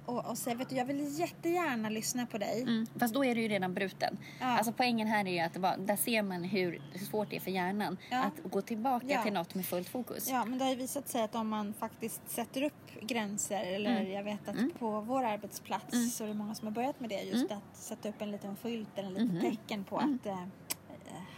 Och, 0.06 0.26
och 0.26 0.38
säga, 0.38 0.56
vet 0.56 0.70
du, 0.70 0.76
jag 0.76 0.86
vill 0.86 1.20
jättegärna 1.20 1.90
lyssna 1.90 2.26
på 2.26 2.38
dig. 2.38 2.62
Mm. 2.62 2.88
Fast 3.00 3.14
då 3.14 3.26
är 3.26 3.36
du 3.36 3.42
ju 3.42 3.48
redan 3.48 3.74
bruten. 3.74 4.18
Ja. 4.40 4.46
Alltså 4.46 4.72
poängen 4.78 5.08
här 5.08 5.28
är 5.28 5.32
ju 5.32 5.40
att 5.40 5.54
det 5.54 5.60
var, 5.60 5.78
där 5.78 5.96
ser 5.96 6.22
man 6.22 6.44
hur 6.44 6.82
svårt 7.10 7.30
det 7.30 7.36
är 7.36 7.40
för 7.40 7.52
hjärnan 7.52 7.98
Ja. 8.12 8.24
att 8.24 8.52
gå 8.52 8.62
tillbaka 8.62 9.06
Ja. 9.10 9.24
till 9.24 9.34
något 9.34 9.56
med 9.56 9.66
fullt 9.66 9.90
fokus. 9.90 10.30
Ja, 10.30 10.46
men 10.46 10.58
det 10.60 10.64
har 10.66 10.72
ju 10.72 10.78
visat 10.78 11.08
sig 11.10 11.22
att 11.24 11.36
om 11.36 11.48
man 11.50 11.74
faktiskt 11.74 12.22
sätter 12.30 12.62
upp 12.64 12.92
gränser 13.02 13.64
eller 13.64 13.92
Mm. 14.02 14.12
jag 14.12 14.24
vet 14.24 14.48
att 14.50 14.56
Mm. 14.56 14.72
på 14.80 15.02
vår 15.02 15.24
arbetsplats 15.24 15.94
Mm. 15.94 16.08
så 16.10 16.24
är 16.24 16.28
det 16.28 16.34
många 16.34 16.56
som 16.56 16.68
har 16.68 16.74
börjat 16.74 17.00
med 17.00 17.10
det 17.10 17.22
just 17.22 17.52
att 17.52 17.78
sätta 17.78 18.10
upp 18.10 18.22
en 18.22 18.32
liten 18.32 18.56
skylt 18.56 18.90
eller 18.98 19.08
en 19.08 19.14
litet 19.14 19.32
Mhm. 19.44 19.56
tecken 19.56 19.84
på 19.84 20.00
Mm. 20.00 20.16
att 20.22 20.26
eh, 20.26 20.38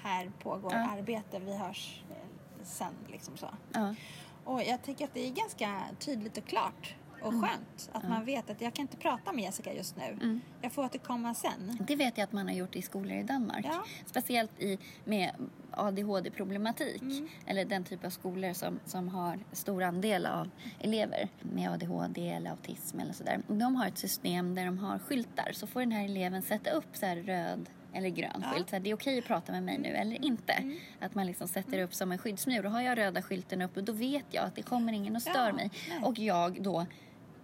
här 0.03 0.31
pågår 0.43 0.73
arbete, 0.73 1.39
vi 1.39 1.57
hörs 1.57 2.03
eh, 2.11 2.15
sen 2.63 2.93
liksom 3.07 3.37
så. 3.37 3.47
Och 4.43 4.63
jag 4.63 4.83
tycker 4.83 5.05
att 5.05 5.13
det 5.13 5.27
är 5.27 5.31
ganska 5.31 5.81
tydligt 5.99 6.37
och 6.37 6.45
klart 6.45 6.95
och 7.21 7.33
skönt 7.33 7.89
att 7.91 8.09
man 8.09 8.25
vet 8.25 8.49
att 8.49 8.61
jag 8.61 8.73
kan 8.73 8.83
inte 8.83 8.97
prata 8.97 9.31
med 9.33 9.43
Jessica 9.43 9.73
just 9.73 9.97
nu. 9.97 10.03
Mm. 10.03 10.41
Jag 10.61 10.71
får 10.71 10.85
återkomma 10.85 11.33
sen. 11.33 11.77
Det 11.87 11.95
vet 11.95 12.17
jag 12.17 12.23
att 12.23 12.31
man 12.31 12.47
har 12.47 12.55
gjort 12.55 12.75
i 12.75 12.81
skolor 12.81 13.17
i 13.17 13.23
Danmark. 13.23 13.65
Ja. 13.65 13.83
Speciellt 14.05 14.61
i, 14.61 14.77
med 15.05 15.31
ADHD-problematik. 15.71 17.01
Mm. 17.01 17.27
Eller 17.45 17.65
den 17.65 17.83
typ 17.83 18.05
av 18.05 18.09
skolor 18.09 18.53
som, 18.53 18.79
som 18.85 19.07
har 19.09 19.39
stor 19.51 19.83
andel 19.83 20.25
av 20.25 20.49
elever 20.79 21.29
med 21.39 21.71
ADHD 21.71 22.29
eller 22.29 22.49
autism 22.51 22.99
eller 22.99 23.13
sådär. 23.13 23.41
De 23.47 23.75
har 23.75 23.87
ett 23.87 23.97
system 23.97 24.55
där 24.55 24.65
de 24.65 24.77
har 24.77 24.99
skyltar. 24.99 25.49
Så 25.53 25.67
får 25.67 25.79
den 25.79 25.91
här 25.91 26.05
eleven 26.05 26.41
sätta 26.41 26.69
upp 26.69 26.87
så 26.97 27.05
här 27.05 27.15
röd 27.15 27.69
eller 27.93 28.09
grön 28.09 28.29
Ja. 28.33 28.37
Mm. 28.43 28.53
skylt. 28.53 28.69
Så 28.69 28.75
här, 28.75 28.79
det 28.83 28.89
är 28.89 28.95
okej 28.95 29.19
att 29.19 29.25
prata 29.25 29.51
med 29.51 29.63
mig 29.63 29.77
nu 29.77 29.89
eller 29.89 30.25
inte. 30.25 30.77
Att 30.99 31.15
man 31.15 31.25
liksom 31.25 31.47
sätter 31.47 31.79
upp 31.79 31.93
som 31.93 32.11
en 32.11 32.17
skyddsmur. 32.17 32.65
Och 32.65 32.71
har 32.71 32.81
jag 32.81 32.97
röda 32.97 33.21
skylten 33.21 33.61
uppe 33.61 33.81
då 33.81 33.91
vet 33.93 34.25
jag 34.29 34.43
att 34.45 34.55
det 34.55 34.61
kommer 34.61 34.93
ingen 34.93 35.15
och 35.15 35.21
stör 35.21 35.47
Ja, 35.47 35.53
mig. 35.53 35.71
Och 36.03 36.19
jag 36.19 36.61
då 36.63 36.85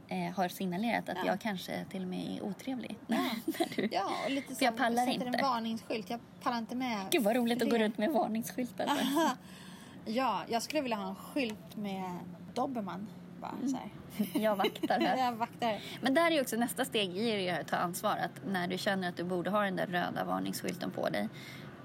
eh, 0.07 0.31
har 0.35 0.47
signalerat 0.47 1.09
att 1.09 1.17
Ja. 1.17 1.25
jag 1.25 1.39
kanske 1.41 1.85
till 1.89 2.01
och 2.01 2.07
med 2.07 2.37
är 2.37 2.43
otrevlig. 2.43 2.97
Ja. 3.07 3.17
Du- 3.75 3.89
Ja, 3.91 4.11
och 4.25 4.31
lite 4.31 4.55
För 4.55 4.65
jag 4.65 4.77
pallar 4.77 5.05
sätter 5.05 5.25
inte. 5.27 5.37
en 5.37 5.41
varningsskylt. 5.45 6.09
Jag 6.09 6.19
pallar 6.43 6.57
inte 6.57 6.75
med. 6.75 6.97
Gud 7.11 7.23
vad 7.23 7.35
roligt 7.35 7.61
att 7.61 7.69
gå 7.69 7.77
runt 7.77 7.97
med 7.97 8.11
varningsskyltar. 8.11 8.85
Aha. 8.85 9.29
Ja, 10.05 10.41
jag 10.47 10.61
skulle 10.63 10.81
vilja 10.81 10.97
ha 10.97 11.09
en 11.09 11.15
skylt 11.15 11.75
med 11.75 12.11
Dobermann. 12.53 13.07
Bara 13.41 13.51
så 13.69 13.77
här. 13.77 13.89
Jag 14.41 14.55
vaktar 14.55 14.99
här. 14.99 15.17
Jag 15.17 15.33
vaktar. 15.33 15.79
Men 16.01 16.13
där 16.13 16.31
är 16.31 16.41
också 16.41 16.55
nästa 16.55 16.85
steg 16.85 17.17
i 17.17 17.31
det 17.45 17.49
att 17.49 17.67
ta 17.67 17.75
ansvar. 17.75 18.17
Att 18.17 18.41
när 18.47 18.67
du 18.67 18.77
känner 18.77 19.09
att 19.09 19.17
du 19.17 19.23
borde 19.23 19.49
ha 19.49 19.61
den 19.63 19.75
där 19.75 19.85
röda 19.87 20.23
varningsskylten 20.25 20.91
på 20.91 21.09
dig 21.09 21.29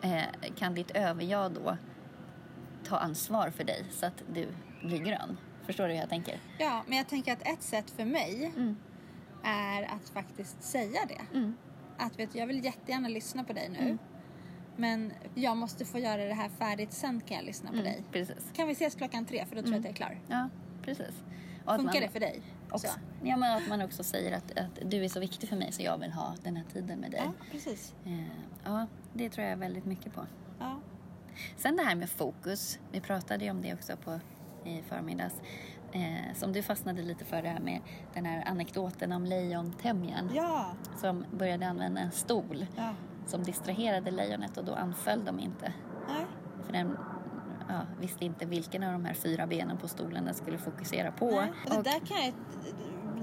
eh, 0.02 0.22
kan 0.56 0.74
ditt 0.74 0.90
överjag 0.90 1.52
då 1.52 1.76
ta 2.84 2.96
ansvar 2.98 3.50
för 3.50 3.64
dig 3.64 3.84
så 3.90 4.06
att 4.06 4.22
du 4.32 4.48
blir 4.82 4.98
grön. 4.98 5.36
Förstår 5.68 5.84
du 5.88 5.92
hur 5.94 6.00
jag 6.00 6.08
tänker? 6.08 6.40
Ja, 6.58 6.82
men 6.86 6.98
jag 6.98 7.08
tänker 7.08 7.32
att 7.32 7.42
ett 7.42 7.62
sätt 7.62 7.90
för 7.90 8.04
mig 8.04 8.52
Mm. 8.56 8.76
är 9.44 9.82
att 9.82 10.08
faktiskt 10.08 10.62
säga 10.62 11.00
det. 11.08 11.38
Mm. 11.38 11.56
Att 11.98 12.18
vet 12.18 12.32
du, 12.32 12.38
jag 12.38 12.46
vill 12.46 12.64
jättegärna 12.64 13.08
lyssna 13.08 13.44
på 13.44 13.52
dig 13.52 13.68
nu. 13.68 13.78
Mm. 13.78 13.98
Men 14.76 15.12
jag 15.34 15.56
måste 15.56 15.84
få 15.84 15.98
göra 15.98 16.24
det 16.24 16.34
här 16.34 16.48
färdigt, 16.48 16.92
sen 16.92 17.20
kan 17.20 17.36
jag 17.36 17.46
lyssna 17.46 17.70
på 17.70 17.74
Mm. 17.76 17.84
dig. 17.84 18.02
Precis. 18.12 18.52
Kan 18.52 18.66
vi 18.66 18.72
ses 18.72 18.94
klockan 18.94 19.24
tre 19.26 19.44
för 19.46 19.56
då 19.56 19.62
tror 19.62 19.74
jag 19.74 19.78
att 19.78 19.84
jag 19.84 19.92
är 19.92 19.96
klar. 19.96 20.20
Ja, 20.28 20.48
precis. 20.82 21.22
Och 21.64 21.76
Funkar 21.76 21.92
man 21.94 22.02
det 22.02 22.08
för 22.08 22.20
dig? 22.20 22.42
Också, 22.70 22.86
Så. 22.86 22.98
ja, 23.22 23.36
men 23.36 23.56
att 23.56 23.68
man 23.68 23.82
också 23.82 24.04
säger 24.04 24.36
att, 24.36 24.58
att 24.58 24.90
du 24.90 25.04
är 25.04 25.08
så 25.08 25.20
viktig 25.20 25.48
för 25.48 25.56
mig 25.56 25.72
så 25.72 25.82
jag 25.82 25.98
vill 25.98 26.12
ha 26.12 26.34
den 26.42 26.56
här 26.56 26.64
tiden 26.72 26.98
med 27.00 27.10
dig. 27.10 27.20
Ja, 27.24 27.32
precis. 27.52 27.94
Eh, 28.06 28.24
ja, 28.64 28.86
det 29.12 29.30
tror 29.30 29.46
jag 29.46 29.56
väldigt 29.56 29.84
mycket 29.84 30.14
på. 30.14 30.26
Ja. 30.58 30.80
Sen 31.56 31.76
det 31.76 31.82
här 31.82 31.94
med 31.94 32.10
fokus. 32.10 32.78
Vi 32.92 33.00
pratade 33.00 33.44
ju 33.44 33.50
om 33.50 33.62
det 33.62 33.74
också 33.74 33.96
på, 33.96 34.20
i 34.68 34.82
förmiddags. 34.88 35.34
Eh, 35.92 36.34
som 36.34 36.52
du 36.52 36.62
fastnade 36.62 37.02
lite 37.02 37.24
för 37.24 37.42
det 37.42 37.48
här 37.48 37.60
med 37.60 37.80
den 38.14 38.24
här 38.26 38.44
anekdoten 38.48 39.12
om 39.12 39.24
lejontämjan. 39.24 40.30
Ja. 40.34 40.66
Som 40.96 41.24
började 41.30 41.66
använda 41.68 42.00
en 42.00 42.10
stol 42.12 42.66
ja. 42.76 42.94
som 43.26 43.42
distraherade 43.42 44.10
lejonet 44.10 44.56
och 44.58 44.64
då 44.64 44.74
anföll 44.74 45.24
de 45.24 45.40
inte. 45.40 45.72
Nej. 46.08 46.26
För 46.64 46.72
den 46.72 46.98
ja, 47.68 47.80
visste 48.00 48.24
inte 48.24 48.46
vilken 48.46 48.82
av 48.82 48.92
de 48.92 49.04
här 49.04 49.14
fyra 49.14 49.46
benen 49.46 49.76
på 49.76 49.88
stolen 49.88 50.24
den 50.24 50.34
skulle 50.34 50.58
fokusera 50.58 51.12
på. 51.12 51.30
Nej. 51.30 51.52
Och 51.64 51.70
det 51.70 51.82
där 51.90 52.00
kan 52.06 52.24
jag... 52.24 52.34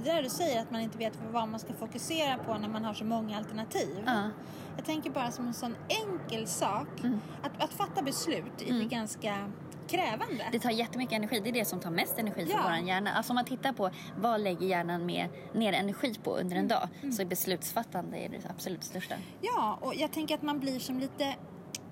Det 0.04 0.12
där 0.12 0.24
du 0.24 0.30
säger 0.30 0.62
att 0.62 0.72
man 0.72 0.82
inte 0.82 0.98
vet 0.98 1.20
vad 1.32 1.48
man 1.50 1.60
ska 1.60 1.74
fokusera 1.74 2.38
på 2.38 2.54
när 2.58 2.68
man 2.70 2.84
har 2.86 2.94
så 2.94 3.06
många 3.06 3.38
alternativ. 3.38 4.04
ja, 4.06 4.30
Jag 4.76 4.86
tänker 4.86 5.10
bara 5.10 5.32
som 5.32 5.48
en 5.48 5.54
sån 5.54 5.76
enkel 5.88 6.48
sak. 6.48 6.88
Mm. 7.04 7.20
Att, 7.44 7.64
att 7.64 7.70
fatta 7.74 8.02
beslut 8.02 8.62
är 8.62 8.70
Mm. 8.72 8.88
ganska 8.90 9.52
krävande. 9.88 10.46
Det 10.52 10.60
tar 10.60 10.72
jättemycket 10.72 11.16
energi. 11.16 11.40
Det 11.44 11.50
är 11.50 11.54
det 11.54 11.66
som 11.66 11.80
tar 11.80 11.92
mest 11.92 12.20
energi 12.20 12.46
för 12.46 12.54
Ja. 12.54 12.60
vår 12.64 12.88
hjärna. 12.88 13.12
Alltså 13.14 13.32
om 13.32 13.36
man 13.36 13.46
tittar 13.46 13.74
på 13.74 13.90
vad 14.18 14.42
lägger 14.42 14.68
hjärnan 14.68 15.06
med, 15.06 15.28
ner 15.54 15.74
energi 15.74 16.14
på 16.24 16.38
under 16.38 16.56
en 16.56 16.68
dag 16.68 16.88
så 17.16 17.22
är 17.22 17.26
beslutsfattande 17.26 18.18
är 18.18 18.30
det 18.30 18.50
absolut 18.50 18.84
största. 18.84 19.16
Ja, 19.42 19.78
och 19.82 19.96
jag 19.96 20.12
tänker 20.12 20.36
att 20.36 20.42
man 20.42 20.60
blir 20.60 20.80
som 20.80 21.00
lite 21.00 21.36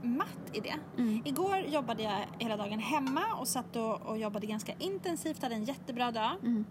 matt 0.01 0.39
i 0.53 0.59
det. 0.59 0.75
Mm. 0.97 1.21
Igår 1.25 1.57
jobbade 1.59 2.03
jag 2.03 2.19
hela 2.39 2.57
dagen 2.57 2.79
hemma 2.79 3.23
och 3.39 3.47
satt 3.47 3.75
och, 3.75 4.01
och 4.01 4.17
jobbade 4.17 4.47
ganska 4.47 4.73
intensivt, 4.79 5.41
hade 5.43 5.55
en 5.55 5.63
jättebra 5.63 6.11
dag. 6.11 6.31
Mm. 6.41 6.65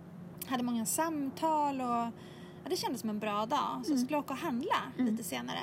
Hade 0.47 0.63
många 0.63 0.87
samtal 0.87 1.81
och 1.81 1.87
ja, 2.65 2.69
det 2.71 2.77
kändes 2.77 3.01
som 3.01 3.11
en 3.11 3.19
bra 3.19 3.47
dag. 3.47 3.59
Så 3.59 3.87
Mm. 3.87 3.91
jag 3.91 3.99
skulle 3.99 4.19
åka 4.19 4.33
och 4.35 4.39
handla 4.41 4.75
lite 4.97 5.25
senare. 5.25 5.59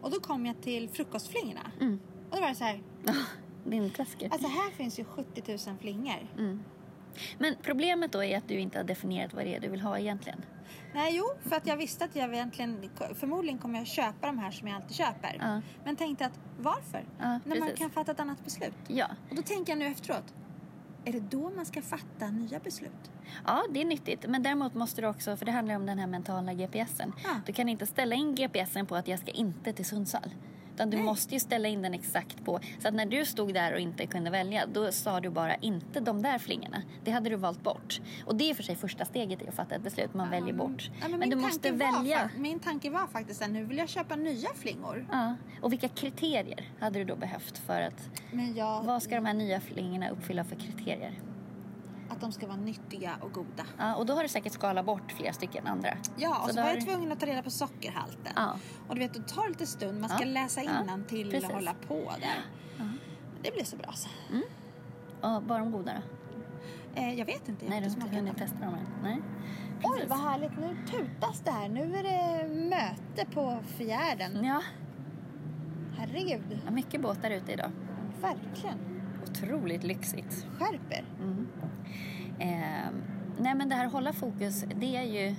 Och 0.00 0.10
då 0.10 0.20
kom 0.20 0.46
jag 0.46 0.60
till 0.62 0.88
frukostflingorna. 0.88 1.70
Mm. 1.80 2.00
Och 2.30 2.36
då 2.36 2.40
var 2.42 2.48
det 2.48 2.54
så 2.54 2.64
här, 2.64 2.82
Din 3.64 3.90
klassiker. 3.90 4.28
alltså 4.32 4.48
här 4.48 4.70
finns 4.70 4.98
ju 4.98 5.04
70 5.04 5.42
000 5.68 5.78
flingor. 5.80 6.28
Mm. 6.38 6.62
Men 7.38 7.54
problemet 7.62 8.12
då 8.12 8.24
är 8.24 8.38
att 8.38 8.48
du 8.48 8.54
inte 8.54 8.78
har 8.78 8.84
definierat 8.84 9.34
vad 9.34 9.44
det 9.44 9.54
är 9.56 9.60
du 9.60 9.68
vill 9.68 9.80
ha 9.80 9.98
egentligen. 9.98 10.44
Nej, 10.94 11.16
jo, 11.16 11.24
för 11.48 11.56
att 11.56 11.66
jag 11.66 11.76
visste 11.76 12.04
att 12.04 12.16
jag 12.16 12.34
egentligen, 12.34 12.90
förmodligen 13.14 13.58
kommer 13.58 13.78
jag 13.78 13.86
köpa 13.86 14.26
de 14.26 14.38
här 14.38 14.50
som 14.50 14.68
jag 14.68 14.76
alltid 14.76 14.96
köper. 14.96 15.36
Ja. 15.40 15.60
Men 15.84 15.96
tänkte 15.96 16.26
att 16.26 16.40
varför? 16.58 17.04
Ja, 17.18 17.24
När 17.24 17.40
man 17.58 17.58
precis. 17.60 17.78
kan 17.78 17.90
fatta 17.90 18.12
ett 18.12 18.20
annat 18.20 18.44
beslut. 18.44 18.74
Ja. 18.88 19.06
Och 19.30 19.36
då 19.36 19.42
tänker 19.42 19.72
jag 19.72 19.78
nu 19.78 19.86
efteråt, 19.86 20.34
är 21.04 21.12
det 21.12 21.20
då 21.20 21.50
man 21.50 21.66
ska 21.66 21.82
fatta 21.82 22.30
nya 22.30 22.58
beslut? 22.58 23.10
ja, 23.46 23.62
det 23.70 23.80
är 23.80 23.84
nyttigt. 23.84 24.24
Men 24.28 24.42
däremot 24.42 24.74
måste 24.74 25.00
du 25.00 25.06
också, 25.06 25.36
för 25.36 25.46
det 25.46 25.52
handlar 25.52 25.74
om 25.74 25.86
den 25.86 25.98
här 25.98 26.06
mentala 26.06 26.52
GPSen. 26.54 27.12
Ja. 27.24 27.30
Du 27.46 27.52
kan 27.52 27.68
inte 27.68 27.86
ställa 27.86 28.14
in 28.14 28.34
GPSen 28.34 28.86
på 28.86 28.96
att 28.96 29.08
jag 29.08 29.18
ska 29.18 29.30
inte 29.30 29.72
till 29.72 29.84
Sundsvall. 29.84 30.30
Utan 30.82 30.90
du 30.90 30.96
Nej. 30.96 31.06
måste 31.06 31.34
ju 31.34 31.40
ställa 31.40 31.68
in 31.68 31.82
den 31.82 31.94
exakt 31.94 32.44
på. 32.44 32.60
Så 32.78 32.88
att 32.88 32.94
när 32.94 33.06
du 33.06 33.24
stod 33.24 33.54
där 33.54 33.72
och 33.74 33.80
inte 33.80 34.06
kunde 34.06 34.30
välja, 34.30 34.66
då 34.66 34.92
sa 34.92 35.20
du 35.20 35.30
bara 35.30 35.54
inte 35.54 36.00
de 36.00 36.22
där 36.22 36.38
flingorna. 36.38 36.82
Det 37.04 37.10
hade 37.10 37.30
du 37.30 37.36
valt 37.36 37.62
bort. 37.62 38.00
Och 38.26 38.34
det 38.36 38.50
är 38.50 38.54
för 38.54 38.62
sig 38.62 38.76
första 38.76 39.04
steget 39.04 39.42
i 39.42 39.48
att 39.48 39.54
fatta 39.54 39.74
ett 39.74 39.82
beslut. 39.82 40.14
Man 40.14 40.30
väljer 40.30 40.54
bort. 40.54 40.90
Ja, 41.00 41.08
men 41.08 41.18
men 41.18 41.30
du 41.30 41.36
måste 41.36 41.70
var 41.72 41.78
välja. 41.78 42.18
fa- 42.18 42.38
min 42.38 42.60
tanke 42.60 42.90
var 42.90 43.06
faktiskt 43.06 43.42
att 43.42 43.50
nu 43.50 43.64
vill 43.64 43.78
jag 43.78 43.88
köpa 43.88 44.16
nya 44.16 44.48
flingor. 44.54 45.06
Ja. 45.12 45.34
Och 45.60 45.72
vilka 45.72 45.88
kriterier 45.88 46.68
hade 46.80 46.98
du 46.98 47.04
då 47.04 47.16
behövt 47.16 47.58
för 47.58 47.80
att... 47.82 48.10
Jag, 48.56 48.82
Vad 48.82 49.02
ska 49.02 49.14
de 49.14 49.26
här 49.26 49.34
nya 49.34 49.60
flingorna 49.60 50.08
uppfylla 50.10 50.44
för 50.44 50.56
kriterier? 50.56 51.12
De 52.22 52.32
ska 52.32 52.46
vara 52.46 52.56
nyttiga 52.56 53.16
och 53.20 53.32
goda. 53.32 53.64
Ja, 53.78 53.94
och 53.94 54.06
då 54.06 54.12
har 54.14 54.22
du 54.22 54.28
säkert 54.28 54.52
skalat 54.52 54.86
bort 54.86 55.12
flera 55.12 55.32
stycken 55.32 55.66
andra. 55.66 55.88
Ja, 56.16 56.38
och 56.42 56.50
så, 56.50 56.56
då 56.56 56.62
var 56.62 56.68
jag 56.68 56.84
tvungen 56.84 57.12
att 57.12 57.20
ta 57.20 57.26
reda 57.26 57.42
på 57.42 57.50
sockerhalten. 57.50 58.32
Ja. 58.36 58.56
Och 58.88 58.94
du 58.94 59.00
vet, 59.00 59.14
det 59.14 59.28
tar 59.28 59.48
lite 59.48 59.66
stund. 59.66 60.00
Man 60.00 60.10
ska 60.10 60.24
Ja, 60.24 60.32
läsa 60.32 60.62
ja, 60.62 60.98
till 61.08 61.30
precis. 61.30 61.48
och 61.48 61.54
hålla 61.54 61.74
på 61.88 62.12
där. 62.20 62.44
Det 63.42 63.52
blir 63.52 63.64
så 63.64 63.76
bra 63.76 63.92
så. 63.92 64.08
Och 65.20 65.42
var 65.42 65.58
de 65.58 65.72
goda 65.72 65.92
då? 65.94 66.00
Eh, 67.00 67.14
jag 67.14 67.26
vet 67.26 67.48
inte, 67.48 67.64
jag 67.64 67.70
Nej, 67.70 67.80
du 67.80 67.88
har 67.88 68.06
inte 68.06 68.16
hunnit 68.16 68.36
testa 68.36 68.58
dem 68.64 68.74
än. 68.74 68.86
Nej. 69.02 69.22
Oj, 69.84 70.06
vad 70.08 70.18
härligt. 70.18 70.58
Nu 70.58 70.76
tutas 70.90 71.40
det 71.44 71.50
här. 71.50 71.68
Nu 71.68 71.96
är 71.96 72.02
det 72.02 72.48
möte 72.70 73.30
på 73.34 73.58
fjärden. 73.76 74.44
Ja, 74.44 74.62
Herregud. 75.98 76.60
ja, 76.64 76.70
mycket 76.70 77.00
båtar 77.00 77.30
ute 77.30 77.52
idag. 77.52 77.70
Verkligen. 78.20 78.78
Otroligt 79.22 79.84
lyxigt. 79.84 80.46
Skärper. 80.58 81.04
Eh, 82.38 82.90
nej 83.38 83.54
men 83.54 83.68
det 83.68 83.74
här 83.74 83.86
hålla 83.86 84.12
fokus, 84.12 84.64
det 84.80 84.96
är 84.96 85.02
ju... 85.02 85.34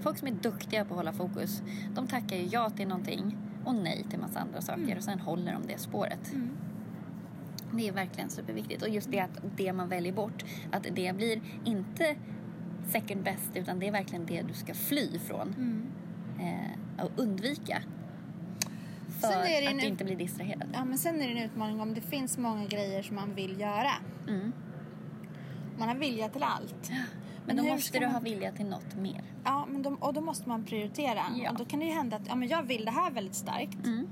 Folk 0.00 0.18
som 0.18 0.28
är 0.28 0.32
duktiga 0.32 0.84
på 0.84 0.94
att 0.94 0.98
hålla 0.98 1.12
fokus, 1.12 1.62
de 1.94 2.06
tackar 2.06 2.36
ju 2.36 2.46
ja 2.46 2.70
till 2.70 2.88
någonting 2.88 3.36
och 3.64 3.74
nej 3.74 4.04
till 4.10 4.18
massa 4.18 4.40
andra 4.40 4.60
saker 4.60 4.96
och 4.96 5.02
sen 5.04 5.20
håller 5.20 5.52
de 5.52 5.66
det 5.66 5.78
spåret. 5.78 6.32
Det 7.72 7.88
är 7.88 7.92
verkligen 7.92 8.30
superviktigt. 8.30 8.82
Och 8.82 8.88
just 8.88 9.10
det 9.10 9.20
att 9.20 9.40
det 9.56 9.72
man 9.72 9.88
väljer 9.88 10.12
bort, 10.12 10.44
att 10.72 10.86
det 10.92 11.16
blir 11.16 11.40
inte 11.64 12.16
second 12.86 13.22
best 13.22 13.50
utan 13.54 13.78
det 13.78 13.88
är 13.88 13.92
verkligen 13.92 14.26
det 14.26 14.42
du 14.42 14.54
ska 14.54 14.74
fly 14.74 15.18
från 15.18 15.54
eh, 16.40 17.04
och 17.04 17.10
undvika. 17.16 17.82
För 19.32 19.70
att 19.74 19.80
du 19.80 19.86
inte 19.86 20.04
blir 20.04 20.16
distraherad. 20.16 20.68
Ja, 20.72 20.84
men 20.84 20.98
sen 20.98 21.20
är 21.20 21.26
det 21.34 21.40
en 21.40 21.50
utmaning 21.50 21.80
om 21.80 21.94
det 21.94 22.00
finns 22.00 22.38
många 22.38 22.64
grejer 22.66 23.02
som 23.02 23.16
man 23.16 23.34
vill 23.34 23.60
göra. 23.60 23.90
Mm. 24.28 24.52
Man 25.78 25.88
har 25.88 25.94
vilja 25.94 26.28
till 26.28 26.42
allt. 26.42 26.90
Men 27.46 27.56
då 27.56 27.62
hur 27.62 27.70
måste 27.70 27.98
du 27.98 28.06
man- 28.06 28.14
ha 28.14 28.20
vilja 28.20 28.52
till 28.52 28.66
något 28.66 28.94
mer. 28.94 29.22
Ja, 29.44 29.66
men 29.70 29.82
då, 29.82 29.96
och 30.00 30.14
då 30.14 30.20
måste 30.20 30.48
man 30.48 30.64
prioritera. 30.64 31.20
Ja. 31.44 31.50
Och 31.50 31.56
då 31.58 31.64
kan 31.64 31.80
det 31.80 31.86
ju 31.86 31.92
hända 31.92 32.16
att 32.16 32.26
ja, 32.28 32.34
men 32.34 32.48
jag 32.48 32.62
vill 32.62 32.84
det 32.84 32.90
här 32.90 33.10
väldigt 33.10 33.34
starkt. 33.34 33.86
Mm. 33.86 34.06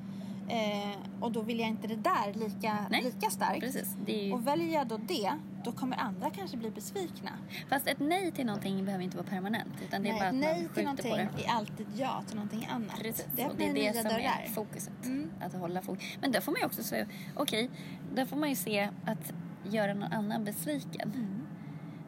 Eh, 0.49 0.97
och 1.21 1.33
då 1.33 1.43
vill 1.43 1.59
jag 1.59 1.69
inte 1.69 1.87
det 1.87 1.97
där 1.97 2.33
lika, 2.35 2.87
Nej, 2.91 3.03
lika 3.03 3.31
starkt. 3.31 3.61
Precis. 3.61 3.97
Ju... 4.07 4.33
Och 4.33 4.47
väljer 4.47 4.75
jag 4.75 4.87
då 4.87 4.97
det, 4.97 5.33
då 5.65 5.73
kommer 5.73 5.97
andra 5.97 6.31
kanske 6.31 6.57
bli 6.57 6.71
besvikna. 6.71 7.31
Fast 7.69 7.87
ett 7.87 8.01
nej 8.01 8.33
till 8.33 8.47
någonting 8.47 8.85
behöver 8.85 9.05
inte 9.05 9.17
vara 9.17 9.27
permanent. 9.27 9.73
Utan 9.89 10.03
det 10.03 10.09
är 10.09 10.13
Nej, 10.13 10.21
bara 10.21 10.29
att 10.29 10.35
nej 10.35 10.63
man 10.63 10.75
till 10.75 10.85
någonting 10.85 11.11
på 11.11 11.17
det. 11.17 11.45
är 11.45 11.51
alltid 11.51 11.87
ja 11.97 12.23
till 12.27 12.37
någonting 12.37 12.69
annat. 12.71 12.99
Precis. 12.99 13.27
Det 13.37 13.45
och 13.45 13.57
det 13.57 13.69
är 13.69 13.75
det 13.75 13.93
som 13.93 14.05
dörrar. 14.05 14.43
är 14.47 14.49
fokuset. 14.55 15.05
Mm. 15.05 15.31
Att 15.41 15.55
hålla 15.55 15.83
fokus. 15.83 16.05
Men 16.21 16.33
där 16.33 16.41
får 16.41 16.53
man 16.53 16.61
ju 16.61 16.67
också 16.67 16.83
säga, 16.83 17.07
okej, 17.37 17.71
där 18.15 18.25
får 18.27 18.37
man 18.37 18.49
ju 18.49 18.55
se 18.57 18.91
att 19.07 19.33
göra 19.71 19.95
någon 19.95 20.13
annan 20.13 20.45
besviken. 20.45 21.13
Mm. 21.15 21.44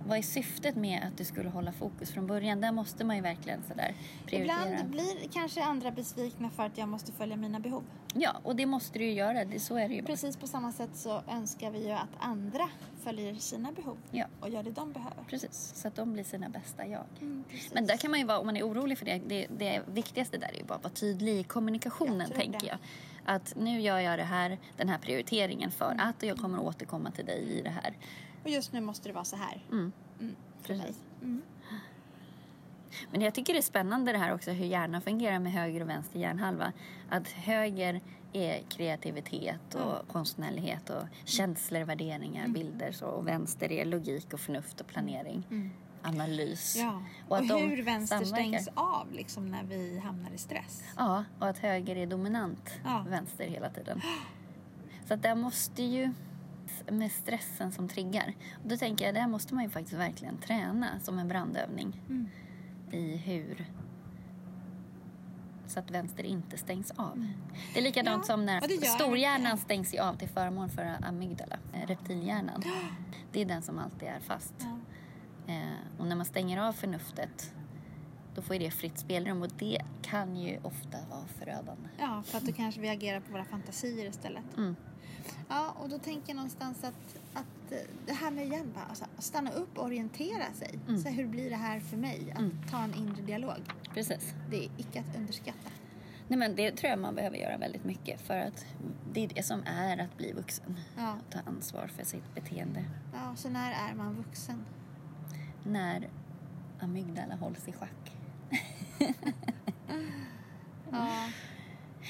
Vad 0.07 0.19
är 0.19 0.23
syftet 0.23 0.77
med 0.77 1.03
att 1.03 1.19
du 1.19 1.25
skulle 1.25 1.49
hålla 1.49 1.73
fokus 1.73 2.11
från 2.11 2.27
början? 2.27 2.61
Där 2.61 2.73
måste 2.73 3.05
man 3.05 3.17
ju 3.17 3.23
verkligen 3.23 3.63
sådär 3.69 3.95
prioritera. 4.27 4.57
Ibland 4.71 4.91
blir 4.91 5.29
kanske 5.33 5.63
andra 5.65 5.91
besvikna 5.91 6.51
för 6.51 6.63
att 6.63 6.79
jag 6.79 6.89
måste 6.89 7.13
följa 7.13 7.37
mina 7.37 7.61
behov. 7.61 7.83
Ja, 8.15 8.37
och 8.43 8.57
det 8.57 8.67
måste 8.67 8.99
du 8.99 9.05
ju 9.05 9.13
göra. 9.13 9.45
Det, 9.45 9.61
så 9.61 9.77
är 9.77 9.89
det 9.89 9.95
ju 9.95 10.03
bara. 10.03 10.07
Precis 10.07 10.37
på 10.37 10.47
samma 10.47 10.73
sätt 10.73 10.91
så 10.95 11.23
önskar 11.31 11.71
vi 11.71 11.85
ju 11.87 11.91
att 11.93 12.09
andra 12.19 12.69
följer 13.03 13.35
sina 13.35 13.73
behov 13.73 13.97
Ja, 14.11 14.27
och 14.41 14.49
gör 14.51 14.63
det 14.63 14.71
de 14.71 14.93
behöver. 14.93 15.25
precis. 15.31 15.73
Så 15.75 15.89
att 15.89 15.95
de 15.97 16.13
blir 16.13 16.25
sina 16.25 16.49
bästa 16.49 16.87
jag. 16.87 17.05
Mm. 17.21 17.45
Men 17.73 17.87
där 17.87 17.97
kan 17.97 18.11
man 18.11 18.21
ju 18.21 18.27
vara, 18.27 18.39
om 18.39 18.47
man 18.47 18.57
är 18.57 18.63
orolig 18.69 18.99
för 18.99 19.05
det, 19.07 19.19
det, 19.27 19.47
det 19.59 19.83
viktigaste 19.87 20.39
där 20.39 20.49
är 20.55 20.59
ju 20.59 20.65
bara 20.65 20.75
att 20.75 20.85
vara 20.85 20.95
tydlig 20.95 21.37
i 21.41 21.43
kommunikationen, 21.45 22.27
Jag 22.31 22.35
tänker 22.41 22.61
det. 22.61 22.67
jag. 22.67 22.79
Att 23.25 23.55
nu 23.57 23.81
gör 23.81 23.99
jag 23.99 24.19
det 24.19 24.25
här, 24.25 24.59
den 24.77 24.89
här 24.89 24.99
prioriteringen 24.99 25.71
för 25.71 25.93
Mm. 25.93 26.09
att 26.09 26.17
och 26.23 26.29
jag 26.29 26.39
kommer 26.39 26.61
återkomma 26.61 27.11
till 27.11 27.27
dig 27.27 27.43
i 27.59 27.63
det 27.63 27.71
här. 27.71 27.95
Och 28.47 28.53
just 28.53 28.73
nu 28.73 28.81
måste 28.81 29.09
det 29.09 29.13
vara 29.13 29.25
så 29.25 29.37
här. 29.37 29.63
Mm. 29.73 29.93
Mm. 30.21 30.37
Precis. 30.63 30.97
Mm. 31.23 31.43
Men 33.11 33.21
jag 33.21 33.35
tycker 33.35 33.53
det 33.53 33.59
är 33.59 33.63
spännande 33.63 34.13
det 34.13 34.19
här 34.19 34.35
också 34.35 34.51
hur 34.51 34.67
hjärnan 34.67 35.01
fungerar 35.03 35.39
med 35.39 35.53
höger 35.53 35.81
och 35.83 35.89
vänster 35.89 36.19
hjärnhalva. 36.19 36.73
Att 37.11 37.29
höger 37.29 38.01
är 38.33 38.63
kreativitet 38.69 39.75
och 39.75 40.09
konstnärlighet 40.09 40.91
och 40.91 41.03
känslor, 41.25 41.81
värderingar, 41.85 42.49
bilder 42.49 42.93
så, 42.93 43.07
och 43.07 43.27
vänster 43.29 43.73
är 43.73 43.85
logik 43.85 44.33
och 44.33 44.41
förnuft 44.41 44.81
och 44.81 44.87
planering. 44.87 45.71
Analys. 46.03 46.77
Ja. 46.77 47.03
Och 47.29 47.39
Och, 47.39 47.45
hur 47.45 47.83
vänster 47.83 48.17
samverkar. 48.25 48.35
stängs 48.59 48.69
av 48.75 49.13
liksom 49.13 49.51
när 49.51 49.65
vi 49.65 49.99
hamnar 49.99 50.31
i 50.31 50.39
stress. 50.39 50.85
Ja, 50.97 51.25
och 51.39 51.49
att 51.49 51.59
höger 51.59 51.97
är 51.97 52.07
dominant 52.07 52.71
Ja. 52.85 53.05
vänster 53.09 53.45
hela 53.49 53.71
tiden. 53.71 54.01
Så 55.09 55.15
att 55.15 55.23
där 55.23 55.35
måste 55.35 55.83
ju 55.83 56.13
med 56.91 57.13
stressen 57.13 57.73
som 57.73 57.89
triggar. 57.89 58.35
Och 58.63 58.69
då 58.69 58.77
tänker 58.77 59.05
jag, 59.07 59.15
där 59.15 59.27
måste 59.29 59.55
man 59.55 59.65
ju 59.65 59.71
faktiskt 59.71 59.97
verkligen 59.97 60.37
träna 60.39 61.01
som 61.01 61.19
en 61.19 61.29
brandövning 61.29 62.01
Mm. 62.09 62.29
i 62.93 63.17
hur 63.17 63.67
så 65.67 65.79
att 65.81 65.91
vänster 65.91 66.25
inte 66.25 66.57
stängs 66.59 66.91
av. 66.91 67.27
Det 67.75 67.79
är 67.81 67.83
likadant 67.83 68.09
Mm. 68.09 68.21
Ja, 68.21 68.25
som 68.27 68.45
när 68.47 68.61
det 68.61 68.75
gör 68.75 68.83
storhjärnan 68.83 69.43
verkligen. 69.57 69.85
stängs 69.85 69.95
av 70.01 70.15
till 70.17 70.29
förmån 70.29 70.69
för 70.71 70.97
amygdala, 71.03 71.57
eh, 71.73 71.87
reptilhjärnan. 71.87 72.63
Det 73.33 73.41
är 73.43 73.45
den 73.47 73.63
som 73.63 73.79
alltid 73.79 74.09
är 74.09 74.21
fast. 74.21 74.55
Ja. 74.59 74.79
Eh, 75.55 75.99
och 75.99 76.07
när 76.07 76.17
man 76.17 76.27
stänger 76.27 76.59
av 76.69 76.73
förnuftet 76.73 77.53
då 78.35 78.43
får 78.43 78.57
ju 78.57 78.63
det 78.65 78.71
fritt 78.71 78.99
spelrum 78.99 79.43
och 79.43 79.49
det 79.59 79.83
kan 80.03 80.37
ju 80.37 80.59
ofta 80.63 80.99
vara 81.11 81.27
förödande. 81.39 81.89
ja, 81.99 82.23
för 82.27 82.39
att 82.39 82.45
då 82.45 82.53
kanske 82.53 82.81
vi 82.81 82.89
agerar 82.89 83.21
på 83.21 83.33
våra 83.33 83.45
fantasier 83.45 84.07
istället. 84.09 84.57
Mm. 84.57 84.77
Ja, 85.49 85.71
och 85.79 85.89
då 85.89 85.99
tänker 85.99 86.29
jag 86.29 86.37
någonstans 86.37 86.85
att, 86.85 87.19
att 87.35 87.73
det 88.07 88.13
här 88.13 88.31
med 88.31 88.47
igen 88.47 88.73
bara, 88.75 88.85
alltså, 88.85 89.05
stanna 89.19 89.51
upp 89.51 89.79
och 89.79 89.85
orientera 89.85 90.53
sig. 90.55 90.79
Mm. 90.89 91.01
Så 91.03 91.09
här, 91.09 91.17
hur 91.17 91.27
blir 91.27 91.51
det 91.51 91.57
här 91.57 91.81
för 91.81 91.97
mig? 91.97 92.31
Att 92.33 92.39
Mm. 92.39 92.59
ta 92.71 92.83
en 92.83 92.95
inre 92.95 93.23
dialog. 93.23 93.59
Precis. 93.95 94.35
Det 94.51 94.65
är 94.65 94.71
icke 94.77 95.01
att 95.01 95.17
underskatta. 95.17 95.71
Nej, 96.29 96.39
men 96.39 96.57
det 96.57 96.71
tror 96.77 96.91
jag 96.91 96.99
man 96.99 97.15
behöver 97.15 97.37
göra 97.37 97.57
väldigt 97.59 97.85
mycket 97.85 98.21
för 98.21 98.39
att 98.39 98.67
det 99.13 99.25
är 99.25 99.29
det 99.29 99.43
som 99.43 99.63
är 99.67 99.99
att 99.99 100.17
bli 100.17 100.33
vuxen. 100.33 100.81
Ja. 100.97 101.09
Att 101.09 101.31
ta 101.33 101.39
ansvar 101.51 101.87
för 101.97 102.05
sitt 102.05 102.35
beteende. 102.35 102.85
ja, 103.13 103.37
så 103.37 103.49
när 103.49 103.91
är 103.91 103.95
man 103.95 104.15
vuxen? 104.15 104.65
När 105.65 106.09
amygdala 106.81 107.35
hålls 107.37 107.69
i 107.69 107.73
schack. 107.73 108.13
Ja, 110.91 111.09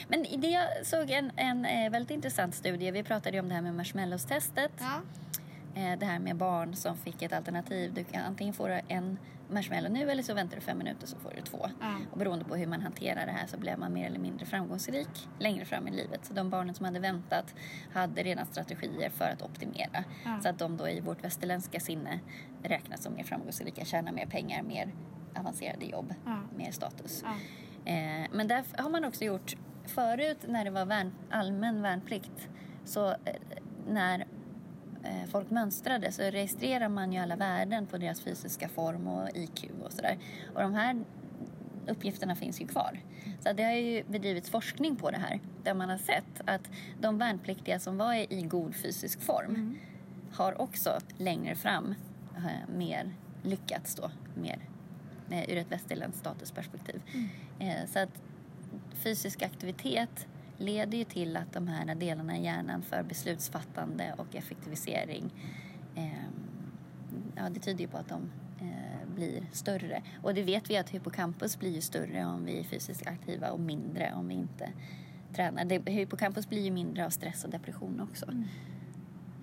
Men 0.09 0.27
det 0.41 0.49
jag 0.49 0.87
såg 0.87 1.11
en, 1.11 1.31
en 1.37 1.65
eh, 1.65 1.91
väldigt 1.91 2.11
intressant 2.11 2.55
studie. 2.55 2.91
Vi 2.91 3.03
pratade 3.03 3.37
ju 3.37 3.41
om 3.43 3.49
det 3.49 3.55
här 3.55 3.63
med 3.63 3.75
marshmallows-testet. 3.75 4.73
ja. 4.79 5.01
Eh, 5.75 5.99
det 5.99 6.07
här 6.07 6.19
med 6.19 6.37
barn 6.37 6.75
som 6.77 6.97
fick 6.97 7.23
ett 7.23 7.33
alternativ. 7.33 7.95
Du 7.95 8.05
kan 8.05 8.23
antingen 8.23 8.55
få 8.55 8.81
en 8.89 9.19
marshmallow 9.51 9.93
nu 9.93 10.11
eller 10.11 10.23
så 10.23 10.35
väntar 10.35 10.57
du 10.57 10.63
fem 10.63 10.79
minuter 10.79 11.07
så 11.07 11.19
får 11.19 11.33
du 11.37 11.43
två. 11.43 11.69
Ja. 11.81 11.95
Och 12.11 12.19
beroende 12.19 12.45
på 12.45 12.57
hur 12.57 12.67
man 12.67 12.81
hanterar 12.81 13.27
det 13.27 13.33
här 13.33 13.47
så 13.47 13.59
blev 13.59 13.79
man 13.79 13.93
mer 13.93 14.07
eller 14.07 14.19
mindre 14.19 14.47
framgångsrik 14.47 15.29
längre 15.39 15.65
fram 15.65 15.89
i 15.89 15.91
livet. 15.91 16.25
Så 16.27 16.35
de 16.35 16.51
barnen 16.51 16.75
som 16.75 16.85
hade 16.87 17.01
väntat 17.01 17.55
hade 17.93 18.23
redan 18.23 18.47
strategier 18.47 19.11
för 19.11 19.25
att 19.25 19.43
optimera. 19.43 20.05
Ja. 20.25 20.41
Så 20.43 20.49
att 20.49 20.59
de 20.59 20.77
då 20.77 20.89
i 20.89 21.01
vårt 21.01 21.25
västerländska 21.25 21.81
sinne 21.81 22.21
räknas 22.63 23.03
som 23.03 23.15
mer 23.15 23.25
framgångsrika, 23.25 23.85
tjänar 23.85 24.13
mer 24.13 24.27
pengar, 24.27 24.63
mer 24.63 24.95
avancerade 25.35 25.85
jobb, 25.87 26.15
mer 26.57 26.71
status. 26.71 27.25
Eh, 27.85 28.27
men 28.33 28.49
där 28.49 28.65
har 28.79 28.91
man 28.91 29.05
också 29.05 29.25
gjort, 29.25 29.57
förut 29.91 30.39
när 30.49 30.65
det 30.65 30.71
var 30.71 30.87
värn, 30.87 31.13
allmän 31.31 31.83
värnplikt, 31.83 32.49
så 32.85 33.09
eh, 33.09 33.17
när 33.89 34.27
eh, 35.05 35.29
folk 35.31 35.51
mönstrade 35.51 36.13
så 36.13 36.23
registrerar 36.23 36.89
man 36.89 37.13
ju 37.13 37.19
alla 37.19 37.37
värden 37.37 37.87
på 37.87 37.99
deras 37.99 38.21
fysiska 38.21 38.69
form 38.69 39.09
och 39.09 39.29
IQ 39.35 39.65
och 39.85 39.93
sådär. 39.93 40.19
Och 40.55 40.61
de 40.61 40.75
här 40.75 41.05
uppgifterna 41.87 42.37
finns 42.37 42.61
ju 42.61 42.67
kvar. 42.67 43.01
Så 43.41 43.53
det 43.53 43.63
har 43.63 43.73
ju 43.73 44.05
bedrivits 44.05 44.51
forskning 44.51 44.97
på 44.97 45.11
det 45.11 45.19
här 45.19 45.41
där 45.63 45.75
man 45.75 45.91
har 45.91 45.99
sett 45.99 46.41
att 46.45 46.71
de 47.01 47.19
värnpliktiga 47.19 47.79
som 47.79 47.97
var 47.97 48.15
i 48.15 48.43
god 48.43 48.75
fysisk 48.75 49.23
form 49.23 49.79
har 50.33 50.61
också 50.61 50.99
längre 51.19 51.55
fram 51.55 51.95
eh, 52.37 52.77
mer 52.77 53.15
lyckats 53.43 53.95
då, 53.95 54.11
mer 54.35 54.59
ur 55.49 55.57
ett 55.57 55.73
västerländskt 55.73 56.21
statusperspektiv. 56.21 57.03
Eh, 57.59 57.87
så 57.93 57.99
att 57.99 58.23
fysisk 58.97 59.43
aktivitet 59.43 60.27
leder 60.59 60.99
ju 60.99 61.05
till 61.05 61.37
att 61.37 61.53
de 61.53 61.69
här 61.69 61.95
delarna 61.95 62.39
i 62.39 62.45
hjärnan 62.45 62.83
för 62.83 63.03
beslutsfattande 63.03 64.15
och 64.19 64.37
effektivisering 64.37 65.31
eh, 65.95 66.29
ja, 67.37 67.49
det 67.51 67.61
tyder 67.61 67.81
ju 67.81 67.89
på 67.89 67.97
att 67.97 68.09
de 68.09 68.31
eh, 68.61 69.09
blir 69.15 69.47
större. 69.53 70.03
Och 70.23 70.35
det 70.35 70.43
vet 70.43 70.71
vi 70.71 70.77
att 70.77 70.91
hippocampus 70.91 71.59
blir 71.59 71.75
ju 71.75 71.81
större 71.81 72.25
om 72.25 72.45
vi 72.45 72.59
är 72.59 72.65
fysiskt 72.65 73.07
aktiva 73.07 73.51
och 73.51 73.61
mindre 73.61 74.13
om 74.15 74.29
vi 74.29 74.35
inte 74.35 74.73
tränar. 75.35 75.65
Det, 75.65 75.91
hippocampus 75.91 76.49
blir 76.49 76.63
ju 76.63 76.71
mindre 76.71 77.07
av 77.07 77.11
stress 77.11 77.45
och 77.45 77.51
depression 77.51 78.01
också. 78.01 78.27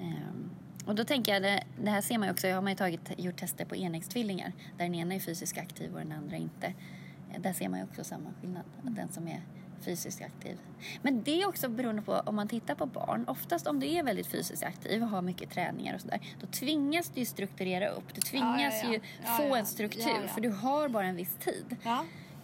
Ehm, 0.01 0.49
och 0.85 0.95
då 0.95 1.03
tänker 1.03 1.33
jag, 1.33 1.41
det, 1.41 1.63
det 1.83 1.89
här 1.89 2.01
ser 2.01 2.17
man 2.17 2.27
ju 2.27 2.31
också, 2.31 2.47
har 2.47 2.61
man 2.61 2.71
ju 2.71 2.75
tagit, 2.75 3.11
gjort 3.17 3.37
tester 3.37 3.65
på 3.65 3.75
enäggstvillingar 3.75 4.53
där 4.77 4.85
den 4.85 4.95
ena 4.95 5.15
är 5.15 5.19
fysiskt 5.19 5.57
aktiv 5.57 5.93
och 5.93 5.99
den 5.99 6.11
andra 6.11 6.37
inte. 6.37 6.73
Där 7.39 7.53
ser 7.53 7.69
man 7.69 7.79
ju 7.79 7.85
också 7.85 8.03
samma 8.03 8.29
skillnad, 8.41 8.63
att 8.87 8.95
den 8.95 9.11
som 9.11 9.27
är 9.27 9.41
fysiskt 9.81 10.21
aktiv. 10.21 10.57
Men 11.01 11.23
det 11.23 11.41
är 11.41 11.47
också 11.47 11.69
beroende 11.69 12.01
på 12.01 12.13
om 12.13 12.35
man 12.35 12.47
tittar 12.47 12.75
på 12.75 12.85
barn. 12.85 13.25
Oftast 13.27 13.67
om 13.67 13.79
du 13.79 13.87
är 13.87 14.03
väldigt 14.03 14.27
fysiskt 14.27 14.63
aktiv 14.63 15.03
och 15.03 15.09
har 15.09 15.21
mycket 15.21 15.49
träningar 15.49 15.95
och 15.95 16.01
sådär, 16.01 16.19
då 16.41 16.47
tvingas 16.47 17.09
du 17.09 17.19
ju 17.19 17.25
strukturera 17.25 17.87
upp. 17.89 18.13
Du 18.15 18.21
tvingas 18.21 18.73
ja, 18.83 18.87
ja. 18.87 18.93
ju 18.93 18.99
Ja, 19.23 19.29
få 19.37 19.43
ja. 19.43 19.57
en 19.57 19.65
struktur 19.65 20.27
för 20.27 20.41
du 20.41 20.49
har 20.49 20.89
bara 20.89 21.05
en 21.05 21.15
viss 21.15 21.35
tid. 21.35 21.75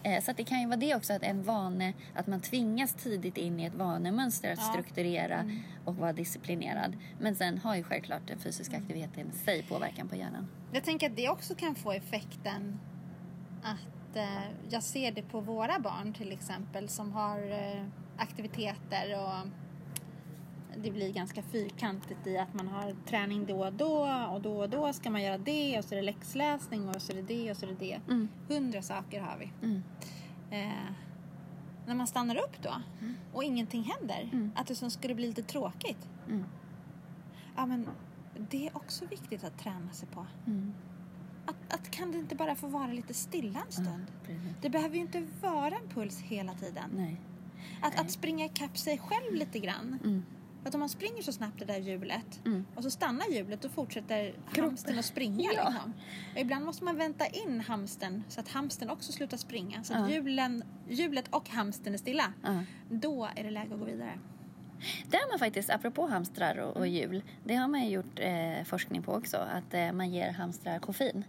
Eh, 0.02 0.22
Så 0.22 0.32
det 0.32 0.44
kan 0.44 0.60
ju 0.60 0.66
vara 0.66 0.76
det 0.76 0.94
också, 0.94 1.12
att 1.12 1.22
en 1.22 1.42
vane, 1.42 1.92
att 2.14 2.26
man 2.26 2.40
tvingas 2.40 2.94
tidigt 2.94 3.36
in 3.36 3.60
i 3.60 3.64
ett 3.64 3.74
vanemönster 3.74 4.52
att 4.52 4.58
Ja. 4.58 4.64
Mm. 4.64 4.72
strukturera 4.82 5.50
och 5.84 5.96
vara 5.96 6.12
disciplinerad. 6.12 6.96
Men 7.20 7.34
sen 7.36 7.58
har 7.58 7.76
ju 7.76 7.82
självklart 7.82 8.22
den 8.26 8.38
fysiska 8.38 8.76
Mm. 8.76 8.86
aktiviteten 8.86 9.30
i 9.30 9.38
sig 9.44 9.62
påverkan 9.62 10.08
på 10.08 10.16
hjärnan. 10.16 10.48
Jag 10.72 10.84
tänker 10.84 11.10
att 11.10 11.16
det 11.16 11.28
också 11.28 11.54
kan 11.54 11.74
få 11.74 11.92
effekten 11.92 12.80
att 13.62 13.76
eh, 14.16 14.44
jag 14.70 14.82
ser 14.82 15.12
det 15.12 15.22
på 15.22 15.40
våra 15.40 15.78
barn 15.78 16.12
till 16.12 16.32
exempel 16.32 16.88
som 16.88 17.12
har 17.12 17.50
eh, 17.50 17.84
aktiviteter 18.16 19.20
och 19.24 19.48
det 20.82 20.90
blir 20.90 21.12
ganska 21.12 21.42
fyrkantigt 21.42 22.26
i 22.26 22.38
att 22.38 22.54
man 22.54 22.68
har 22.68 22.94
träning 23.08 23.46
då 23.46 23.64
och 23.66 23.72
då 23.72 24.08
och 24.32 24.40
då 24.40 24.58
och 24.60 24.68
då 24.70 24.92
ska 24.92 25.10
man 25.10 25.22
göra 25.22 25.38
det 25.38 25.78
och 25.78 25.84
så 25.84 25.94
är 25.94 25.96
det 25.96 26.02
läxläsning 26.02 26.88
och 26.88 27.02
så 27.02 27.12
är 27.12 27.16
det 27.16 27.22
det 27.22 27.50
och 27.50 27.56
så 27.56 27.66
är 27.66 27.70
det 27.70 27.76
det. 27.78 28.00
Mm. 28.08 28.28
Hundra 28.48 28.82
saker 28.82 29.20
har 29.20 29.36
vi. 29.38 29.52
Mm. 29.66 29.82
Eh, 30.50 30.92
när 31.86 31.94
man 31.94 32.06
stannar 32.06 32.36
upp 32.36 32.62
då 32.62 32.74
och 33.32 33.44
ingenting 33.44 33.82
händer, 33.82 34.28
Mm. 34.32 34.52
att 34.56 34.66
det 34.66 34.74
som 34.74 34.90
skulle 34.90 35.14
bli 35.14 35.26
lite 35.26 35.42
tråkigt. 35.42 36.08
Mm. 36.28 36.44
Ja 37.56 37.66
men 37.66 37.88
det 38.50 38.66
är 38.66 38.76
också 38.76 39.06
viktigt 39.06 39.44
att 39.44 39.58
träna 39.58 39.90
sig 39.92 40.08
på. 40.08 40.26
Mm. 41.50 41.62
Att, 41.68 41.74
att 41.80 41.90
kan 41.90 42.12
det 42.12 42.18
inte 42.18 42.34
bara 42.34 42.54
få 42.54 42.66
vara 42.66 42.86
lite 42.92 43.14
stilla 43.14 43.60
en 43.66 43.72
stund? 43.72 44.06
Precis. 44.26 44.42
Det 44.62 44.70
behöver 44.70 44.94
ju 44.94 45.00
inte 45.00 45.26
vara 45.40 45.74
en 45.74 45.88
puls 45.94 46.20
hela 46.20 46.54
tiden. 46.54 46.90
Nej. 46.96 47.16
Att, 47.82 47.92
Nej. 47.94 48.00
att 48.04 48.10
springa 48.10 48.44
ikapp 48.44 48.78
sig 48.78 48.98
själv 48.98 49.34
lite 49.34 49.58
grann. 49.58 49.98
Mm. 50.04 50.22
Att 50.64 50.74
om 50.74 50.80
man 50.80 50.88
springer 50.88 51.22
så 51.22 51.32
snabbt 51.32 51.58
det 51.58 51.64
där 51.64 51.78
hjulet 51.78 52.40
Mm. 52.46 52.66
och 52.74 52.82
så 52.82 52.90
stannar 52.90 53.26
hjulet 53.32 53.64
och 53.64 53.70
fortsätter 53.70 54.34
hamstern 54.56 54.98
att 54.98 55.04
springa. 55.04 55.50
Ja. 55.54 55.68
Liksom. 55.70 55.92
Och 56.34 56.40
ibland 56.40 56.64
måste 56.64 56.84
man 56.84 56.96
vänta 56.96 57.26
in 57.26 57.60
hamstern 57.60 58.22
så 58.28 58.40
att 58.40 58.48
hamstern 58.48 58.90
också 58.90 59.12
slutar 59.12 59.36
springa. 59.36 59.82
Så 59.84 59.94
att 59.94 60.00
Ja. 60.00 60.14
hjulen, 60.14 60.64
hjulet 60.88 61.28
och 61.30 61.48
hamstern 61.50 61.94
är 61.94 61.98
stilla. 61.98 62.32
Ja. 62.42 62.62
Då 62.90 63.28
är 63.36 63.44
det 63.44 63.50
läge 63.50 63.74
att 63.74 63.80
gå 63.80 63.86
vidare. 63.86 64.18
Det 65.10 65.16
har 65.16 65.28
man 65.30 65.38
faktiskt, 65.38 65.70
apropå 65.70 66.06
hamstrar 66.06 66.56
och, 66.58 66.76
och 66.76 66.86
hjul, 66.88 67.22
det 67.44 67.54
har 67.54 67.68
man 67.68 67.80
ju 67.84 67.90
gjort 67.90 68.18
eh, 68.20 68.64
forskning 68.64 69.02
på 69.02 69.12
också, 69.14 69.36
att 69.36 69.74
eh, 69.74 69.92
man 69.92 70.10
ger 70.10 70.32
hamstrar 70.32 70.78
koffein. 70.78 71.24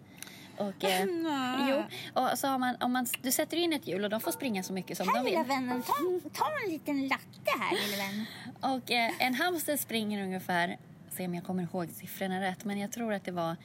Och, 0.67 0.84
eh, 0.84 1.06
jo, 1.69 1.84
och 2.13 2.39
så 2.39 2.47
har 2.47 2.58
man, 2.58 2.76
om 2.80 2.93
man, 2.93 3.06
du 3.21 3.32
sätter 3.32 3.58
in 3.58 3.74
ett 3.74 3.88
hjul 3.88 4.04
och 4.04 4.10
de 4.10 4.21
får 4.21 4.32
springa 4.32 4.63
så 4.63 4.74
mycket 4.74 4.97
som 4.97 5.08
de 5.08 5.24
vill. 5.24 5.43
vännen, 5.47 5.84
ta, 5.84 5.93
ta 6.34 6.45
en 6.65 6.71
liten 6.71 7.08
latte 7.08 7.52
här 7.60 7.76
lille 7.76 7.97
vän. 7.97 8.26
Och 8.76 8.91
eh, 8.91 9.12
en 9.19 9.34
hamster 9.34 9.78
springer 9.78 10.24
ungefär, 10.24 10.78
se 11.10 11.26
om 11.26 11.36
jag 11.36 11.43
kommer 11.43 11.63
ihåg 11.63 11.89
siffrorna 11.89 12.41
rätt, 12.41 12.65
men 12.65 12.80
jag 12.80 12.91
tror 12.91 13.13
att 13.13 13.26
det 13.26 13.32
var 13.32 13.56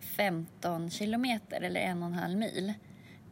15 0.00 0.90
kilometer 0.90 1.60
eller 1.60 1.80
en 1.80 2.02
och 2.02 2.08
en 2.08 2.14
halv 2.14 2.38
mil 2.38 2.72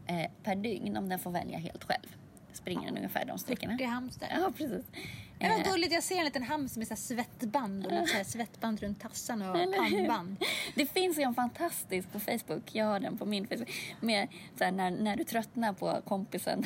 eh, 0.07 0.30
per 0.42 0.57
dygn 0.57 0.96
om 0.96 1.09
den 1.09 1.18
får 1.18 1.30
välja 1.30 1.59
helt 1.59 1.85
själv. 1.85 2.16
Springer 2.56 2.86
den 2.86 2.96
ungefär 2.96 3.24
de 3.24 3.38
sträckorna. 3.38 3.74
Det 3.78 3.84
är 3.84 3.88
hamster. 3.88 4.28
Ja, 4.30 4.52
precis. 4.56 4.84
Det 5.38 5.48
var 5.48 5.58
Eh, 5.58 5.72
gulligt, 5.72 5.92
jag 5.92 6.02
ser 6.02 6.18
en 6.18 6.24
liten 6.24 6.42
hamster 6.42 6.78
med 6.78 6.88
så 6.88 6.96
svettband 6.96 7.86
och 7.86 8.08
så 8.08 8.16
här 8.16 8.24
svettband 8.24 8.80
runt 8.80 9.00
tassarna 9.00 9.52
och 9.52 9.74
pannband. 9.76 10.36
Det 10.74 10.86
finns 10.86 11.18
ju 11.18 11.22
en 11.22 11.34
fantastisk 11.34 12.12
på 12.12 12.20
Facebook, 12.20 12.74
jag 12.74 12.86
har 12.86 13.00
den 13.00 13.18
på 13.18 13.26
min 13.26 13.46
Facebook, 13.46 13.70
med 14.00 14.28
så 14.58 14.64
här, 14.64 14.72
när, 14.72 14.90
när 14.90 15.16
du 15.16 15.24
tröttnar 15.24 15.72
på 15.72 16.00
kompisen 16.04 16.64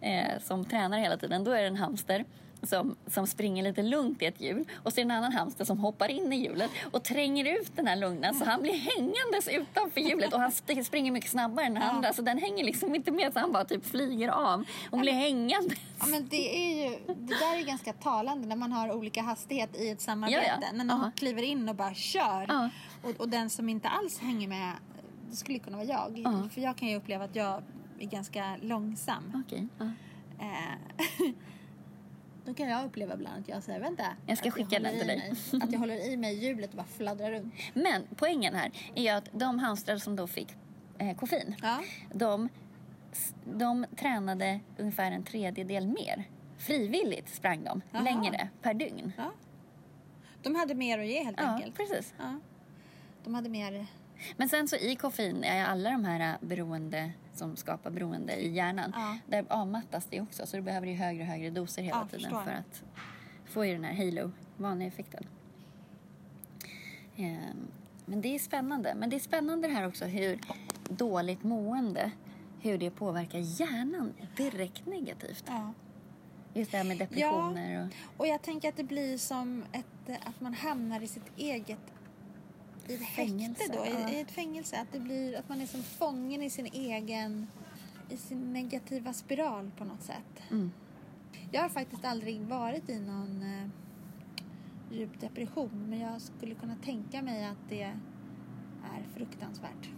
eh, 0.00 0.38
som 0.42 0.64
tränar 0.64 0.98
hela 0.98 1.16
tiden, 1.16 1.44
då 1.44 1.50
är 1.50 1.60
det 1.60 1.68
en 1.68 1.76
hamster 1.76 2.24
som, 2.62 2.96
som 3.06 3.26
springer 3.26 3.62
lite 3.62 3.82
lugnt 3.82 4.22
i 4.22 4.26
ett 4.26 4.40
hjul 4.40 4.64
och 4.82 4.92
så 4.92 5.00
är 5.00 5.04
det 5.04 5.10
en 5.12 5.16
annan 5.18 5.32
hamster 5.32 5.64
som 5.64 5.78
hoppar 5.78 6.08
in 6.08 6.32
i 6.32 6.36
hjulet 6.36 6.70
och 6.90 7.02
tränger 7.02 7.60
ut 7.60 7.76
den 7.76 7.86
här 7.86 7.96
lugna 7.96 8.32
så 8.34 8.44
han 8.44 8.62
blir 8.62 8.72
hängandes 8.78 9.48
utanför 9.48 10.00
hjulet 10.00 10.34
och 10.34 10.40
han 10.40 10.50
sp- 10.50 10.82
springer 10.82 11.12
mycket 11.12 11.30
snabbare 11.30 11.66
än 11.66 11.74
den 11.74 11.82
Ja. 11.82 11.88
andra 11.90 12.12
så 12.12 12.22
den 12.22 12.38
hänger 12.38 12.64
liksom 12.64 12.94
inte 12.94 13.10
med 13.10 13.32
så 13.32 13.38
han 13.38 13.52
bara 13.52 13.64
typ 13.64 13.86
flyger 13.86 14.28
av 14.28 14.64
och 14.90 14.98
blir 14.98 15.12
hängande. 15.12 15.74
Ja, 16.00 16.06
men 16.06 16.28
det, 16.28 16.56
är 16.56 16.90
ju, 16.90 16.96
det 17.06 17.34
där 17.38 17.58
är 17.58 17.62
ganska 17.66 17.92
talande 17.92 18.46
när 18.48 18.56
man 18.56 18.72
har 18.72 18.92
olika 18.92 19.22
hastighet 19.22 19.76
i 19.76 19.88
ett 19.90 20.00
samarbete. 20.00 20.42
Ja, 20.46 20.58
ja. 20.62 20.72
När 20.72 20.84
någon 20.84 21.00
Ja. 21.00 21.10
kliver 21.16 21.42
in 21.42 21.68
och 21.68 21.74
bara 21.74 21.94
kör 21.94 22.44
Ja. 22.48 22.70
och, 23.02 23.20
och 23.20 23.28
den 23.28 23.50
som 23.50 23.68
inte 23.68 23.88
alls 23.88 24.18
hänger 24.18 24.48
med, 24.48 24.72
det 25.30 25.36
skulle 25.36 25.58
kunna 25.58 25.76
vara 25.76 25.86
jag. 25.86 26.18
Ja. 26.24 26.48
För 26.54 26.60
jag 26.60 26.76
kan 26.76 26.88
ju 26.88 26.96
uppleva 26.96 27.24
att 27.24 27.36
jag 27.36 27.62
är 27.98 28.06
ganska 28.06 28.56
långsam. 28.62 29.42
Okej. 29.46 29.68
Då 32.44 32.54
kan 32.54 32.68
jag 32.68 32.84
uppleva 32.86 33.14
ibland 33.14 33.42
att 33.42 33.48
jag 33.48 33.62
säger 33.62 33.80
vänta. 33.80 34.04
Jag 34.26 34.38
ska 34.38 34.50
skicka 34.50 34.78
den 34.78 34.84
håller 34.86 34.98
till 34.98 35.06
dig. 35.08 35.18
Mig, 35.18 35.62
att 35.62 35.72
jag 35.72 35.78
håller 35.80 36.10
i 36.12 36.16
mig 36.16 36.44
hjulet 36.44 36.70
och 36.70 36.76
bara 36.76 36.86
fladdrar 36.86 37.30
runt. 37.30 37.54
Men 37.74 38.02
poängen 38.16 38.54
här 38.54 38.70
är 38.94 39.02
ju 39.02 39.08
att 39.08 39.28
de 39.32 39.58
hamstrar 39.58 39.96
som 39.96 40.16
då 40.16 40.26
fick 40.26 40.56
eh, 40.98 41.16
koffein 41.16 41.54
Ja. 41.62 41.80
de, 42.14 42.48
de 43.44 43.86
tränade 43.96 44.60
ungefär 44.78 45.12
en 45.12 45.24
tredjedel 45.24 45.86
mer. 45.86 46.24
Frivilligt 46.58 47.28
sprang 47.34 47.64
de 47.64 47.82
Jaha. 47.92 48.02
längre 48.02 48.48
per 48.62 48.74
dygn. 48.74 49.12
ja. 49.16 49.32
De 50.42 50.54
hade 50.54 50.74
mer 50.74 50.98
att 50.98 51.06
ge 51.06 51.24
helt 51.24 51.40
Ja, 51.40 51.46
enkelt. 51.46 51.76
precis. 51.76 52.14
Ja. 52.18 52.40
De 53.24 53.34
hade 53.34 53.48
mer... 53.48 53.86
Men 54.36 54.48
sen 54.48 54.68
så 54.68 54.76
i 54.76 54.96
koffein 54.96 55.44
är 55.44 55.64
alla 55.64 55.90
de 55.90 56.04
här 56.04 56.36
beroende 56.40 57.12
som 57.34 57.56
skapar 57.56 57.90
beroende 57.90 58.32
i 58.34 58.52
hjärnan. 58.52 58.92
Ja. 58.96 59.18
Där 59.26 59.44
avmattas 59.48 60.06
det 60.10 60.20
också 60.20 60.46
så 60.46 60.56
du 60.56 60.62
behöver 60.62 60.86
ju 60.86 60.94
högre 60.94 61.22
och 61.22 61.28
högre 61.28 61.50
doser 61.50 61.82
hela 61.82 61.96
Ja, 61.96 62.04
tiden 62.08 62.20
förstår. 62.30 62.44
för 62.44 62.50
att 62.50 62.82
få 63.44 63.64
ju 63.66 63.72
den 63.72 63.84
här 63.84 64.04
halo, 64.06 64.30
vanliga 64.56 64.88
effekten. 64.88 65.24
Ehm, 67.16 67.66
Men 68.06 68.20
det 68.20 68.34
är 68.34 68.38
spännande. 68.38 68.94
Men 68.94 69.10
det 69.10 69.16
är 69.16 69.20
spännande 69.20 69.68
det 69.68 69.74
här 69.74 69.86
också 69.88 70.04
hur 70.04 70.38
dåligt 70.88 71.42
mående, 71.42 72.10
hur 72.60 72.78
det 72.78 72.90
påverkar 72.90 73.38
hjärnan 73.38 74.12
direkt 74.36 74.86
negativt. 74.86 75.44
Ja. 75.46 75.72
Just 76.54 76.70
det 76.70 76.76
här 76.76 76.84
med 76.84 76.98
depressioner 76.98 77.82
och... 77.86 78.20
Och 78.20 78.26
jag 78.26 78.42
tänker 78.42 78.68
att 78.68 78.76
det 78.76 78.84
blir 78.84 79.18
som 79.18 79.64
ett, 79.72 80.18
att 80.24 80.40
man 80.40 80.54
hamnar 80.54 81.00
i 81.00 81.06
sitt 81.06 81.32
eget 81.36 81.78
i 82.88 82.94
ett 82.94 83.02
Fängelse, 83.02 83.72
då, 83.72 83.78
ja. 83.78 84.08
i, 84.08 84.16
i 84.16 84.20
ett 84.20 84.30
fängelse. 84.30 84.80
Att 84.80 84.92
det 84.92 85.00
blir 85.00 85.38
att 85.38 85.48
man 85.48 85.60
är 85.60 85.66
som 85.66 85.82
fången 85.82 86.42
i 86.42 86.50
sin 86.50 86.66
egen 86.66 87.46
i 88.08 88.16
sin 88.16 88.52
negativa 88.52 89.12
spiral 89.12 89.70
på 89.78 89.84
något 89.84 90.02
sätt. 90.02 90.42
Mm. 90.50 90.72
Jag 91.50 91.62
har 91.62 91.68
faktiskt 91.68 92.04
aldrig 92.04 92.40
varit 92.40 92.88
i 92.88 93.00
någon, 93.00 93.42
eh, 93.42 93.68
djup 94.96 95.20
depression. 95.20 95.86
Men 95.88 96.00
jag 96.00 96.20
skulle 96.20 96.54
kunna 96.54 96.76
tänka 96.76 97.22
mig 97.22 97.44
att 97.44 97.68
det 97.68 97.82
är 97.82 99.06
fruktansvärt. 99.14 99.88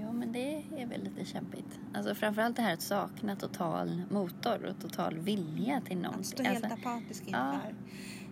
Ja, 0.00 0.12
men 0.12 0.32
det 0.32 0.64
är 0.76 0.86
väl 0.86 1.02
lite 1.02 1.24
kämpigt. 1.24 1.80
Alltså 1.94 2.14
framförallt 2.14 2.56
det 2.56 2.62
här 2.62 2.74
att 2.74 2.82
sakna 2.82 3.36
total 3.36 4.02
motor 4.10 4.64
och 4.64 4.80
total 4.80 5.18
vilja 5.18 5.80
till 5.80 5.96
någonting. 5.96 6.20
Att 6.20 6.26
stå 6.26 6.42
helt 6.42 6.64
alltså, 6.64 6.88
apatisk 6.88 7.24
ja. 7.26 7.58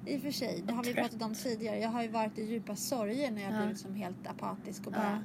I 0.09 0.17
och 0.19 0.23
för 0.23 0.31
sig, 0.31 0.63
det 0.67 0.73
har 0.73 0.85
vi 0.85 0.95
pratat 0.95 1.23
om 1.23 1.35
tidigare. 1.35 1.79
Jag 1.79 1.89
har 1.89 2.03
ju 2.03 2.09
varit 2.09 2.39
i 2.39 2.45
djupa 2.45 2.77
sorger 2.77 3.31
när 3.31 3.43
jag 3.43 3.53
Ja. 3.53 3.59
blivit 3.59 3.79
som 3.79 3.95
helt 3.95 4.27
apatisk 4.27 4.87
och 4.87 4.93
bara 4.93 5.25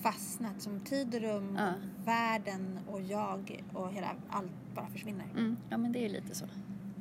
fastnat 0.00 0.62
som 0.62 0.80
tid 0.80 1.14
och 1.14 1.20
rum, 1.20 1.56
Ja. 1.58 1.72
världen 2.04 2.78
och 2.90 3.00
jag 3.02 3.62
och 3.72 3.92
hela 3.92 4.10
allt 4.28 4.50
bara 4.74 4.86
försvinner. 4.86 5.24
mm, 5.36 5.56
ja, 5.70 5.76
men 5.76 5.92
det 5.92 5.98
är 5.98 6.02
ju 6.02 6.08
lite 6.08 6.34
så. 6.34 6.44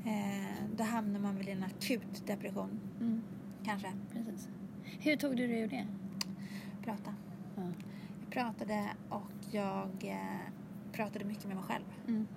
Eh, 0.05 0.65
då 0.77 0.83
hamnar 0.83 1.19
man 1.19 1.37
väl 1.37 1.49
i 1.49 1.51
en 1.51 1.63
akut 1.63 2.27
depression, 2.27 2.79
Mm, 2.99 3.21
kanske. 3.65 3.91
precis. 4.13 4.47
Hur 4.99 5.15
tog 5.15 5.37
du 5.37 5.47
dig 5.47 5.59
ur 5.59 5.67
det? 5.67 5.87
Prata. 6.83 7.15
Ja. 7.55 7.61
Jag 8.21 8.29
pratade 8.29 8.89
och 9.09 9.31
jag 9.51 9.89
eh, 10.01 10.17
pratade 10.91 11.25
mycket 11.25 11.45
med 11.45 11.55
mig 11.55 11.65
själv. 11.65 11.83
Mm. 12.07 12.27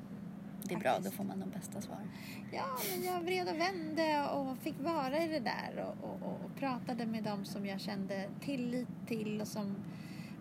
Det 0.68 0.74
är 0.74 0.78
bra, 0.78 0.98
då 0.98 1.10
får 1.10 1.24
man 1.24 1.40
de 1.40 1.50
bästa 1.50 1.80
svaren. 1.80 2.10
Ja, 2.52 2.64
men 2.90 3.04
jag 3.04 3.20
vred 3.20 3.48
och 3.48 3.60
vände 3.60 4.28
och 4.30 4.58
fick 4.58 4.80
vara 4.80 5.22
i 5.22 5.28
det 5.28 5.40
där 5.40 5.84
och, 5.86 6.10
och, 6.10 6.30
och, 6.30 6.56
pratade 6.56 7.06
med 7.06 7.24
dem 7.24 7.44
som 7.44 7.66
jag 7.66 7.80
kände 7.80 8.28
tillit 8.40 8.88
till 9.06 9.40
och 9.40 9.48
som 9.48 9.76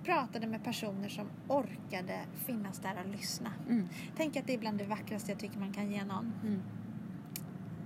pratade 0.04 0.48
med 0.48 0.64
personer 0.64 1.10
som 1.10 1.28
orkade 1.48 2.20
finnas 2.46 2.80
där 2.80 3.04
och 3.06 3.12
lyssna. 3.12 3.54
Mm. 3.70 3.88
Tänk 4.18 4.38
att 4.38 4.48
det 4.48 4.54
är 4.54 4.58
bland 4.58 4.78
det 4.78 4.86
vackraste 4.86 5.32
jag 5.32 5.40
tycker 5.40 5.60
man 5.60 5.74
kan 5.74 5.92
ge 5.92 6.06
någon. 6.06 6.34
Mm. 6.44 6.62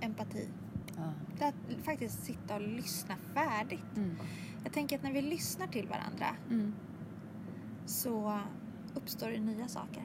Empati. 0.00 0.48
Ja. 0.96 1.12
Det 1.38 1.44
att 1.44 1.84
faktiskt 1.84 2.24
sitta 2.24 2.54
och 2.54 2.60
lyssna 2.60 3.16
färdigt. 3.34 3.96
Mm. 3.96 4.16
Jag 4.64 4.72
tänker 4.72 4.96
att 4.96 5.02
när 5.02 5.12
vi 5.12 5.22
lyssnar 5.22 5.66
till 5.66 5.88
varandra 5.88 6.26
Mm. 6.50 6.74
så 7.86 8.40
uppstår 8.94 9.30
det 9.30 9.40
nya 9.40 9.68
saker. 9.68 10.02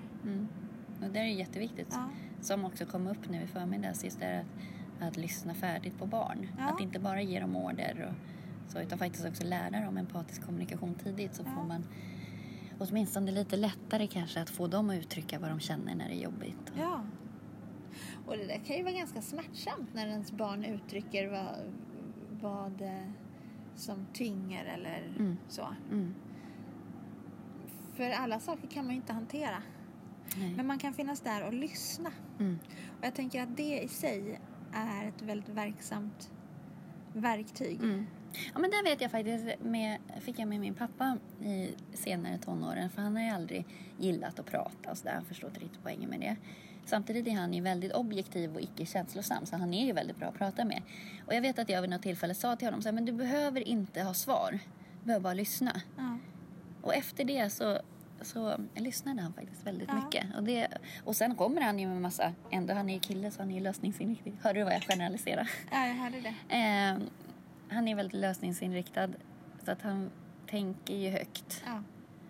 Och 1.01 1.09
det 1.13 1.19
är 1.19 1.23
jätteviktigt. 1.25 1.87
Ja. 1.91 2.09
Som 2.41 2.65
också 2.65 2.85
kom 2.85 3.07
upp 3.07 3.29
nu 3.29 3.41
i 3.41 3.47
förmiddags, 3.47 4.03
just 4.03 4.19
det 4.19 4.39
att, 4.99 5.07
att 5.07 5.17
lyssna 5.17 5.53
färdigt 5.53 5.97
på 5.99 6.05
barn. 6.05 6.47
Ja. 6.57 6.63
Att 6.73 6.81
inte 6.81 6.99
bara 6.99 7.21
ge 7.21 7.39
dem 7.39 7.55
order 7.55 8.07
och 8.09 8.71
så, 8.71 8.79
utan 8.79 8.97
faktiskt 8.97 9.25
också 9.25 9.43
lära 9.43 9.85
dem 9.85 9.97
empatisk 9.97 10.45
kommunikation 10.45 10.95
tidigt 10.95 11.35
så 11.35 11.43
Ja. 11.45 11.51
får 11.55 11.63
man 11.63 11.83
åtminstone 12.79 13.31
lite 13.31 13.57
lättare 13.57 14.07
kanske 14.07 14.41
att 14.41 14.49
få 14.49 14.67
dem 14.67 14.89
att 14.89 14.95
uttrycka 14.95 15.39
vad 15.39 15.49
de 15.49 15.59
känner 15.59 15.95
när 15.95 16.07
det 16.07 16.15
är 16.15 16.23
jobbigt. 16.23 16.73
Ja. 16.77 17.01
Och 18.25 18.37
det 18.37 18.45
där 18.47 18.61
kan 18.65 18.75
ju 18.77 18.83
vara 18.83 18.93
ganska 18.93 19.21
smärtsamt 19.21 19.93
när 19.93 20.07
ens 20.07 20.31
barn 20.31 20.63
uttrycker 20.65 21.27
vad, 21.29 21.55
vad 22.41 22.81
eh, 22.81 23.09
som 23.75 24.05
tynger 24.13 24.65
eller 24.65 25.03
Mm. 25.19 25.37
så. 25.47 25.67
Mm. 25.91 26.13
För 27.93 28.09
alla 28.09 28.39
saker 28.39 28.67
kan 28.67 28.85
man 28.85 28.93
ju 28.93 29.01
inte 29.01 29.13
hantera. 29.13 29.61
Nej. 30.39 30.53
Men 30.55 30.67
man 30.67 30.79
kan 30.79 30.93
finnas 30.93 31.21
där 31.21 31.43
och 31.43 31.53
lyssna. 31.53 32.11
Mm. 32.39 32.59
Och 32.99 33.05
jag 33.05 33.13
tänker 33.13 33.43
att 33.43 33.57
det 33.57 33.83
i 33.83 33.87
sig 33.87 34.39
är 34.73 35.07
ett 35.07 35.21
väldigt 35.21 35.49
verksamt 35.49 36.31
verktyg. 37.13 37.79
Mm. 37.83 38.05
Ja 38.53 38.59
men 38.59 38.71
där 38.71 38.83
vet 38.83 39.01
jag 39.01 39.11
faktiskt, 39.11 39.45
med, 39.63 39.99
fick 40.21 40.39
jag 40.39 40.47
med 40.47 40.59
min 40.59 40.73
pappa 40.73 41.17
i 41.41 41.69
senare 41.93 42.37
tonåren 42.37 42.89
för 42.89 43.01
han 43.01 43.15
har 43.15 43.23
ju 43.23 43.29
aldrig 43.29 43.65
gillat 43.99 44.39
att 44.39 44.45
prata 44.45 44.91
och 44.91 44.97
sådär, 44.97 45.13
han 45.13 45.25
förstår 45.25 45.49
inte 45.49 45.59
riktigt 45.59 45.83
poängen 45.83 46.09
med 46.09 46.19
det. 46.19 46.35
Samtidigt 46.85 47.27
är 47.27 47.31
han 47.31 47.53
ju 47.53 47.61
väldigt 47.61 47.93
objektiv 47.93 48.55
och 48.55 48.61
icke 48.61 48.85
känslosam 48.85 49.45
så 49.45 49.55
han 49.55 49.73
är 49.73 49.85
ju 49.85 49.93
väldigt 49.93 50.17
bra 50.17 50.27
att 50.27 50.37
prata 50.37 50.65
med. 50.65 50.81
Och 51.25 51.33
jag 51.33 51.41
vet 51.41 51.59
att 51.59 51.69
jag 51.69 51.81
vid 51.81 51.89
något 51.89 52.01
tillfälle 52.01 52.35
sa 52.35 52.55
till 52.55 52.67
honom 52.67 52.81
så 52.81 52.87
här, 52.87 52.93
men 52.93 53.05
du 53.05 53.11
behöver 53.11 53.67
inte 53.67 54.03
ha 54.03 54.13
svar, 54.13 54.59
du 54.99 55.05
behöver 55.05 55.23
bara 55.23 55.33
lyssna. 55.33 55.81
Ja. 55.97 56.17
Och 56.81 56.95
efter 56.95 57.23
det 57.23 57.49
så, 57.49 57.79
så 58.25 58.55
lyssnade 58.75 59.21
han 59.21 59.33
faktiskt 59.33 59.67
väldigt 59.67 59.89
Ja. 59.89 59.95
mycket. 59.95 60.35
Och, 60.35 60.43
det, 60.43 60.67
och 61.03 61.15
sen 61.15 61.35
kommer 61.35 61.61
han 61.61 61.79
ju 61.79 61.87
med 61.87 62.01
massa, 62.01 62.33
ändå 62.51 62.73
han 62.73 62.89
är 62.89 62.93
ju 62.93 62.99
kille 62.99 63.31
så 63.31 63.41
han 63.41 63.51
är 63.51 63.55
ju 63.55 63.59
lösningsinriktad. 63.61 64.31
Hörde 64.41 64.59
du 64.59 64.63
vad 64.63 64.73
jag 64.73 64.81
generaliserar? 64.83 65.49
ja, 65.71 65.87
jag 65.87 65.93
hörde 65.95 66.21
det. 66.21 66.55
Eh, 66.55 66.97
han 67.69 67.87
är 67.87 67.95
väldigt 67.95 68.19
lösningsinriktad 68.21 69.09
så 69.65 69.71
att 69.71 69.81
han 69.81 70.09
tänker 70.49 70.95
ju 70.95 71.09
högt. 71.09 71.63
Ja. 71.65 71.83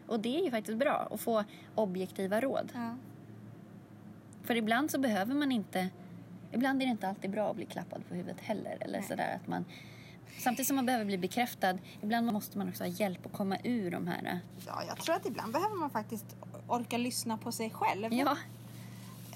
Och 0.07 0.19
det 0.19 0.39
är 0.39 0.43
ju 0.45 0.51
faktiskt 0.51 0.77
bra 0.77 1.07
att 1.11 1.21
få 1.21 1.43
objektiva 1.75 2.41
råd. 2.41 2.71
Ja. 2.73 2.95
För 4.43 4.55
ibland 4.55 4.91
så 4.91 4.99
behöver 4.99 5.33
man 5.33 5.51
inte... 5.51 5.87
Ibland 6.51 6.81
är 6.81 6.85
det 6.85 6.91
inte 6.91 7.07
alltid 7.07 7.31
bra 7.31 7.49
att 7.49 7.55
bli 7.55 7.65
klappad 7.65 8.07
på 8.09 8.15
huvudet 8.15 8.41
heller. 8.41 8.77
Eller 8.81 8.99
Nej. 8.99 9.07
sådär 9.07 9.35
att 9.41 9.47
man... 9.47 9.65
Samtidigt 10.39 10.67
som 10.67 10.75
man 10.75 10.85
behöver 10.85 11.05
bli 11.05 11.17
bekräftad, 11.17 11.77
ibland 12.01 12.33
måste 12.33 12.57
man 12.57 12.69
också 12.69 12.83
ha 12.83 12.87
hjälp 12.89 13.25
att 13.25 13.33
komma 13.33 13.57
ur 13.63 13.91
de 13.91 14.07
här... 14.07 14.39
ja, 14.67 14.83
jag 14.87 14.97
tror 14.97 15.15
att 15.15 15.25
ibland 15.25 15.53
behöver 15.53 15.75
man 15.75 15.89
faktiskt 15.89 16.35
orka 16.67 16.97
lyssna 16.97 17.37
på 17.37 17.51
sig 17.51 17.69
själv. 17.69 18.13
Ja, 18.13 18.37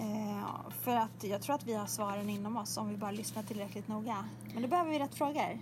Eh, 0.01 0.69
för 0.81 0.95
att 0.95 1.23
jag 1.23 1.41
tror 1.41 1.55
att 1.55 1.67
vi 1.67 1.73
har 1.73 1.85
svaren 1.85 2.29
inom 2.29 2.57
oss 2.57 2.77
om 2.77 2.89
vi 2.89 2.97
bara 2.97 3.11
lyssnar 3.11 3.43
tillräckligt 3.43 3.87
noga. 3.87 4.25
Men 4.53 4.61
då 4.61 4.67
behöver 4.67 4.91
vi 4.91 4.99
rätt 4.99 5.15
frågor. 5.15 5.59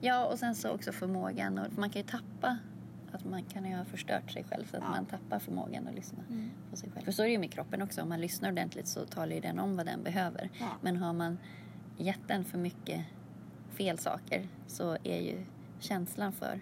ja 0.00 0.24
och 0.26 0.38
sen 0.38 0.54
så 0.54 0.70
också 0.70 0.92
förmågan. 0.92 1.58
Och 1.58 1.72
för 1.72 1.80
man 1.80 1.90
kan 1.90 2.02
ju 2.02 2.08
tappa... 2.08 2.58
Att 3.12 3.24
man 3.24 3.42
kan 3.42 3.64
ju 3.64 3.76
ha 3.76 3.84
förstört 3.84 4.30
sig 4.30 4.44
själv 4.44 4.64
så 4.70 4.76
att 4.76 4.82
Ja. 4.82 4.90
man 4.90 5.06
tappar 5.06 5.38
förmågan 5.38 5.88
att 5.88 5.94
lyssna 5.94 6.18
Mm. 6.28 6.50
på 6.70 6.76
sig 6.76 6.90
själv. 6.90 7.04
För 7.04 7.12
så 7.12 7.22
är 7.22 7.26
det 7.26 7.32
ju 7.32 7.38
med 7.38 7.52
kroppen 7.52 7.82
också. 7.82 8.02
Om 8.02 8.08
man 8.08 8.20
lyssnar 8.20 8.50
ordentligt 8.52 8.88
så 8.88 9.06
talar 9.06 9.34
ju 9.34 9.40
den 9.40 9.58
om 9.58 9.76
vad 9.76 9.86
den 9.86 10.02
behöver. 10.02 10.50
Ja. 10.60 10.66
Men 10.80 10.96
har 10.96 11.12
man 11.12 11.38
gett 11.98 12.28
den 12.28 12.44
för 12.44 12.58
mycket 12.58 13.00
fel 13.70 13.98
saker 13.98 14.48
så 14.66 14.96
är 15.04 15.20
ju 15.20 15.44
känslan 15.78 16.32
för, 16.32 16.60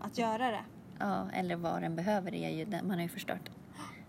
Att 0.00 0.18
göra 0.18 0.50
det. 0.50 0.64
ja, 0.98 1.30
eller 1.30 1.56
vad 1.56 1.82
den 1.82 1.96
behöver 1.96 2.34
är 2.34 2.50
ju 2.50 2.66
man 2.66 2.90
har 2.90 3.02
ju 3.02 3.08
förstört. 3.08 3.50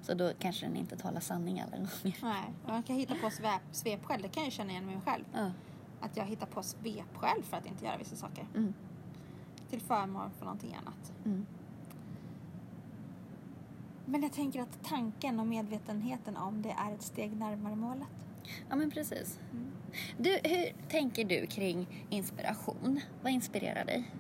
Så 0.02 0.14
då 0.14 0.32
kanske 0.40 0.66
den 0.66 0.76
inte 0.76 0.98
talar 0.98 1.20
sanning 1.20 1.62
alla 1.62 1.78
gånger. 1.78 2.18
Nej, 2.22 2.54
man 2.68 2.84
kan 2.84 2.96
hitta 2.96 3.16
på 3.16 3.30
svep, 3.30 3.62
svepskäl. 3.72 4.22
Det 4.22 4.28
kan 4.30 4.44
jag 4.44 4.54
känna 4.54 4.72
igen 4.72 4.86
mig 4.86 5.00
själv. 5.06 5.24
Ja. 5.34 5.52
Att 6.02 6.18
jag 6.18 6.26
hittar 6.26 6.46
på 6.46 6.64
svepskäl 6.64 7.44
för 7.44 7.58
att 7.58 7.66
inte 7.66 7.86
göra 7.86 7.98
vissa 7.98 8.16
saker. 8.16 8.48
Mm. 8.56 8.74
Till 9.70 9.82
förmån 9.82 10.32
för 10.38 10.46
någonting 10.46 10.76
annat. 10.82 11.14
Mm. 11.26 11.46
Men 14.06 14.22
jag 14.24 14.34
tänker 14.34 14.62
att 14.62 14.84
tanken 14.84 15.40
och 15.40 15.48
medvetenheten 15.48 16.38
om 16.38 16.62
det 16.62 16.72
är 16.72 16.94
ett 16.94 17.02
steg 17.02 17.38
närmare 17.38 17.76
målet. 17.76 18.08
Ja, 18.70 18.76
men 18.76 18.92
precis. 18.92 19.40
Mm. 19.52 19.72
Du, 20.18 20.30
hur 20.44 20.90
tänker 20.90 21.24
du 21.26 21.46
kring 21.48 22.06
inspiration? 22.10 23.00
Vad 23.22 23.32
inspirerar 23.32 23.86
dig? 23.86 24.12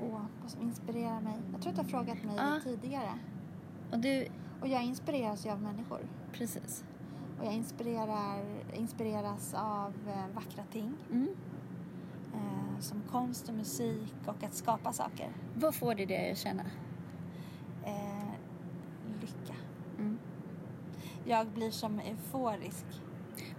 Och 0.00 0.20
vad 0.42 0.50
som 0.50 0.62
inspirerar 0.62 1.20
mig. 1.20 1.34
Jag 1.52 1.62
tror 1.62 1.70
att 1.70 1.76
du 1.76 1.82
har 1.82 1.88
frågat 1.88 2.24
mig 2.24 2.34
Ja. 2.36 2.60
tidigare. 2.64 3.18
Och 3.92 3.98
du, 3.98 4.26
Och 4.60 4.68
jag 4.68 4.84
inspireras 4.84 5.46
ju 5.46 5.50
av 5.50 5.62
människor. 5.62 6.00
precis. 6.32 6.84
Och 7.40 7.46
jag 7.46 7.54
inspirerar, 7.54 8.44
inspireras 8.74 9.54
av 9.54 9.94
eh, 10.08 10.34
vackra 10.34 10.64
ting. 10.72 10.92
Mm. 11.10 11.28
Eh, 12.34 12.78
som 12.80 13.02
konst 13.10 13.48
och 13.48 13.54
musik 13.54 14.12
och 14.26 14.44
att 14.44 14.54
skapa 14.54 14.92
saker. 14.92 15.28
Vad 15.54 15.74
får 15.74 15.94
dig 15.94 16.06
det 16.06 16.30
att 16.32 16.38
känna? 16.38 16.62
Eh, 17.84 18.32
lycka. 19.20 19.54
Mm. 19.98 20.18
Jag 21.24 21.46
blir 21.46 21.70
som 21.70 21.98
euforisk. 22.00 22.86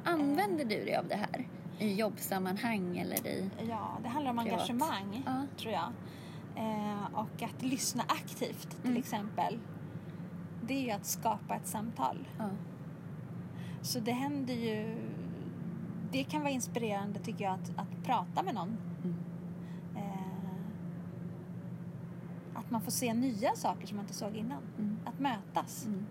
Använder 0.04 0.66
du 0.66 0.76
dig 0.86 0.96
av 0.96 1.08
det 1.08 1.16
här 1.16 1.48
i 1.80 1.94
jobbsammanhang 1.94 2.98
eller 2.98 3.28
i... 3.28 3.50
Ja, 3.70 3.98
det 4.04 4.10
handlar 4.10 4.32
om 4.32 4.38
Privat. 4.38 4.54
engagemang, 4.62 5.24
Ja. 5.26 5.46
tror 5.58 5.74
jag. 5.74 5.92
Eh, 6.56 7.04
och 7.14 7.44
att 7.44 7.62
lyssna 7.64 8.04
aktivt, 8.08 8.70
till 8.82 8.86
Mm. 8.90 8.98
exempel. 8.98 9.60
Det 10.62 10.74
är 10.74 10.82
ju 10.82 10.92
att 10.92 11.06
skapa 11.06 11.56
ett 11.56 11.68
samtal. 11.68 12.28
Ja. 12.38 12.50
Så 13.82 14.00
det 14.00 14.12
händer 14.12 14.54
ju... 14.54 14.96
Det 16.12 16.24
kan 16.24 16.42
vara 16.42 16.52
inspirerande, 16.52 17.20
tycker 17.20 17.44
jag, 17.46 17.54
att, 17.54 17.70
att 17.78 18.04
prata 18.04 18.44
med 18.44 18.56
någon. 18.56 18.78
Mm. 19.04 19.16
Eh, 19.96 20.58
att 22.54 22.72
man 22.72 22.82
får 22.82 22.92
se 22.92 23.14
nya 23.14 23.56
saker 23.56 23.88
som 23.88 23.98
man 23.98 24.04
inte 24.06 24.14
såg 24.16 24.36
innan. 24.36 24.62
Mm. 24.78 25.00
Att 25.06 25.20
mötas. 25.20 25.86
Mm. 25.86 26.06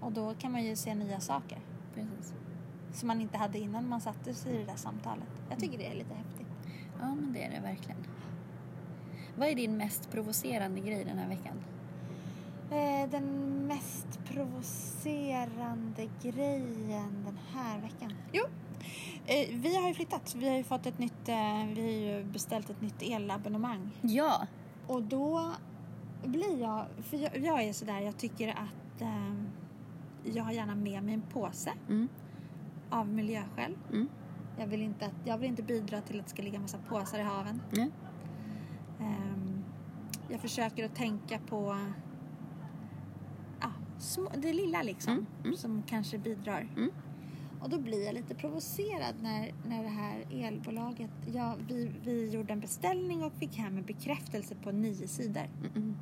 Och 0.00 0.12
då 0.12 0.34
kan 0.34 0.52
man 0.52 0.64
ju 0.64 0.76
se 0.76 0.94
nya 0.94 1.20
saker 1.20 1.58
Precis. 1.94 2.34
Som 2.92 3.06
man 3.06 3.20
inte 3.20 3.38
hade 3.38 3.58
innan 3.58 3.88
man 3.88 4.00
satte 4.00 4.34
sig 4.34 4.54
i 4.54 4.58
det 4.58 4.64
där 4.64 4.76
samtalet. 4.76 5.28
Jag 5.50 5.58
tycker 5.58 5.78
det 5.78 5.86
är 5.86 5.94
lite 5.94 6.14
häftigt. 6.14 6.46
Ja, 7.00 7.14
men 7.14 7.32
det 7.32 7.44
är 7.44 7.50
det 7.50 7.60
verkligen. 7.60 7.98
Vad 9.36 9.48
är 9.48 9.54
din 9.54 9.76
mest 9.76 10.10
provocerande 10.10 10.80
grej 10.80 11.04
den 11.04 11.18
här 11.18 11.28
veckan? 11.28 11.56
Eh, 12.70 13.10
den 13.10 13.26
mest 13.66 14.20
provocerande 14.24 16.08
grejen 16.22 17.24
den 17.24 17.38
här 17.54 17.80
veckan? 17.80 18.12
Jo, 18.32 18.44
eh, 19.26 19.48
vi 19.52 19.76
har 19.76 19.88
ju 19.88 19.94
flyttat. 19.94 20.34
Vi 20.34 20.48
har 20.48 20.56
ju 20.56 20.64
fått 20.64 20.86
ett 20.86 20.98
nytt, 20.98 21.28
eh, 21.28 21.66
vi 21.74 22.12
har 22.12 22.22
beställt 22.22 22.70
ett 22.70 22.80
nytt 22.80 23.02
elabonnemang. 23.02 23.90
Ja! 24.02 24.46
Och 24.86 25.02
då 25.02 25.52
blir 26.24 26.60
jag, 26.60 26.86
för 27.02 27.16
jag, 27.16 27.38
jag 27.38 27.62
är 27.62 27.72
sådär, 27.72 28.00
jag 28.00 28.16
tycker 28.16 28.48
att 28.48 29.00
eh, 29.00 29.34
jag 30.24 30.44
har 30.44 30.52
gärna 30.52 30.74
med 30.74 31.02
mig 31.02 31.14
en 31.14 31.22
påse 31.22 31.72
Mm. 31.88 32.08
Av 32.90 33.08
miljöskäl. 33.08 33.76
Mm. 33.92 34.08
Jag 34.58 34.66
vill 34.66 34.82
inte, 34.82 35.06
att, 35.06 35.14
jag 35.24 35.38
vill 35.38 35.48
inte 35.50 35.62
bidra 35.62 36.00
till 36.00 36.20
att 36.20 36.26
det 36.26 36.30
ska 36.30 36.42
ligga 36.42 36.60
massa 36.60 36.78
påsar 36.78 37.18
i 37.18 37.22
haven. 37.22 37.60
Mm. 37.72 37.90
Ehm, 39.00 39.64
jag 40.28 40.40
försöker 40.40 40.84
att 40.84 40.94
tänka 40.94 41.38
på 41.38 41.76
ja, 43.60 43.70
små, 43.98 44.30
det 44.36 44.52
lilla 44.52 44.82
liksom, 44.82 45.12
Mm, 45.12 45.26
mm. 45.44 45.56
som 45.56 45.82
kanske 45.82 46.18
bidrar. 46.18 46.68
Mm. 46.76 46.90
Och 47.60 47.70
då 47.70 47.78
blir 47.78 48.04
jag 48.06 48.14
lite 48.14 48.34
provocerad 48.34 49.14
när, 49.22 49.52
när 49.66 49.82
det 49.82 49.88
här 49.88 50.24
elbolaget, 50.30 51.10
ja, 51.34 51.56
vi, 51.68 51.90
vi 52.04 52.30
gjorde 52.30 52.52
en 52.52 52.60
beställning 52.60 53.22
och 53.24 53.32
fick 53.32 53.56
hem 53.56 53.76
en 53.78 53.84
bekräftelse 53.84 54.54
på 54.54 54.72
nio 54.72 55.08
sidor. 55.08 55.48
Mm, 55.60 55.72
mm, 55.76 55.96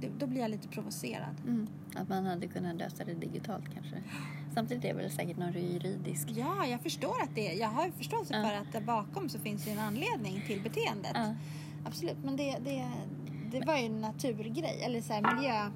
Det, 0.00 0.08
då 0.18 0.26
blir 0.26 0.40
jag 0.40 0.50
lite 0.50 0.68
provocerad. 0.68 1.34
mm. 1.46 1.66
Att 1.94 2.08
man 2.08 2.26
hade 2.26 2.46
kunnat 2.46 2.76
lösa 2.76 3.04
det 3.04 3.14
digitalt 3.14 3.74
kanske. 3.74 3.96
Samtidigt 4.58 4.84
är 4.84 4.88
det 4.88 4.94
väl 5.02 5.10
säkert 5.10 5.36
någon 5.36 5.52
juridisk... 5.52 6.28
Ja, 6.30 6.66
jag 6.66 6.80
förstår 6.80 7.22
att 7.22 7.34
det 7.34 7.52
Jag 7.52 7.68
har 7.68 7.90
förståelse 7.90 8.36
Ja. 8.36 8.48
för 8.48 8.54
att 8.56 8.72
där 8.72 8.80
bakom 8.80 9.28
så 9.28 9.38
finns 9.38 9.66
ju 9.68 9.72
en 9.72 9.78
anledning 9.78 10.42
till 10.46 10.62
beteendet. 10.62 11.10
Ja. 11.14 11.34
Absolut, 11.84 12.16
men 12.24 12.36
det, 12.36 12.56
det, 12.64 12.88
det 13.50 13.66
var 13.66 13.76
ju 13.76 13.86
en 13.86 14.00
naturgrej. 14.00 14.82
Eller 14.82 15.00
så 15.00 15.12
här 15.12 15.34
miljö, 15.36 15.70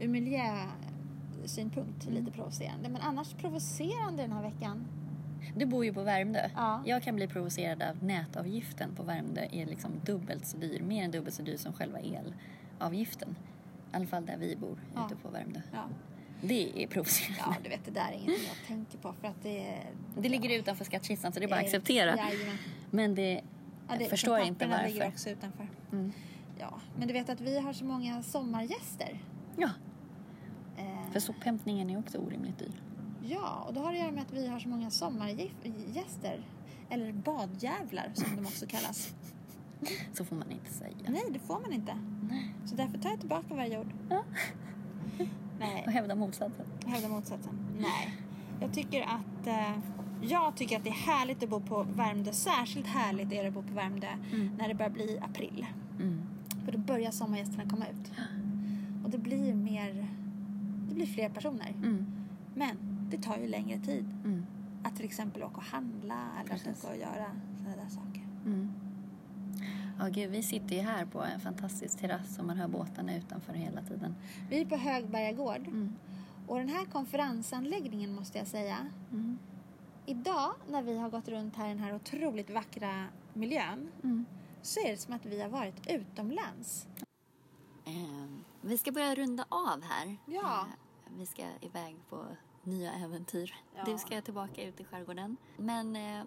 ur 0.00 0.08
miljösynpunkt 0.08 2.06
Mm. 2.06 2.14
lite 2.24 2.32
provocerande. 2.36 2.88
Men 2.88 3.02
annars 3.02 3.34
provocerande 3.34 4.22
den 4.22 4.32
här 4.32 4.42
veckan. 4.42 4.86
Du 5.56 5.66
bor 5.66 5.84
ju 5.84 5.92
på 5.94 6.02
Värmdö. 6.02 6.48
Ja. 6.54 6.82
Jag 6.86 7.02
kan 7.02 7.16
bli 7.16 7.26
provocerad 7.28 7.82
av 7.82 8.04
nätavgiften 8.04 8.94
på 8.94 9.02
Värmdö 9.02 9.40
är 9.52 9.66
liksom 9.66 9.90
dubbelt 10.04 10.46
så 10.46 10.56
dyr, 10.56 10.82
mer 10.82 11.04
än 11.04 11.10
dubbelt 11.10 11.34
så 11.34 11.42
dyr 11.42 11.56
som 11.56 11.72
själva 11.72 11.98
elavgiften. 12.78 13.36
I 13.92 13.96
alla 13.96 14.06
fall 14.06 14.26
där 14.26 14.36
vi 14.36 14.56
bor, 14.56 14.78
Ja. 14.94 15.06
ute 15.06 15.16
på 15.16 15.28
Värmdö. 15.28 15.60
Ja. 15.72 15.84
Det 16.40 16.82
är 16.82 16.86
provocerande. 16.86 17.38
ja, 17.46 17.54
du 17.62 17.68
vet 17.68 17.84
det 17.84 17.90
där 17.90 18.08
är 18.08 18.12
ingenting 18.12 18.46
jag 18.48 18.66
tänker 18.66 18.98
på 18.98 19.12
för 19.20 19.28
att 19.28 19.42
det 19.42 19.66
är... 19.68 19.86
Det 20.18 20.28
ligger 20.28 20.58
utanför 20.58 20.84
skattkistan 20.84 21.32
så 21.32 21.40
det 21.40 21.46
är 21.46 21.48
bara 21.48 21.56
att 21.56 21.62
Eh, 21.62 21.66
acceptera. 21.66 22.16
jajamän. 22.16 22.56
Men 22.90 23.14
det, 23.14 23.40
Ja, 23.88 23.94
det, 23.96 24.00
jag 24.00 24.10
förstår 24.10 24.38
inte 24.40 24.64
papperna 24.64 24.86
ligger 24.86 25.00
varför. 25.00 25.12
också 25.12 25.30
utanför. 25.30 25.68
Mm. 25.92 26.12
Ja, 26.58 26.80
men 26.98 27.08
du 27.08 27.14
vet 27.14 27.28
att 27.28 27.40
vi 27.40 27.58
har 27.60 27.72
så 27.72 27.84
många 27.84 28.22
sommargäster. 28.22 29.18
Ja, 29.56 29.70
Eh, 30.78 31.12
för 31.12 31.20
sophämtningen 31.20 31.90
är 31.90 31.98
också 31.98 32.18
orimligt 32.18 32.58
dyr. 32.58 32.82
Ja, 33.28 33.64
och 33.68 33.74
då 33.74 33.80
har 33.80 33.92
det 33.92 33.98
att 33.98 34.02
göra 34.04 34.12
med 34.12 34.22
att 34.22 34.32
vi 34.32 34.46
har 34.46 34.58
så 34.60 34.68
många 34.68 34.90
sommargäster. 34.90 36.46
Eller 36.90 37.12
badjävlar 37.12 38.10
som 38.14 38.36
de 38.36 38.42
också 38.46 38.66
kallas. 38.66 39.14
Så 40.12 40.24
får 40.24 40.36
man 40.36 40.50
inte 40.50 40.72
säga. 40.72 40.96
Nej, 41.08 41.22
det 41.32 41.38
får 41.38 41.60
man 41.60 41.72
inte. 41.72 41.92
Så 42.66 42.74
därför 42.76 42.98
tar 42.98 43.10
jag 43.10 43.20
tillbaka 43.20 43.46
vad 43.54 43.58
jag 43.58 43.68
gjort. 43.74 43.92
Ja. 44.10 44.22
Nej, 45.58 45.82
Och 45.86 45.92
hävda 45.92 46.14
motsatsen. 46.14 46.66
jag 46.84 46.90
hävdar 46.90 47.08
motsatsen. 47.08 47.52
Nej. 47.78 48.14
Jag 48.60 48.72
tycker 48.72 49.02
att 49.02 49.46
eh, 49.46 49.78
jag 50.22 50.56
tycker 50.56 50.76
att 50.76 50.84
det 50.84 50.90
är 50.90 50.94
härligt 50.94 51.42
att 51.42 51.48
bo 51.50 51.60
på 51.60 51.82
Värmdö. 51.82 52.32
Särskilt 52.32 52.86
härligt 52.86 53.32
är 53.32 53.42
det 53.42 53.48
att 53.48 53.54
bo 53.54 53.62
på 53.62 53.74
Värmdö 53.74 54.06
Mm. 54.32 54.50
när 54.58 54.68
det 54.68 54.74
börjar 54.74 54.90
bli 54.90 55.18
april. 55.22 55.66
Mm. 56.00 56.20
För 56.64 56.72
då 56.72 56.78
börjar 56.78 57.10
sommargästerna 57.10 57.70
komma 57.70 57.84
ut. 57.86 58.12
Och 59.04 59.10
det 59.10 59.18
blir 59.18 59.54
mer, 59.54 60.06
det 60.88 60.94
blir 60.94 61.06
fler 61.06 61.28
personer. 61.28 61.68
Mm. 61.76 62.06
Men 62.54 62.76
det 63.10 63.18
tar 63.22 63.36
ju 63.36 63.48
längre 63.48 63.78
tid 63.78 64.04
Mm. 64.24 64.46
att 64.82 64.96
till 64.96 65.04
exempel 65.04 65.42
åka 65.42 65.56
och 65.56 65.62
handla 65.62 66.14
eller 66.44 66.54
att 66.54 66.60
åka 66.84 66.88
och 66.92 66.96
göra 66.96 67.26
sådana 67.58 67.76
där 67.76 67.88
saker. 67.88 68.22
Ja, 69.98 70.08
gud, 70.08 70.30
vi 70.30 70.42
sitter 70.42 70.76
ju 70.76 70.80
här 70.82 71.06
på 71.06 71.22
en 71.22 71.40
fantastisk 71.40 71.98
terrass 71.98 72.38
och 72.38 72.44
man 72.44 72.56
hör 72.56 72.68
båtarna 72.68 73.16
utanför 73.16 73.52
hela 73.52 73.82
tiden. 73.82 74.14
Vi 74.50 74.60
är 74.60 74.64
på 74.66 74.76
Högberga 74.76 75.32
gård 75.32 75.66
Mm. 75.66 75.92
och 76.46 76.58
den 76.58 76.68
här 76.68 76.84
konferensanläggningen 76.84 78.12
måste 78.14 78.38
jag 78.38 78.46
säga. 78.46 78.76
Mm. 79.12 79.38
Idag 80.06 80.52
när 80.68 80.82
vi 80.82 80.98
har 80.98 81.10
gått 81.10 81.28
runt 81.28 81.56
här 81.56 81.66
i 81.66 81.68
den 81.68 81.78
här 81.78 81.94
otroligt 81.94 82.50
vackra 82.50 83.04
miljön 83.32 83.90
Mm. 84.02 84.24
så 84.62 84.80
är 84.80 84.90
det 84.90 84.96
som 84.96 85.14
att 85.14 85.26
vi 85.26 85.42
har 85.42 85.48
varit 85.48 85.86
utomlands. 85.90 86.86
Eh, 87.84 88.26
vi 88.60 88.78
ska 88.78 88.92
börja 88.92 89.14
runda 89.14 89.44
av 89.48 89.82
här. 89.82 90.16
Ja. 90.26 90.60
Eh, 90.60 91.12
vi 91.18 91.26
ska 91.26 91.42
iväg 91.60 91.96
på 92.10 92.24
nya 92.62 92.92
äventyr. 92.92 93.54
Ja. 93.76 93.84
Du 93.84 93.98
ska 93.98 94.20
tillbaka 94.20 94.62
ut 94.62 94.80
i 94.80 94.84
skärgården. 94.84 95.36
Men 95.56 95.96
eh, 95.96 96.24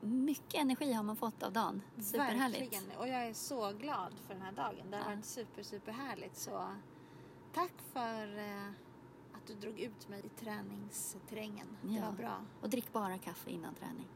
mycket 0.00 0.54
energi 0.60 0.92
har 0.92 1.02
man 1.02 1.16
fått 1.16 1.42
av 1.42 1.52
dagen. 1.52 1.82
Superhärligt. 2.00 2.60
Verkligen. 2.62 2.98
Och 2.98 3.08
jag 3.08 3.26
är 3.26 3.34
så 3.34 3.72
glad 3.72 4.12
för 4.26 4.34
den 4.34 4.42
här 4.42 4.52
dagen. 4.52 4.90
Det 4.90 4.96
har 4.96 5.04
Ja. 5.10 5.16
varit 5.16 5.24
super, 5.24 5.62
super 5.62 5.92
härligt. 5.92 6.36
Så 6.36 6.74
tack 7.54 7.72
för 7.92 8.38
eh, 8.38 8.68
att 9.32 9.46
du 9.46 9.54
drog 9.54 9.80
ut 9.80 10.08
mig 10.08 10.22
i 10.26 10.28
träningsterrängen. 10.28 11.66
Det 11.82 11.94
Ja. 11.94 12.04
var 12.04 12.12
bra. 12.12 12.36
Och 12.62 12.70
drick 12.70 12.92
bara 12.92 13.18
kaffe 13.18 13.50
innan 13.50 13.74
träning. 13.74 14.06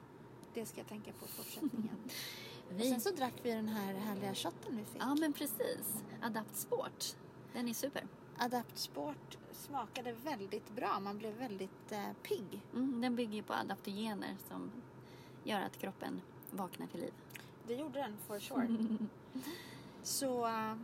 Det 0.54 0.66
ska 0.66 0.78
jag 0.80 0.88
tänka 0.88 1.12
på 1.12 1.24
i 1.24 1.28
fortsättningen. 1.28 1.96
Och 2.70 2.80
Vi... 2.80 2.90
sen 2.90 3.00
så 3.00 3.10
drack 3.10 3.34
vi 3.42 3.50
den 3.50 3.68
här 3.68 3.94
härliga 3.94 4.34
shotten 4.34 4.76
vi 4.76 4.84
fick. 4.84 5.02
Ja, 5.02 5.14
men 5.14 5.32
precis. 5.32 6.02
Adapt 6.22 6.56
Sport. 6.56 7.16
Den 7.52 7.68
är 7.68 7.74
super. 7.74 8.06
Adapt 8.38 8.78
Sport 8.78 9.38
smakade 9.52 10.12
väldigt 10.12 10.70
bra. 10.76 11.00
Man 11.00 11.18
blev 11.18 11.34
väldigt 11.34 11.92
eh, 11.92 12.12
pigg. 12.22 12.62
Mm, 12.74 13.00
den 13.00 13.16
bygger 13.16 13.34
ju 13.34 13.42
på 13.42 13.52
adaptogener 13.54 14.36
som 14.48 14.70
gör 15.44 15.60
att 15.60 15.78
kroppen 15.78 16.20
vaknar 16.50 16.86
till 16.86 17.00
liv. 17.00 17.12
Det 17.66 17.74
gjorde 17.74 17.98
den 17.98 18.16
for 18.26 18.40
sure. 18.40 18.68
Så 20.02 20.46
eh, 20.46 20.74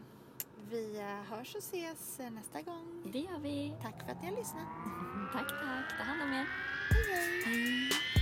vi 0.71 0.99
eh, 0.99 1.05
hörs 1.05 1.55
och 1.55 1.63
ses 1.63 2.21
eh, 2.21 2.31
nästa 2.31 2.63
gång. 2.63 3.03
Det 3.13 3.19
gör 3.19 3.39
vi. 3.39 3.75
Tack 3.83 4.05
för 4.05 4.13
att 4.13 4.23
ni 4.23 4.29
har 4.29 4.37
lyssnat. 4.37 4.69
Tack, 5.33 5.49
tack. 5.49 5.99
Ta 5.99 6.05
hand 6.05 6.23
om 6.23 6.33
er. 6.33 6.47
Hej 6.91 7.15
hej! 7.15 7.43
Hej. 7.45 8.18